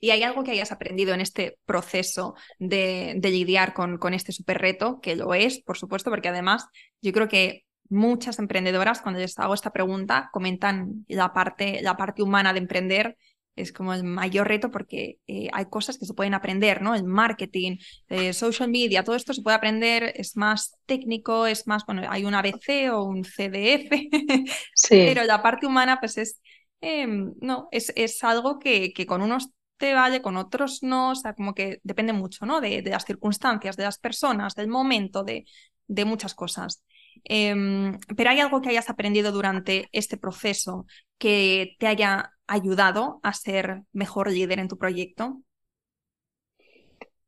¿Y 0.00 0.10
hay 0.10 0.22
algo 0.22 0.44
que 0.44 0.50
hayas 0.50 0.70
aprendido 0.70 1.14
en 1.14 1.20
este 1.20 1.58
proceso 1.64 2.34
de, 2.58 3.18
lidiar 3.22 3.72
con, 3.72 3.96
con, 3.96 4.12
este 4.12 4.32
super 4.32 4.58
reto? 4.60 5.00
Que 5.00 5.16
lo 5.16 5.32
es, 5.34 5.62
por 5.62 5.78
supuesto, 5.78 6.10
porque 6.10 6.28
además 6.28 6.66
yo 7.00 7.12
creo 7.12 7.28
que 7.28 7.64
muchas 7.88 8.38
emprendedoras, 8.38 9.00
cuando 9.00 9.20
les 9.20 9.38
hago 9.38 9.54
esta 9.54 9.72
pregunta, 9.72 10.28
comentan 10.32 11.04
la 11.08 11.32
parte, 11.32 11.80
la 11.82 11.96
parte 11.96 12.22
humana 12.22 12.52
de 12.52 12.58
emprender 12.58 13.16
es 13.56 13.72
como 13.72 13.94
el 13.94 14.04
mayor 14.04 14.48
reto 14.48 14.70
porque 14.70 15.18
eh, 15.26 15.48
hay 15.52 15.66
cosas 15.66 15.98
que 15.98 16.06
se 16.06 16.14
pueden 16.14 16.34
aprender, 16.34 16.82
¿no? 16.82 16.94
El 16.94 17.04
marketing, 17.04 17.76
eh, 18.08 18.32
social 18.32 18.68
media, 18.70 19.04
todo 19.04 19.16
esto 19.16 19.32
se 19.32 19.42
puede 19.42 19.56
aprender, 19.56 20.12
es 20.16 20.36
más 20.36 20.78
técnico, 20.86 21.46
es 21.46 21.66
más, 21.66 21.84
bueno, 21.86 22.02
hay 22.08 22.24
un 22.24 22.34
ABC 22.34 22.90
o 22.92 23.04
un 23.04 23.24
CDF, 23.24 23.90
sí. 24.74 24.88
pero 24.88 25.24
la 25.24 25.42
parte 25.42 25.66
humana 25.66 25.98
pues 26.00 26.18
es, 26.18 26.40
em, 26.80 27.32
no, 27.40 27.68
es, 27.70 27.92
es 27.96 28.22
algo 28.24 28.58
que, 28.58 28.92
que, 28.92 29.06
con 29.06 29.22
unos 29.22 29.50
te 29.76 29.94
vale, 29.94 30.22
con 30.22 30.36
otros 30.36 30.82
no, 30.82 31.10
o 31.10 31.14
sea, 31.14 31.34
como 31.34 31.54
que 31.54 31.80
depende 31.82 32.12
mucho, 32.12 32.46
¿no? 32.46 32.60
De, 32.60 32.82
de 32.82 32.90
las 32.90 33.04
circunstancias, 33.04 33.76
de 33.76 33.84
las 33.84 33.98
personas, 33.98 34.54
del 34.54 34.68
momento, 34.68 35.24
de, 35.24 35.44
de 35.86 36.04
muchas 36.04 36.34
cosas. 36.34 36.82
Em, 37.24 37.98
pero 38.16 38.30
hay 38.30 38.40
algo 38.40 38.60
que 38.60 38.70
hayas 38.70 38.90
aprendido 38.90 39.32
durante 39.32 39.88
este 39.92 40.16
proceso 40.16 40.86
que 41.18 41.76
te 41.78 41.86
haya 41.86 42.33
ayudado 42.46 43.20
a 43.22 43.32
ser 43.32 43.82
mejor 43.92 44.30
líder 44.30 44.58
en 44.58 44.68
tu 44.68 44.78
proyecto. 44.78 45.40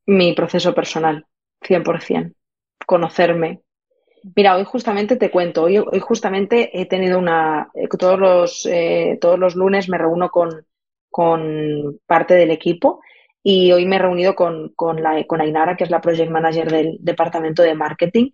Mi 0.07 0.35
proceso 0.35 0.75
personal, 0.75 1.27
100%. 1.63 2.35
Conocerme, 2.87 3.63
Mira, 4.35 4.57
hoy 4.57 4.65
justamente 4.65 5.17
te 5.17 5.31
cuento, 5.31 5.65
hoy, 5.65 5.79
justamente 6.01 6.81
he 6.81 6.87
tenido 6.87 7.19
una, 7.19 7.71
eh, 7.75 7.87
todos 7.89 8.19
los, 8.19 8.67
eh, 8.67 9.19
todos 9.21 9.39
los 9.39 9.55
lunes 9.55 9.89
me 9.89 9.99
reúno 9.99 10.31
con, 10.31 10.67
con 11.11 12.01
parte 12.07 12.35
del 12.35 12.51
equipo 12.51 13.01
y 13.43 13.71
hoy 13.71 13.87
me 13.87 13.97
he 13.97 13.99
reunido 14.01 14.35
con, 14.35 14.73
con, 14.75 15.01
la, 15.03 15.23
con 15.25 15.41
Ainara, 15.41 15.77
que 15.77 15.85
es 15.85 15.91
la 15.91 16.01
Project 16.01 16.31
Manager 16.31 16.71
del 16.71 16.97
departamento 17.01 17.63
de 17.63 17.75
marketing. 17.75 18.31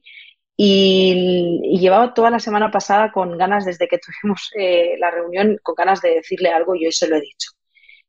Y, 0.57 1.61
y 1.65 1.79
llevaba 1.81 2.15
toda 2.15 2.31
la 2.31 2.39
semana 2.39 2.71
pasada 2.71 3.11
con 3.11 3.37
ganas, 3.39 3.65
desde 3.65 3.89
que 3.89 3.99
tuvimos 3.99 4.51
eh, 4.59 4.97
la 4.99 5.11
reunión, 5.11 5.59
con 5.63 5.75
ganas 5.75 6.01
de 6.03 6.17
decirle 6.17 6.51
algo 6.51 6.75
y 6.75 6.87
hoy 6.87 6.93
se 6.93 7.09
lo 7.09 7.17
he 7.17 7.21
dicho. 7.21 7.51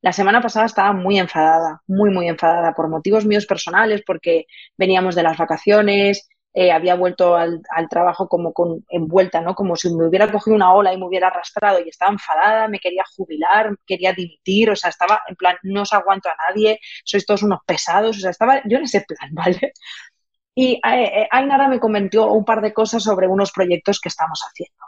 La 0.02 0.12
semana 0.12 0.42
pasada 0.42 0.66
estaba 0.66 0.94
muy 0.94 1.18
enfadada, 1.18 1.82
muy, 1.88 2.10
muy 2.12 2.28
enfadada 2.28 2.74
por 2.74 2.90
motivos 2.90 3.26
míos 3.26 3.46
personales, 3.46 4.04
porque 4.06 4.46
veníamos 4.78 5.16
de 5.16 5.24
las 5.24 5.38
vacaciones, 5.38 6.28
eh, 6.56 6.72
había 6.72 6.96
vuelto 6.96 7.36
al, 7.36 7.62
trabajo 7.90 8.28
como 8.28 8.54
con, 8.54 8.86
envuelta, 8.90 9.42
¿no? 9.42 9.56
Como 9.56 9.76
si 9.76 9.90
me 9.96 10.08
hubiera 10.08 10.32
cogido 10.32 10.56
una 10.56 10.74
ola 10.74 10.94
y 10.94 10.98
me 10.98 11.08
hubiera 11.08 11.28
arrastrado 11.28 11.80
y 11.80 11.90
estaba 11.90 12.12
enfadada, 12.12 12.68
me 12.68 12.80
quería 12.80 13.04
jubilar, 13.16 13.76
quería 13.88 14.14
dimitir, 14.14 14.70
o 14.70 14.76
sea, 14.76 14.92
estaba 14.92 15.22
en 15.28 15.36
plan, 15.36 15.58
no 15.64 15.82
os 15.82 15.94
aguanto 15.94 16.30
a 16.30 16.36
nadie, 16.48 16.80
sois 17.06 17.26
todos 17.26 17.42
unos 17.44 17.60
pesados, 17.66 18.18
o 18.18 18.20
sea, 18.20 18.30
estaba 18.32 18.62
yo 18.66 18.78
en 18.78 18.84
ese 18.84 19.02
plan, 19.02 19.30
¿vale? 19.34 19.74
Y 20.56 20.74
eh, 20.74 20.80
eh, 20.84 21.28
Ainara 21.32 21.68
me 21.68 21.80
comentó 21.80 22.32
un 22.32 22.46
par 22.46 22.62
de 22.62 22.74
cosas 22.74 23.04
sobre 23.04 23.28
unos 23.28 23.52
proyectos 23.52 24.00
que 24.00 24.10
estamos 24.10 24.42
haciendo. 24.48 24.86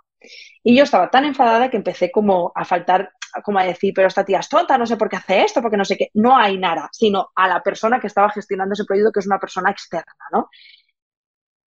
Y 0.63 0.75
yo 0.75 0.83
estaba 0.83 1.09
tan 1.09 1.25
enfadada 1.25 1.69
que 1.69 1.77
empecé 1.77 2.11
como 2.11 2.51
a 2.55 2.65
faltar, 2.65 3.11
como 3.43 3.59
a 3.59 3.63
decir, 3.63 3.93
pero 3.95 4.07
esta 4.07 4.25
tía 4.25 4.39
es 4.39 4.49
tonta, 4.49 4.77
no 4.77 4.85
sé 4.85 4.97
por 4.97 5.09
qué 5.09 5.17
hace 5.17 5.43
esto, 5.43 5.61
porque 5.61 5.77
no 5.77 5.85
sé 5.85 5.97
qué. 5.97 6.09
No 6.13 6.35
a 6.37 6.43
Ainara, 6.45 6.89
sino 6.91 7.29
a 7.35 7.47
la 7.47 7.61
persona 7.61 7.99
que 7.99 8.07
estaba 8.07 8.29
gestionando 8.29 8.73
ese 8.73 8.85
proyecto, 8.85 9.11
que 9.11 9.19
es 9.19 9.27
una 9.27 9.39
persona 9.39 9.71
externa, 9.71 10.13
¿no? 10.31 10.49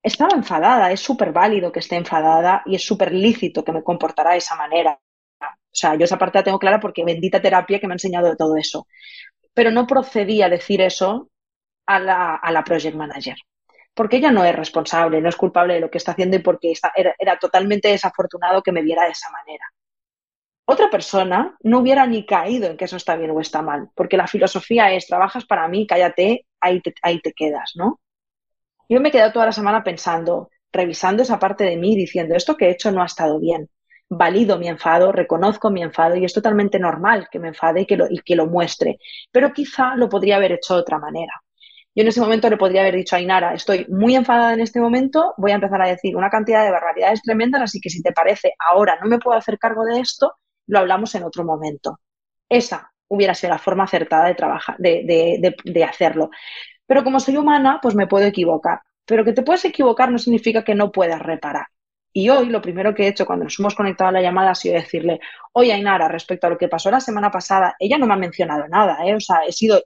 estaba 0.03 0.35
enfadada, 0.35 0.93
es 0.93 1.01
súper 1.01 1.33
válido 1.33 1.73
que 1.73 1.81
esté 1.81 1.97
enfadada 1.97 2.63
y 2.67 2.75
es 2.75 2.85
súper 2.85 3.13
lícito 3.13 3.65
que 3.65 3.73
me 3.73 3.83
comportara 3.83 4.33
de 4.33 4.39
esa 4.39 4.57
manera. 4.57 4.99
O 5.41 5.47
sea, 5.81 5.95
yo 5.97 6.05
esa 6.05 6.19
parte 6.19 6.39
la 6.39 6.45
tengo 6.45 6.59
clara 6.59 6.81
porque 6.81 7.05
bendita 7.05 7.41
terapia 7.43 7.79
que 7.79 7.87
me 7.87 7.95
ha 7.95 7.97
enseñado 7.97 8.29
de 8.29 8.37
todo 8.37 8.57
eso. 8.57 8.87
Pero 9.55 9.71
no 9.71 9.87
procedía 9.87 10.47
a 10.47 10.49
decir 10.51 10.81
eso 10.81 11.31
a 11.87 12.01
la, 12.01 12.37
a 12.37 12.53
la 12.53 12.65
project 12.65 12.97
manager. 12.97 13.37
Porque 13.95 14.19
ella 14.19 14.31
no 14.31 14.45
es 14.45 14.55
responsable, 14.55 15.21
no 15.21 15.29
es 15.29 15.37
culpable 15.37 15.75
de 15.75 15.81
lo 15.81 15.91
que 15.91 15.99
está 15.99 16.13
haciendo 16.13 16.37
y 16.37 16.41
porque 16.41 16.73
era, 16.97 17.39
totalmente 17.39 17.89
desafortunado 17.89 18.63
que 18.63 18.73
me 18.73 18.83
viera 18.83 19.05
de 19.05 19.11
esa 19.11 19.29
manera. 19.31 19.65
Otra 20.67 20.91
persona 20.91 21.57
no 21.63 21.79
hubiera 21.81 22.07
ni 22.07 22.27
caído 22.27 22.71
en 22.71 22.77
que 22.77 22.85
eso 22.85 22.97
está 22.97 23.17
bien 23.17 23.31
o 23.31 23.41
está 23.41 23.63
mal, 23.63 23.89
porque 23.95 24.17
la 24.17 24.27
filosofía 24.27 24.93
es, 24.93 25.07
trabajas 25.07 25.47
para 25.47 25.67
mí, 25.67 25.87
cállate, 25.87 26.47
ahí 26.61 26.81
te, 26.81 26.95
ahí 27.03 27.21
te 27.21 27.33
quedas, 27.33 27.73
¿no? 27.75 28.01
Yo 28.89 29.01
me 29.01 29.09
he 29.09 29.13
quedado 29.13 29.33
toda 29.33 29.47
la 29.47 29.53
semana 29.53 29.83
pensando, 29.83 30.51
revisando 30.73 31.23
esa 31.23 31.39
parte 31.39 31.65
de 31.65 31.77
mí, 31.77 31.97
diciendo, 31.97 32.35
esto 32.35 32.57
que 32.57 32.67
he 32.67 32.71
hecho 32.71 32.93
no 32.93 33.03
ha 33.03 33.07
estado 33.07 33.41
bien. 33.41 33.69
Valido 34.11 34.59
mi 34.59 34.69
enfado, 34.69 35.13
reconozco 35.13 35.71
mi 35.71 35.83
enfado 35.83 36.17
y 36.17 36.25
es 36.25 36.33
totalmente 36.33 36.79
normal 36.79 37.29
que 37.31 37.39
me 37.39 37.49
enfade 37.49 37.83
y 37.83 37.87
que 37.87 37.97
lo, 37.97 38.07
y 38.09 38.21
que 38.21 38.37
lo 38.37 38.47
muestre, 38.47 38.99
pero 39.31 39.53
quizá 39.53 39.97
lo 39.97 40.09
podría 40.09 40.37
haber 40.37 40.53
hecho 40.53 40.75
de 40.75 40.81
otra 40.81 40.99
manera. 40.99 41.33
Yo 41.95 42.03
en 42.03 42.09
ese 42.09 42.21
momento 42.21 42.49
le 42.49 42.57
podría 42.57 42.83
haber 42.83 42.95
dicho 42.95 43.17
a 43.17 43.21
Inara, 43.21 43.55
estoy 43.55 43.87
muy 43.89 44.15
enfadada 44.15 44.55
en 44.55 44.61
este 44.61 44.81
momento, 44.81 45.35
voy 45.37 45.51
a 45.51 45.57
empezar 45.57 45.83
a 45.83 45.89
decir 45.89 46.17
una 46.17 46.31
cantidad 46.31 46.65
de 46.65 46.71
barbaridades 46.71 47.23
tremendas, 47.23 47.63
así 47.63 47.81
que 47.81 47.91
si 47.91 48.03
te 48.03 48.13
parece, 48.13 48.55
ahora 48.71 48.99
no 49.03 49.09
me 49.09 49.19
puedo 49.19 49.37
hacer 49.37 49.59
cargo 49.59 49.85
de 49.85 50.01
esto, 50.01 50.35
lo 50.67 50.79
hablamos 50.79 51.15
en 51.15 51.25
otro 51.25 51.45
momento. 51.45 51.99
Esa 52.49 52.93
hubiera 53.09 53.35
sido 53.35 53.53
la 53.53 53.59
forma 53.59 53.85
acertada 53.85 54.27
de 54.27 54.35
trabajar, 54.35 54.77
de, 54.79 55.03
de, 55.41 55.57
de 55.65 55.85
hacerlo. 55.85 56.31
Pero 56.87 57.05
como 57.05 57.21
soy 57.21 57.37
humana, 57.37 57.81
pues 57.83 57.95
me 57.95 58.07
puedo 58.07 58.27
equivocar. 58.27 58.81
Pero 59.05 59.25
que 59.25 59.33
te 59.33 59.43
puedes 59.43 59.65
equivocar 59.65 60.11
no 60.11 60.19
significa 60.19 60.65
que 60.65 60.75
no 60.75 60.93
puedas 60.93 61.21
reparar. 61.21 61.67
Y 62.13 62.31
hoy 62.31 62.47
lo 62.47 62.63
primero 62.63 62.95
que 62.95 63.05
he 63.05 63.09
hecho 63.09 63.27
cuando 63.27 63.45
nos 63.45 63.59
hemos 63.59 63.75
conectado 63.75 64.09
a 64.09 64.13
la 64.13 64.23
llamada 64.23 64.51
ha 64.51 64.55
sido 64.55 64.75
decirle, 64.75 65.21
oye 65.53 65.73
Ainara, 65.73 66.09
respecto 66.09 66.47
a 66.47 66.51
lo 66.51 66.59
que 66.59 66.69
pasó 66.69 66.91
la 66.91 67.01
semana 67.01 67.31
pasada, 67.31 67.77
ella 67.79 67.99
no 67.99 68.07
me 68.07 68.15
ha 68.15 68.17
mencionado 68.17 68.67
nada, 68.69 68.99
¿eh? 69.07 69.15
o 69.15 69.21
sea, 69.21 69.41
he 69.47 69.53
sido, 69.53 69.83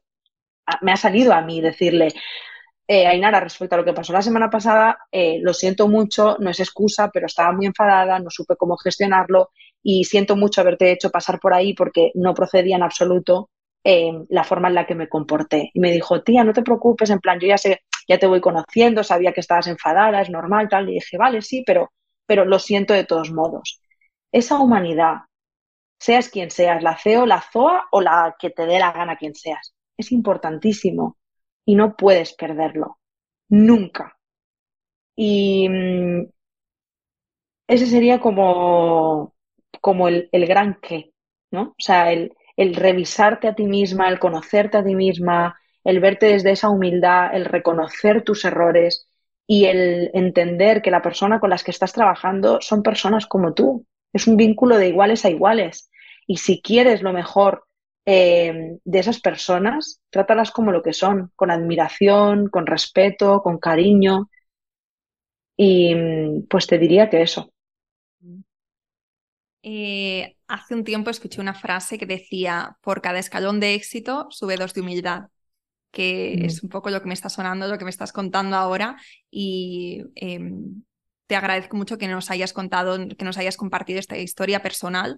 me 0.81 0.93
ha 0.93 0.97
salido 0.97 1.33
a 1.33 1.43
mí 1.43 1.61
decirle, 1.61 2.09
eh, 2.89 3.07
Ainara, 3.07 3.41
respecto 3.41 3.75
a 3.75 3.79
lo 3.79 3.85
que 3.85 3.93
pasó 3.93 4.13
la 4.13 4.23
semana 4.23 4.51
pasada, 4.51 4.99
eh, 5.11 5.39
lo 5.41 5.55
siento 5.55 5.89
mucho, 5.89 6.37
no 6.41 6.51
es 6.51 6.61
excusa, 6.61 7.11
pero 7.13 7.27
estaba 7.27 7.53
muy 7.53 7.67
enfadada, 7.67 8.19
no 8.19 8.31
supe 8.31 8.57
cómo 8.57 8.77
gestionarlo 8.77 9.51
y 9.83 10.05
siento 10.05 10.37
mucho 10.37 10.61
haberte 10.61 10.93
hecho 10.93 11.11
pasar 11.11 11.41
por 11.41 11.55
ahí 11.55 11.75
porque 11.75 12.11
no 12.15 12.35
procedía 12.35 12.77
en 12.77 12.83
absoluto 12.83 13.51
la 13.85 14.45
forma 14.45 14.69
en 14.69 14.75
la 14.75 14.87
que 14.87 14.95
me 14.95 15.09
comporté. 15.09 15.71
Y 15.75 15.81
me 15.81 15.91
dijo, 15.91 16.23
tía, 16.23 16.45
no 16.45 16.53
te 16.53 16.63
preocupes, 16.63 17.11
en 17.11 17.19
plan, 17.19 17.41
yo 17.41 17.49
ya 17.49 17.59
sé, 17.59 17.83
ya 18.09 18.19
te 18.19 18.27
voy 18.27 18.41
conociendo, 18.41 19.03
sabía 19.05 19.33
que 19.33 19.41
estabas 19.41 19.67
enfadada, 19.67 20.21
es 20.21 20.31
normal, 20.31 20.69
tal. 20.69 20.89
Y 20.89 20.95
dije, 20.95 21.17
vale, 21.19 21.43
sí, 21.43 21.65
pero, 21.67 21.93
pero 22.27 22.45
lo 22.45 22.59
siento 22.59 22.95
de 22.95 23.05
todos 23.05 23.33
modos. 23.33 23.81
Esa 24.33 24.59
humanidad, 24.59 25.23
seas 25.99 26.29
quien 26.29 26.51
seas, 26.51 26.83
la 26.83 26.97
CEO, 26.97 27.27
la 27.27 27.41
ZOA 27.41 27.89
o 27.91 28.01
la 28.01 28.37
que 28.39 28.51
te 28.51 28.67
dé 28.67 28.79
la 28.79 28.93
gana 28.93 29.17
quien 29.17 29.35
seas, 29.35 29.75
es 29.97 30.13
importantísimo 30.13 31.19
y 31.65 31.75
no 31.75 31.97
puedes 31.97 32.35
perderlo. 32.35 32.99
Nunca. 33.49 34.19
Y 35.17 35.69
mm, 35.69 36.27
ese 37.67 37.87
sería 37.87 38.21
como, 38.21 39.35
como 39.81 40.09
el, 40.09 40.29
el 40.33 40.47
gran 40.47 40.79
qué, 40.83 41.13
¿no? 41.51 41.63
O 41.63 41.75
sea, 41.79 42.13
el, 42.13 42.35
el 42.57 42.75
revisarte 42.75 43.49
a 43.49 43.55
ti 43.55 43.65
misma, 43.65 44.09
el 44.09 44.19
conocerte 44.19 44.79
a 44.79 44.85
ti 44.85 44.95
misma, 44.95 45.57
el 45.85 46.01
verte 46.01 46.27
desde 46.27 46.53
esa 46.53 46.69
humildad, 46.71 47.35
el 47.35 47.45
reconocer 47.45 48.23
tus 48.23 48.45
errores 48.45 49.09
y 49.47 49.67
el 49.67 50.11
entender 50.15 50.83
que 50.83 50.91
la 50.91 51.03
persona 51.03 51.41
con 51.41 51.51
las 51.51 51.65
que 51.65 51.71
estás 51.71 51.93
trabajando 51.93 52.61
son 52.61 52.83
personas 52.83 53.27
como 53.27 53.55
tú. 53.55 53.87
Es 54.13 54.27
un 54.27 54.37
vínculo 54.37 54.77
de 54.77 54.89
iguales 54.89 55.25
a 55.25 55.31
iguales. 55.31 55.91
Y 56.27 56.37
si 56.37 56.61
quieres 56.63 57.03
lo 57.03 57.13
mejor 57.13 57.65
eh, 58.05 58.79
de 58.85 58.99
esas 58.99 59.21
personas, 59.21 60.01
trátalas 60.11 60.51
como 60.51 60.73
lo 60.73 60.83
que 60.83 60.93
son, 60.93 61.31
con 61.37 61.51
admiración, 61.51 62.49
con 62.49 62.67
respeto, 62.67 63.43
con 63.43 63.59
cariño. 63.59 64.29
Y 65.57 65.95
pues 66.49 66.67
te 66.67 66.79
diría 66.79 67.09
que 67.09 67.23
eso. 67.23 67.53
Eh, 69.63 70.37
hace 70.49 70.75
un 70.75 70.83
tiempo 70.83 71.11
escuché 71.11 71.41
una 71.41 71.55
frase 71.55 71.99
que 71.99 72.07
decía, 72.07 72.77
por 72.81 73.01
cada 73.01 73.21
escalón 73.21 73.61
de 73.61 73.75
éxito 73.75 74.27
sube 74.31 74.57
dos 74.57 74.75
de 74.75 74.81
humildad, 74.81 75.29
que 75.93 76.37
mm. 76.39 76.45
es 76.45 76.63
un 76.65 76.69
poco 76.69 76.91
lo 76.91 77.01
que 77.01 77.07
me 77.07 77.15
está 77.15 77.29
sonando, 77.29 77.69
lo 77.69 77.79
que 77.79 77.85
me 77.85 77.91
estás 77.91 78.13
contando 78.13 78.57
ahora 78.57 78.97
y 79.31 80.03
em, 80.17 80.83
te 81.29 81.37
agradezco 81.37 81.77
mucho 81.77 81.97
que 81.97 82.09
nos 82.09 82.31
hayas 82.31 82.53
contado, 82.53 82.99
que 83.17 83.25
nos 83.25 83.39
hayas 83.39 83.57
compartido 83.57 84.01
esta 84.01 84.19
historia 84.19 84.63
personal 84.63 85.17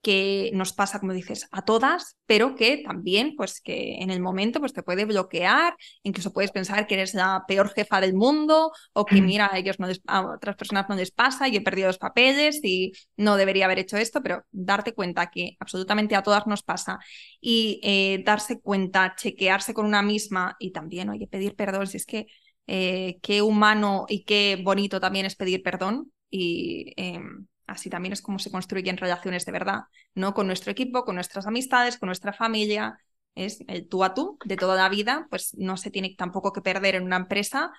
que 0.00 0.50
nos 0.54 0.72
pasa, 0.72 1.00
como 1.00 1.12
dices, 1.12 1.48
a 1.50 1.62
todas, 1.62 2.16
pero 2.26 2.54
que 2.54 2.78
también, 2.78 3.34
pues 3.36 3.60
que 3.60 3.96
en 3.98 4.10
el 4.10 4.20
momento 4.20 4.60
pues 4.60 4.72
te 4.72 4.82
puede 4.82 5.04
bloquear, 5.04 5.76
incluso 6.02 6.32
puedes 6.32 6.52
pensar 6.52 6.86
que 6.86 6.94
eres 6.94 7.14
la 7.14 7.44
peor 7.48 7.70
jefa 7.70 8.00
del 8.00 8.14
mundo 8.14 8.70
o 8.92 9.04
que 9.04 9.20
mira, 9.20 9.50
a 9.52 9.58
ellos 9.58 9.80
no 9.80 9.88
a 10.06 10.34
otras 10.34 10.56
personas 10.56 10.86
no 10.88 10.94
les 10.94 11.10
pasa 11.10 11.48
y 11.48 11.56
he 11.56 11.60
perdido 11.60 11.88
los 11.88 11.98
papeles 11.98 12.60
y 12.62 12.92
no 13.16 13.36
debería 13.36 13.64
haber 13.64 13.80
hecho 13.80 13.96
esto, 13.96 14.22
pero 14.22 14.44
darte 14.52 14.94
cuenta 14.94 15.30
que 15.30 15.56
absolutamente 15.58 16.14
a 16.14 16.22
todas 16.22 16.46
nos 16.46 16.62
pasa 16.62 16.98
y 17.40 17.80
eh, 17.82 18.22
darse 18.24 18.60
cuenta, 18.60 19.14
chequearse 19.16 19.74
con 19.74 19.86
una 19.86 20.02
misma 20.02 20.56
y 20.60 20.70
también, 20.72 21.08
oye, 21.10 21.26
pedir 21.26 21.56
perdón, 21.56 21.86
si 21.88 21.96
es 21.96 22.06
que 22.06 22.26
eh, 22.66 23.18
qué 23.22 23.42
humano 23.42 24.06
y 24.08 24.24
qué 24.24 24.60
bonito 24.62 25.00
también 25.00 25.26
es 25.26 25.34
pedir 25.36 25.62
perdón 25.62 26.12
y 26.30 26.92
em, 26.96 27.46
Así 27.68 27.90
también 27.90 28.12
es 28.12 28.22
como 28.22 28.38
se 28.38 28.50
construyen 28.50 28.96
relaciones 28.96 29.44
de 29.44 29.52
verdad, 29.52 29.82
¿no? 30.14 30.34
Con 30.34 30.46
nuestro 30.46 30.72
equipo, 30.72 31.04
con 31.04 31.14
nuestras 31.14 31.46
amistades, 31.46 31.98
con 31.98 32.08
nuestra 32.08 32.32
familia. 32.32 32.98
Es 33.34 33.62
el 33.68 33.88
tú 33.88 34.02
a 34.02 34.14
tú 34.14 34.38
de 34.44 34.56
toda 34.56 34.74
la 34.74 34.88
vida, 34.88 35.28
pues 35.30 35.54
no 35.56 35.76
se 35.76 35.90
tiene 35.90 36.14
tampoco 36.18 36.52
que 36.52 36.62
perder 36.62 36.96
en 36.96 37.04
una 37.04 37.16
empresa 37.16 37.70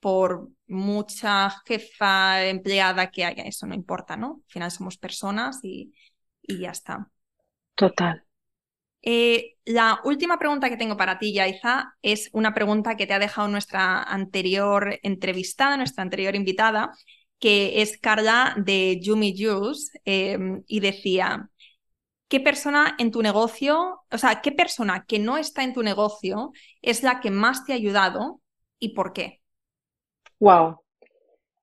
por 0.00 0.48
mucha 0.66 1.50
jefa 1.66 2.44
empleada 2.46 3.10
que 3.10 3.24
haya. 3.24 3.44
Eso 3.44 3.66
no 3.66 3.74
importa, 3.74 4.16
¿no? 4.16 4.40
Al 4.46 4.52
final 4.52 4.70
somos 4.70 4.98
personas 4.98 5.60
y, 5.62 5.94
y 6.42 6.58
ya 6.58 6.70
está. 6.70 7.10
Total. 7.74 8.24
Eh, 9.06 9.56
la 9.66 10.00
última 10.04 10.38
pregunta 10.38 10.70
que 10.70 10.78
tengo 10.78 10.96
para 10.96 11.18
ti, 11.18 11.34
Yaiza, 11.34 11.94
es 12.00 12.30
una 12.32 12.54
pregunta 12.54 12.96
que 12.96 13.06
te 13.06 13.12
ha 13.12 13.18
dejado 13.18 13.48
nuestra 13.48 14.02
anterior 14.02 14.98
entrevistada, 15.02 15.76
nuestra 15.76 16.02
anterior 16.02 16.34
invitada, 16.34 16.90
que 17.44 17.82
es 17.82 17.98
Carla 17.98 18.54
de 18.56 18.98
Yumi 19.02 19.34
Juice, 19.36 20.00
em, 20.06 20.64
y 20.66 20.80
decía, 20.80 21.50
¿qué 22.26 22.40
persona 22.40 22.96
en 22.98 23.10
tu 23.10 23.20
negocio, 23.20 24.00
o 24.10 24.16
sea, 24.16 24.40
qué 24.40 24.50
persona 24.50 25.04
que 25.06 25.18
no 25.18 25.36
está 25.36 25.62
en 25.62 25.74
tu 25.74 25.82
negocio 25.82 26.52
es 26.80 27.02
la 27.02 27.20
que 27.20 27.30
más 27.30 27.66
te 27.66 27.74
ha 27.74 27.76
ayudado 27.76 28.40
y 28.78 28.94
por 28.94 29.12
qué? 29.12 29.42
Wow. 30.40 30.80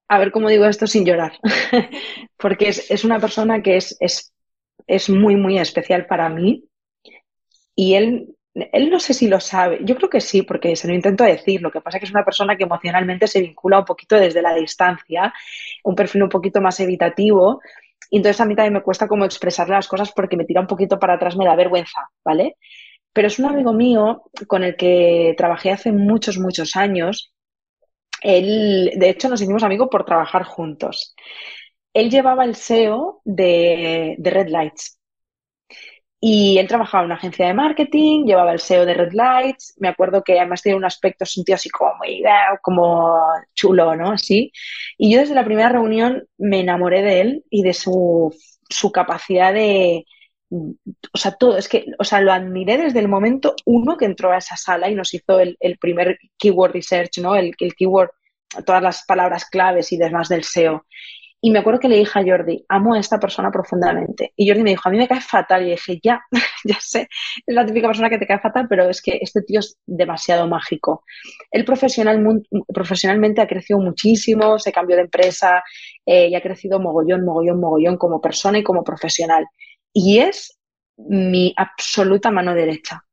A 0.07 0.19
ver 0.19 0.31
cómo 0.31 0.49
digo 0.49 0.65
esto 0.65 0.85
sin 0.85 1.03
llorar. 1.03 1.39
Porque 2.37 2.69
es, 2.69 3.03
una 3.03 3.19
persona 3.19 3.63
que 3.63 3.77
es, 3.77 3.97
es, 3.99 4.35
es 4.85 5.09
muy, 5.09 5.35
muy 5.35 5.57
especial 5.57 6.05
para 6.05 6.29
mí. 6.29 6.63
Y 7.73 7.95
él 7.95 8.35
él 8.53 8.89
no 8.89 8.99
sé 8.99 9.13
si 9.13 9.27
lo 9.27 9.39
sabe, 9.39 9.79
yo 9.83 9.95
creo 9.95 10.09
que 10.09 10.21
sí, 10.21 10.41
porque 10.41 10.75
se 10.75 10.87
lo 10.87 10.93
intento 10.93 11.23
decir. 11.23 11.61
Lo 11.61 11.71
que 11.71 11.81
pasa 11.81 11.97
es 11.97 12.01
que 12.01 12.05
es 12.05 12.11
una 12.11 12.25
persona 12.25 12.57
que 12.57 12.63
emocionalmente 12.63 13.27
se 13.27 13.41
vincula 13.41 13.79
un 13.79 13.85
poquito 13.85 14.17
desde 14.17 14.41
la 14.41 14.53
distancia, 14.53 15.33
un 15.83 15.95
perfil 15.95 16.23
un 16.23 16.29
poquito 16.29 16.61
más 16.61 16.79
evitativo. 16.79 17.61
Y 18.09 18.17
entonces 18.17 18.41
a 18.41 18.45
mí 18.45 18.55
también 18.55 18.73
me 18.73 18.81
cuesta 18.83 19.07
como 19.07 19.25
expresar 19.25 19.69
las 19.69 19.87
cosas 19.87 20.11
porque 20.11 20.35
me 20.35 20.45
tira 20.45 20.61
un 20.61 20.67
poquito 20.67 20.99
para 20.99 21.13
atrás, 21.13 21.37
me 21.37 21.45
da 21.45 21.55
vergüenza, 21.55 22.09
¿vale? 22.25 22.57
Pero 23.13 23.27
es 23.27 23.39
un 23.39 23.45
amigo 23.45 23.73
mío 23.73 24.23
con 24.47 24.63
el 24.63 24.75
que 24.75 25.33
trabajé 25.37 25.71
hace 25.71 25.91
muchos, 25.91 26.37
muchos 26.37 26.75
años. 26.75 27.33
Él, 28.21 28.91
de 28.97 29.09
hecho, 29.09 29.29
nos 29.29 29.41
hicimos 29.41 29.63
amigos 29.63 29.87
por 29.89 30.05
trabajar 30.05 30.43
juntos. 30.43 31.15
Él 31.93 32.09
llevaba 32.09 32.45
el 32.45 32.55
SEO 32.55 33.21
de, 33.25 34.15
de 34.17 34.29
Red 34.29 34.49
Lights, 34.49 35.00
y 36.23 36.59
él 36.59 36.67
trabajaba 36.67 37.01
en 37.01 37.07
una 37.07 37.15
agencia 37.15 37.47
de 37.47 37.55
marketing, 37.55 38.25
llevaba 38.25 38.53
el 38.53 38.59
SEO 38.59 38.85
de 38.85 38.93
Red 38.93 39.13
Lights. 39.13 39.73
Me 39.79 39.87
acuerdo 39.87 40.23
que 40.23 40.39
además 40.39 40.61
tenía 40.61 40.77
un 40.77 40.85
aspecto, 40.85 41.25
un 41.35 41.43
tío 41.43 41.55
así 41.55 41.69
como 41.71 41.95
muy, 41.95 42.23
como 42.61 43.17
chulo, 43.55 43.95
¿no? 43.95 44.11
Así. 44.11 44.51
Y 44.99 45.11
yo 45.11 45.19
desde 45.19 45.33
la 45.33 45.43
primera 45.43 45.69
reunión 45.69 46.27
me 46.37 46.59
enamoré 46.59 47.01
de 47.01 47.21
él 47.21 47.45
y 47.49 47.63
de 47.63 47.73
su, 47.73 48.31
su 48.69 48.91
capacidad 48.91 49.51
de, 49.51 50.05
o 50.51 51.17
sea, 51.17 51.31
todo, 51.31 51.57
es 51.57 51.67
que, 51.67 51.85
o 51.97 52.03
sea, 52.03 52.21
lo 52.21 52.31
admiré 52.31 52.77
desde 52.77 52.99
el 52.99 53.07
momento 53.07 53.55
uno 53.65 53.97
que 53.97 54.05
entró 54.05 54.31
a 54.31 54.37
esa 54.37 54.57
sala 54.57 54.89
y 54.91 54.95
nos 54.95 55.13
hizo 55.15 55.39
el, 55.39 55.57
el 55.59 55.79
primer 55.79 56.19
keyword 56.37 56.73
research, 56.73 57.17
¿no? 57.17 57.35
El, 57.35 57.53
el 57.57 57.73
keyword, 57.73 58.11
todas 58.63 58.83
las 58.83 59.05
palabras 59.05 59.45
claves 59.45 59.91
y 59.91 59.97
demás 59.97 60.29
del 60.29 60.43
SEO. 60.43 60.85
Y 61.43 61.49
me 61.49 61.59
acuerdo 61.59 61.79
que 61.79 61.89
le 61.89 61.97
dije 61.97 62.19
a 62.19 62.23
Jordi, 62.23 62.63
amo 62.69 62.93
a 62.93 62.99
esta 62.99 63.19
persona 63.19 63.49
profundamente. 63.51 64.31
Y 64.35 64.47
Jordi 64.47 64.61
me 64.61 64.69
dijo, 64.69 64.87
a 64.87 64.91
mí 64.91 64.97
me 64.99 65.07
cae 65.07 65.21
fatal. 65.21 65.65
Y 65.65 65.71
dije, 65.71 65.99
ya, 66.01 66.21
ya 66.63 66.77
sé, 66.79 67.09
es 67.45 67.55
la 67.55 67.65
típica 67.65 67.87
persona 67.87 68.09
que 68.11 68.19
te 68.19 68.27
cae 68.27 68.39
fatal, 68.39 68.67
pero 68.69 68.87
es 68.87 69.01
que 69.01 69.17
este 69.19 69.41
tío 69.41 69.59
es 69.59 69.75
demasiado 69.87 70.47
mágico. 70.47 71.03
Él 71.49 71.65
profesional, 71.65 72.23
profesionalmente 72.71 73.41
ha 73.41 73.47
crecido 73.47 73.79
muchísimo, 73.79 74.59
se 74.59 74.71
cambió 74.71 74.95
de 74.95 75.03
empresa 75.03 75.63
eh, 76.05 76.27
y 76.27 76.35
ha 76.35 76.41
crecido 76.41 76.79
mogollón, 76.79 77.25
mogollón, 77.25 77.59
mogollón 77.59 77.97
como 77.97 78.21
persona 78.21 78.59
y 78.59 78.63
como 78.63 78.83
profesional. 78.83 79.47
Y 79.91 80.19
es 80.19 80.59
mi 80.97 81.53
absoluta 81.57 82.29
mano 82.29 82.53
derecha. 82.53 83.03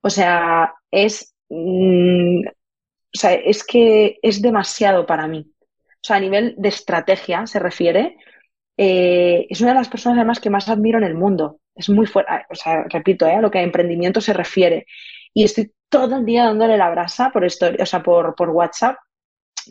O 0.00 0.10
sea, 0.10 0.74
es, 0.90 1.34
mm, 1.48 2.40
o 2.48 3.18
sea, 3.18 3.34
es 3.34 3.64
que 3.64 4.18
es 4.22 4.42
demasiado 4.42 5.06
para 5.06 5.28
mí 5.28 5.52
sea, 6.06 6.16
a 6.16 6.20
nivel 6.20 6.54
de 6.58 6.68
estrategia 6.68 7.46
se 7.46 7.58
refiere, 7.58 8.16
eh, 8.76 9.46
es 9.48 9.60
una 9.60 9.70
de 9.70 9.78
las 9.78 9.88
personas 9.88 10.18
además 10.18 10.40
que 10.40 10.50
más 10.50 10.68
admiro 10.68 10.98
en 10.98 11.04
el 11.04 11.14
mundo. 11.14 11.60
Es 11.74 11.88
muy 11.88 12.06
fuerte, 12.06 12.32
o 12.50 12.54
sea, 12.54 12.84
repito, 12.88 13.26
eh, 13.26 13.34
a 13.34 13.40
lo 13.40 13.50
que 13.50 13.58
a 13.58 13.62
emprendimiento 13.62 14.20
se 14.20 14.32
refiere. 14.32 14.86
Y 15.34 15.44
estoy 15.44 15.72
todo 15.88 16.16
el 16.16 16.24
día 16.24 16.44
dándole 16.44 16.76
la 16.76 16.90
brasa 16.90 17.30
por, 17.30 17.44
o 17.44 17.50
sea, 17.86 18.02
por, 18.02 18.34
por 18.34 18.50
WhatsApp. 18.50 18.96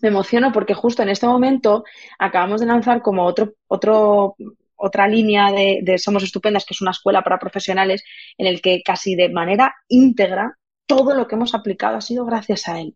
Me 0.01 0.09
emociono 0.09 0.51
porque 0.51 0.73
justo 0.73 1.03
en 1.03 1.09
este 1.09 1.25
momento 1.27 1.83
acabamos 2.19 2.61
de 2.61 2.67
lanzar 2.67 3.01
como 3.01 3.23
otro, 3.23 3.53
otro, 3.67 4.35
otra 4.75 5.07
línea 5.07 5.51
de, 5.51 5.79
de 5.83 5.97
Somos 5.97 6.23
Estupendas, 6.23 6.65
que 6.65 6.73
es 6.73 6.81
una 6.81 6.91
escuela 6.91 7.23
para 7.23 7.39
profesionales, 7.39 8.03
en 8.37 8.47
el 8.47 8.61
que 8.61 8.81
casi 8.83 9.15
de 9.15 9.29
manera 9.29 9.73
íntegra 9.87 10.57
todo 10.85 11.15
lo 11.15 11.27
que 11.27 11.35
hemos 11.35 11.55
aplicado 11.55 11.97
ha 11.97 12.01
sido 12.01 12.25
gracias 12.25 12.67
a 12.67 12.79
él. 12.79 12.95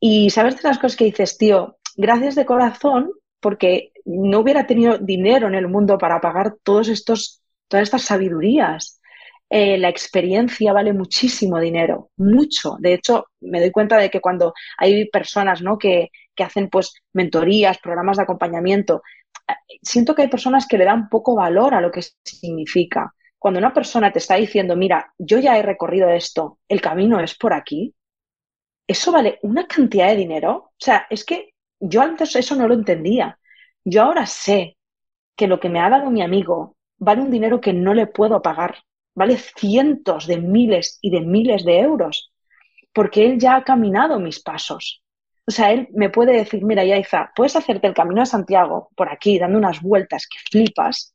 Y 0.00 0.30
sabes 0.30 0.56
de 0.60 0.68
las 0.68 0.78
cosas 0.78 0.96
que 0.96 1.04
dices, 1.04 1.38
tío, 1.38 1.78
gracias 1.96 2.34
de 2.34 2.46
corazón 2.46 3.12
porque 3.40 3.92
no 4.04 4.40
hubiera 4.40 4.66
tenido 4.66 4.98
dinero 4.98 5.48
en 5.48 5.54
el 5.54 5.68
mundo 5.68 5.98
para 5.98 6.20
pagar 6.20 6.56
todos 6.62 6.88
estos, 6.88 7.42
todas 7.68 7.84
estas 7.84 8.02
sabidurías. 8.02 9.00
Eh, 9.50 9.76
la 9.78 9.90
experiencia 9.90 10.72
vale 10.72 10.92
muchísimo 10.92 11.60
dinero, 11.60 12.10
mucho. 12.16 12.76
De 12.80 12.94
hecho, 12.94 13.26
me 13.40 13.60
doy 13.60 13.70
cuenta 13.70 13.98
de 13.98 14.10
que 14.10 14.20
cuando 14.20 14.54
hay 14.78 15.08
personas 15.10 15.60
¿no? 15.62 15.78
que, 15.78 16.10
que 16.34 16.42
hacen 16.42 16.70
pues 16.70 16.94
mentorías, 17.12 17.78
programas 17.78 18.16
de 18.16 18.22
acompañamiento, 18.22 19.02
eh, 19.46 19.52
siento 19.82 20.14
que 20.14 20.22
hay 20.22 20.28
personas 20.28 20.66
que 20.66 20.78
le 20.78 20.86
dan 20.86 21.08
poco 21.08 21.36
valor 21.36 21.74
a 21.74 21.80
lo 21.80 21.90
que 21.90 22.02
significa. 22.24 23.14
Cuando 23.38 23.58
una 23.58 23.74
persona 23.74 24.10
te 24.10 24.18
está 24.18 24.36
diciendo, 24.36 24.74
mira, 24.74 25.12
yo 25.18 25.38
ya 25.38 25.58
he 25.58 25.62
recorrido 25.62 26.08
esto, 26.08 26.58
el 26.66 26.80
camino 26.80 27.20
es 27.20 27.36
por 27.36 27.52
aquí, 27.52 27.94
eso 28.86 29.12
vale 29.12 29.38
una 29.42 29.66
cantidad 29.66 30.08
de 30.08 30.16
dinero. 30.16 30.52
O 30.56 30.72
sea, 30.78 31.06
es 31.10 31.24
que 31.24 31.53
yo 31.86 32.00
antes 32.00 32.34
eso 32.34 32.56
no 32.56 32.66
lo 32.66 32.74
entendía. 32.74 33.38
Yo 33.84 34.02
ahora 34.02 34.24
sé 34.26 34.78
que 35.36 35.46
lo 35.46 35.60
que 35.60 35.68
me 35.68 35.80
ha 35.80 35.90
dado 35.90 36.10
mi 36.10 36.22
amigo 36.22 36.76
vale 36.96 37.20
un 37.20 37.30
dinero 37.30 37.60
que 37.60 37.74
no 37.74 37.92
le 37.92 38.06
puedo 38.06 38.40
pagar. 38.40 38.78
Vale 39.14 39.36
cientos 39.36 40.26
de 40.26 40.38
miles 40.38 40.98
y 41.02 41.10
de 41.10 41.20
miles 41.20 41.64
de 41.64 41.80
euros. 41.80 42.32
Porque 42.92 43.26
él 43.26 43.38
ya 43.38 43.56
ha 43.56 43.64
caminado 43.64 44.18
mis 44.18 44.40
pasos. 44.40 45.02
O 45.46 45.50
sea, 45.50 45.72
él 45.72 45.88
me 45.92 46.08
puede 46.08 46.32
decir, 46.32 46.64
mira, 46.64 46.84
Yaiza, 46.84 47.32
puedes 47.36 47.54
hacerte 47.54 47.86
el 47.86 47.94
camino 47.94 48.22
a 48.22 48.26
Santiago 48.26 48.88
por 48.96 49.10
aquí, 49.10 49.38
dando 49.38 49.58
unas 49.58 49.82
vueltas 49.82 50.26
que 50.26 50.38
flipas, 50.50 51.14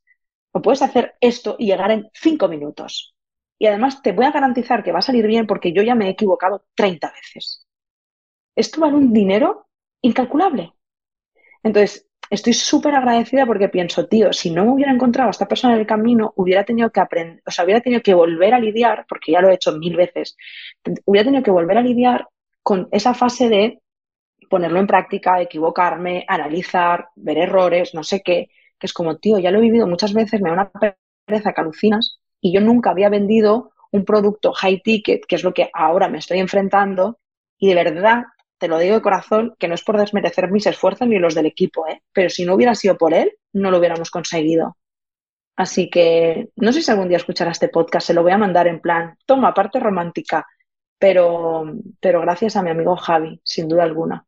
o 0.51 0.61
puedes 0.61 0.83
hacer 0.83 1.15
esto 1.19 1.55
y 1.57 1.65
llegar 1.65 1.89
en 1.89 2.09
cinco 2.13 2.47
minutos. 2.47 3.15
Y 3.57 3.65
además 3.65 4.03
te 4.03 4.11
voy 4.11 4.25
a 4.25 4.31
garantizar 4.31 4.83
que 4.83 4.91
va 4.91 4.99
a 4.99 5.01
salir 5.01 5.25
bien 5.25 5.47
porque 5.47 5.73
yo 5.73 5.81
ya 5.81 5.95
me 5.95 6.05
he 6.05 6.09
equivocado 6.09 6.65
30 6.75 7.11
veces. 7.11 7.65
Esto 8.55 8.81
vale 8.81 8.95
un 8.95 9.11
dinero 9.11 9.68
incalculable. 10.01 10.73
Entonces, 11.63 12.07
estoy 12.29 12.53
súper 12.53 12.95
agradecida 12.95 13.45
porque 13.45 13.69
pienso, 13.69 14.07
tío, 14.07 14.31
si 14.33 14.51
no 14.51 14.65
me 14.65 14.71
hubiera 14.71 14.91
encontrado 14.91 15.29
a 15.29 15.31
esta 15.31 15.47
persona 15.47 15.73
en 15.73 15.81
el 15.81 15.87
camino, 15.87 16.33
hubiera 16.35 16.63
tenido 16.63 16.91
que 16.91 16.99
aprender, 16.99 17.41
o 17.45 17.51
sea, 17.51 17.65
hubiera 17.65 17.81
tenido 17.81 18.01
que 18.01 18.13
volver 18.13 18.53
a 18.53 18.59
lidiar, 18.59 19.05
porque 19.09 19.31
ya 19.31 19.41
lo 19.41 19.49
he 19.49 19.55
hecho 19.55 19.77
mil 19.77 19.95
veces, 19.95 20.37
hubiera 21.05 21.25
tenido 21.25 21.43
que 21.43 21.51
volver 21.51 21.77
a 21.77 21.81
lidiar 21.81 22.27
con 22.63 22.87
esa 22.91 23.13
fase 23.13 23.49
de 23.49 23.81
ponerlo 24.49 24.79
en 24.79 24.87
práctica, 24.87 25.41
equivocarme, 25.41 26.25
analizar, 26.27 27.09
ver 27.15 27.37
errores, 27.37 27.93
no 27.93 28.03
sé 28.03 28.21
qué, 28.21 28.49
que 28.79 28.87
es 28.87 28.93
como, 28.93 29.17
tío, 29.17 29.39
ya 29.39 29.51
lo 29.51 29.59
he 29.59 29.61
vivido 29.61 29.87
muchas 29.87 30.13
veces, 30.13 30.41
me 30.41 30.49
da 30.49 30.53
una 30.53 30.71
pereza 31.25 31.53
que 31.53 31.61
alucinas, 31.61 32.19
y 32.41 32.53
yo 32.53 32.61
nunca 32.61 32.91
había 32.91 33.09
vendido 33.09 33.71
un 33.91 34.05
producto 34.05 34.53
high 34.53 34.81
ticket, 34.81 35.25
que 35.25 35.35
es 35.35 35.43
lo 35.43 35.53
que 35.53 35.69
ahora 35.73 36.07
me 36.07 36.19
estoy 36.19 36.39
enfrentando, 36.39 37.19
y 37.57 37.67
de 37.69 37.75
verdad 37.75 38.23
te 38.59 38.67
lo 38.67 38.77
digo 38.77 38.95
de 38.95 39.01
corazón, 39.01 39.55
que 39.57 39.67
no 39.67 39.73
es 39.73 39.83
por 39.83 39.97
desmerecer 39.97 40.51
mis 40.51 40.67
esfuerzos 40.67 41.07
ni 41.07 41.17
los 41.17 41.33
del 41.33 41.45
equipo, 41.45 41.87
¿eh? 41.87 42.03
pero 42.13 42.29
si 42.29 42.45
no 42.45 42.53
hubiera 42.53 42.75
sido 42.75 42.97
por 42.97 43.13
él, 43.13 43.33
no 43.53 43.71
lo 43.71 43.79
hubiéramos 43.79 44.11
conseguido. 44.11 44.77
Así 45.55 45.89
que 45.89 46.49
no 46.55 46.71
sé 46.71 46.81
si 46.81 46.91
algún 46.91 47.09
día 47.09 47.17
escuchará 47.17 47.51
este 47.51 47.69
podcast, 47.69 48.07
se 48.07 48.13
lo 48.13 48.21
voy 48.21 48.31
a 48.31 48.37
mandar 48.37 48.67
en 48.67 48.79
plan, 48.79 49.17
toma, 49.25 49.53
parte 49.53 49.79
romántica, 49.79 50.45
pero, 50.97 51.65
pero 51.99 52.21
gracias 52.21 52.55
a 52.55 52.61
mi 52.61 52.69
amigo 52.69 52.95
Javi, 52.95 53.41
sin 53.43 53.67
duda 53.67 53.83
alguna. 53.83 54.25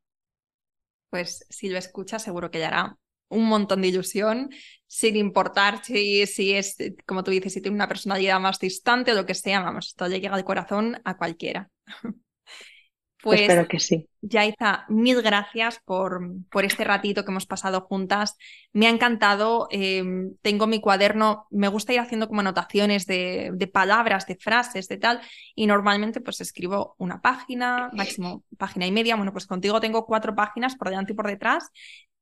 Pues 1.09 1.45
si 1.49 1.69
lo 1.69 1.77
escucha, 1.77 2.17
seguro 2.17 2.49
que 2.49 2.59
le 2.59 2.65
hará 2.65 2.97
un 3.27 3.47
montón 3.47 3.81
de 3.81 3.89
ilusión, 3.89 4.49
sin 4.87 5.15
importar 5.15 5.83
si, 5.83 6.25
si 6.27 6.53
es, 6.53 6.75
como 7.05 7.23
tú 7.23 7.31
dices, 7.31 7.53
si 7.53 7.61
tiene 7.61 7.75
una 7.75 7.87
personalidad 7.87 8.39
más 8.39 8.59
distante 8.59 9.11
o 9.11 9.15
lo 9.15 9.25
que 9.25 9.35
sea, 9.35 9.61
vamos, 9.61 9.87
esto 9.87 10.07
le 10.07 10.19
llega 10.19 10.35
al 10.35 10.43
corazón 10.43 11.01
a 11.05 11.17
cualquiera. 11.17 11.69
Pues 13.21 13.41
Espero 13.41 13.67
que 13.67 13.79
sí. 13.79 14.07
Yaiza, 14.21 14.85
mil 14.89 15.21
gracias 15.21 15.79
por, 15.85 16.21
por, 16.49 16.65
este 16.65 16.83
ratito 16.83 17.23
que 17.23 17.31
hemos 17.31 17.45
pasado 17.45 17.81
juntas. 17.81 18.35
Me 18.73 18.87
ha 18.87 18.89
encantado. 18.89 19.67
Em, 19.69 20.35
tengo 20.41 20.65
mi 20.65 20.79
cuaderno, 20.81 21.47
me 21.51 21.67
gusta 21.67 21.93
ir 21.93 21.99
haciendo 21.99 22.27
como 22.27 22.41
anotaciones 22.41 23.05
de, 23.05 23.51
de, 23.53 23.67
palabras, 23.67 24.25
de 24.25 24.35
frases, 24.37 24.87
de 24.87 24.97
tal. 24.97 25.21
Y 25.53 25.67
normalmente 25.67 26.19
pues 26.19 26.41
escribo 26.41 26.95
una 26.97 27.21
página, 27.21 27.91
máximo 27.93 28.43
página 28.57 28.87
y 28.87 28.91
media. 28.91 29.15
Bueno, 29.15 29.31
pues 29.31 29.45
contigo 29.45 29.79
tengo 29.79 30.05
cuatro 30.05 30.35
páginas 30.35 30.75
por 30.75 30.89
delante 30.89 31.13
y 31.13 31.15
por 31.15 31.27
detrás. 31.27 31.69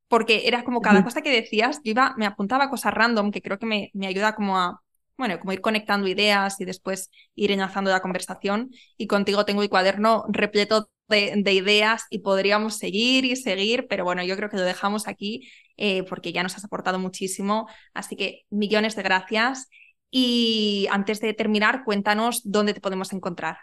Porque 0.09 0.47
era 0.47 0.63
como 0.63 0.81
cada 0.81 1.03
cosa 1.03 1.21
que 1.21 1.31
decías, 1.31 1.81
yo 1.83 1.91
iba, 1.91 2.15
me 2.17 2.25
apuntaba 2.25 2.69
cosas 2.69 2.93
random 2.93 3.31
que 3.31 3.43
creo 3.43 3.59
que 3.59 3.67
me, 3.67 3.91
me 3.93 4.07
ayuda 4.07 4.33
como 4.33 4.57
a, 4.57 4.81
bueno, 5.19 5.37
como 5.39 5.51
ir 5.51 5.61
conectando 5.61 6.07
ideas 6.07 6.59
y 6.61 6.65
después 6.65 7.11
ir 7.35 7.51
enlazando 7.51 7.91
la 7.91 7.99
conversación. 7.99 8.71
Y 8.97 9.05
contigo 9.05 9.45
tengo 9.45 9.61
el 9.61 9.69
cuaderno 9.69 10.25
repleto 10.29 10.89
de, 11.09 11.51
ideas 11.51 12.05
y 12.09 12.19
podríamos 12.19 12.77
seguir 12.77 13.25
y 13.25 13.35
seguir, 13.35 13.87
pero 13.89 14.05
bueno, 14.05 14.23
yo 14.23 14.35
creo 14.37 14.49
que 14.49 14.57
lo 14.57 14.63
dejamos 14.63 15.07
aquí 15.07 15.49
eh, 15.75 16.03
porque 16.03 16.31
ya 16.31 16.41
nos 16.41 16.55
has 16.55 16.63
aportado 16.63 16.99
muchísimo. 16.99 17.67
Así 17.93 18.15
que 18.15 18.45
millones 18.49 18.95
de 18.95 19.03
gracias. 19.03 19.69
Y 20.09 20.87
antes 20.89 21.19
de 21.19 21.33
terminar, 21.33 21.83
cuéntanos 21.83 22.41
dónde 22.43 22.73
te 22.73 22.81
podemos 22.81 23.11
encontrar. 23.11 23.57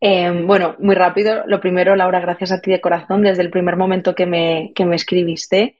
Em, 0.00 0.46
bueno, 0.46 0.76
muy 0.78 0.94
rápido. 0.94 1.44
Lo 1.46 1.60
primero, 1.60 1.96
Laura, 1.96 2.20
gracias 2.20 2.52
a 2.52 2.60
ti 2.60 2.70
de 2.70 2.80
corazón 2.80 3.22
desde 3.22 3.42
el 3.42 3.50
primer 3.50 3.76
momento 3.76 4.14
que 4.14 4.26
me, 4.26 4.72
que 4.74 4.84
me 4.84 4.96
escribiste. 4.96 5.79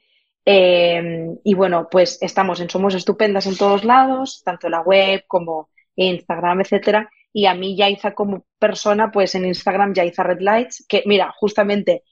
Em, 0.53 1.39
y 1.45 1.55
bueno, 1.55 1.87
pues 1.89 2.19
estamos 2.21 2.59
en 2.61 2.69
Somos 2.69 2.95
Estupendas 2.97 3.47
en 3.47 3.57
todos 3.57 3.85
lados, 3.85 4.43
tanto 4.45 4.69
la 4.69 4.81
web 4.81 5.23
como 5.29 5.69
Instagram, 5.95 6.63
etcétera. 6.63 7.09
Y 7.33 7.47
a 7.47 7.55
mí, 7.55 7.77
Yaiza 7.77 8.15
como 8.15 8.45
persona, 8.59 9.13
pues 9.13 9.37
en 9.37 9.47
Instagram, 9.47 9.95
Yaiza 9.95 10.25
Red 10.25 10.41
Lights, 10.41 10.85
que 10.89 11.05
mira, 11.07 11.33
justamente 11.39 12.03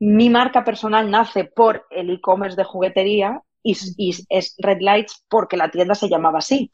mi 0.00 0.28
marca 0.28 0.64
personal 0.64 1.10
nace 1.10 1.44
por 1.44 1.86
el 1.90 2.10
e-commerce 2.10 2.58
de 2.58 2.64
juguetería 2.64 3.40
y, 3.62 3.74
es 4.28 4.54
Red 4.58 4.82
Lights 4.82 5.24
porque 5.26 5.56
la 5.56 5.70
tienda 5.70 5.94
se 5.94 6.10
llamaba 6.10 6.40
así. 6.40 6.70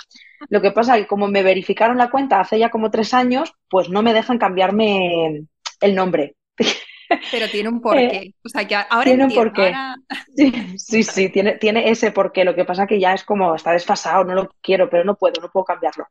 Lo 0.49 0.61
que 0.61 0.73
pasa 0.73 0.97
es 0.97 1.03
que 1.03 1.09
como 1.09 1.29
me 1.29 1.45
verificaron 1.45 1.97
la 1.97 2.11
cuenta 2.11 2.41
hace 2.41 2.59
ya 2.59 2.71
como 2.71 2.91
tres 2.91 3.15
años, 3.15 3.53
pues 3.71 3.89
no 3.89 4.03
me 4.03 4.15
dejan 4.15 4.39
cambiarme 4.39 5.47
el 5.81 5.95
nombre. 5.95 6.35
Pero 7.31 7.49
tiene 7.49 7.69
un 7.69 7.81
porqué. 7.81 8.17
Eh, 8.17 8.35
o 8.45 8.49
sea, 8.49 8.67
que 8.67 8.75
ahora 8.75 9.05
tiene 9.05 9.25
un 9.25 9.35
porqué. 9.35 9.73
Sí, 10.77 11.03
sí, 11.03 11.29
tiene, 11.31 11.59
tiene 11.59 11.91
ese 11.91 12.11
porqué. 12.11 12.45
Lo 12.45 12.55
que 12.55 12.65
pasa 12.65 12.87
que 12.87 12.99
ya 13.01 13.15
es 13.15 13.25
como, 13.25 13.55
está 13.55 13.73
desfasado, 13.73 14.25
no 14.25 14.35
lo 14.35 14.51
quiero, 14.61 14.91
pero 14.91 15.05
no 15.05 15.17
puedo, 15.17 15.41
no 15.41 15.51
puedo 15.51 15.65
cambiarlo. 15.65 16.07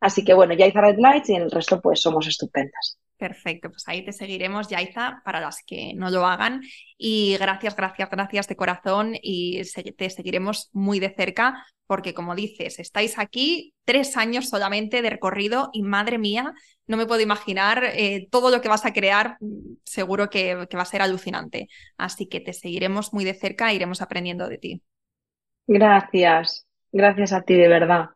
Así 0.00 0.24
que 0.24 0.34
bueno, 0.34 0.54
ya 0.54 0.66
hice 0.66 0.80
Red 0.80 0.98
Lights 0.98 1.30
y 1.30 1.34
en 1.34 1.42
el 1.42 1.50
resto 1.50 1.80
pues 1.80 2.00
somos 2.00 2.26
estupendas. 2.26 2.98
Perfecto, 3.18 3.70
pues 3.70 3.84
ahí 3.86 4.04
te 4.04 4.12
seguiremos, 4.12 4.68
Yaiza, 4.68 5.22
para 5.24 5.40
las 5.40 5.62
que 5.66 5.94
no 5.94 6.10
lo 6.10 6.26
hagan. 6.26 6.60
Y 6.98 7.36
gracias, 7.38 7.74
gracias, 7.74 8.10
gracias 8.10 8.46
de 8.48 8.56
corazón 8.56 9.14
y 9.22 9.62
te 9.96 10.10
seguiremos 10.10 10.68
muy 10.72 11.00
de 11.00 11.14
cerca 11.14 11.64
porque, 11.86 12.14
como 12.14 12.34
dices, 12.34 12.78
estáis 12.78 13.18
aquí 13.18 13.72
tres 13.84 14.16
años 14.16 14.48
solamente 14.48 15.00
de 15.00 15.10
recorrido 15.10 15.70
y 15.72 15.82
madre 15.82 16.18
mía, 16.18 16.52
no 16.86 16.96
me 16.96 17.06
puedo 17.06 17.20
imaginar 17.22 17.84
eh, 17.84 18.28
todo 18.30 18.50
lo 18.50 18.60
que 18.60 18.68
vas 18.68 18.84
a 18.84 18.92
crear, 18.92 19.38
seguro 19.84 20.28
que, 20.28 20.66
que 20.68 20.76
va 20.76 20.82
a 20.82 20.86
ser 20.86 21.00
alucinante. 21.00 21.68
Así 21.96 22.26
que 22.26 22.40
te 22.40 22.52
seguiremos 22.52 23.14
muy 23.14 23.24
de 23.24 23.34
cerca 23.34 23.70
e 23.70 23.76
iremos 23.76 24.02
aprendiendo 24.02 24.48
de 24.48 24.58
ti. 24.58 24.82
Gracias, 25.66 26.66
gracias 26.92 27.32
a 27.32 27.42
ti 27.42 27.54
de 27.54 27.68
verdad. 27.68 28.15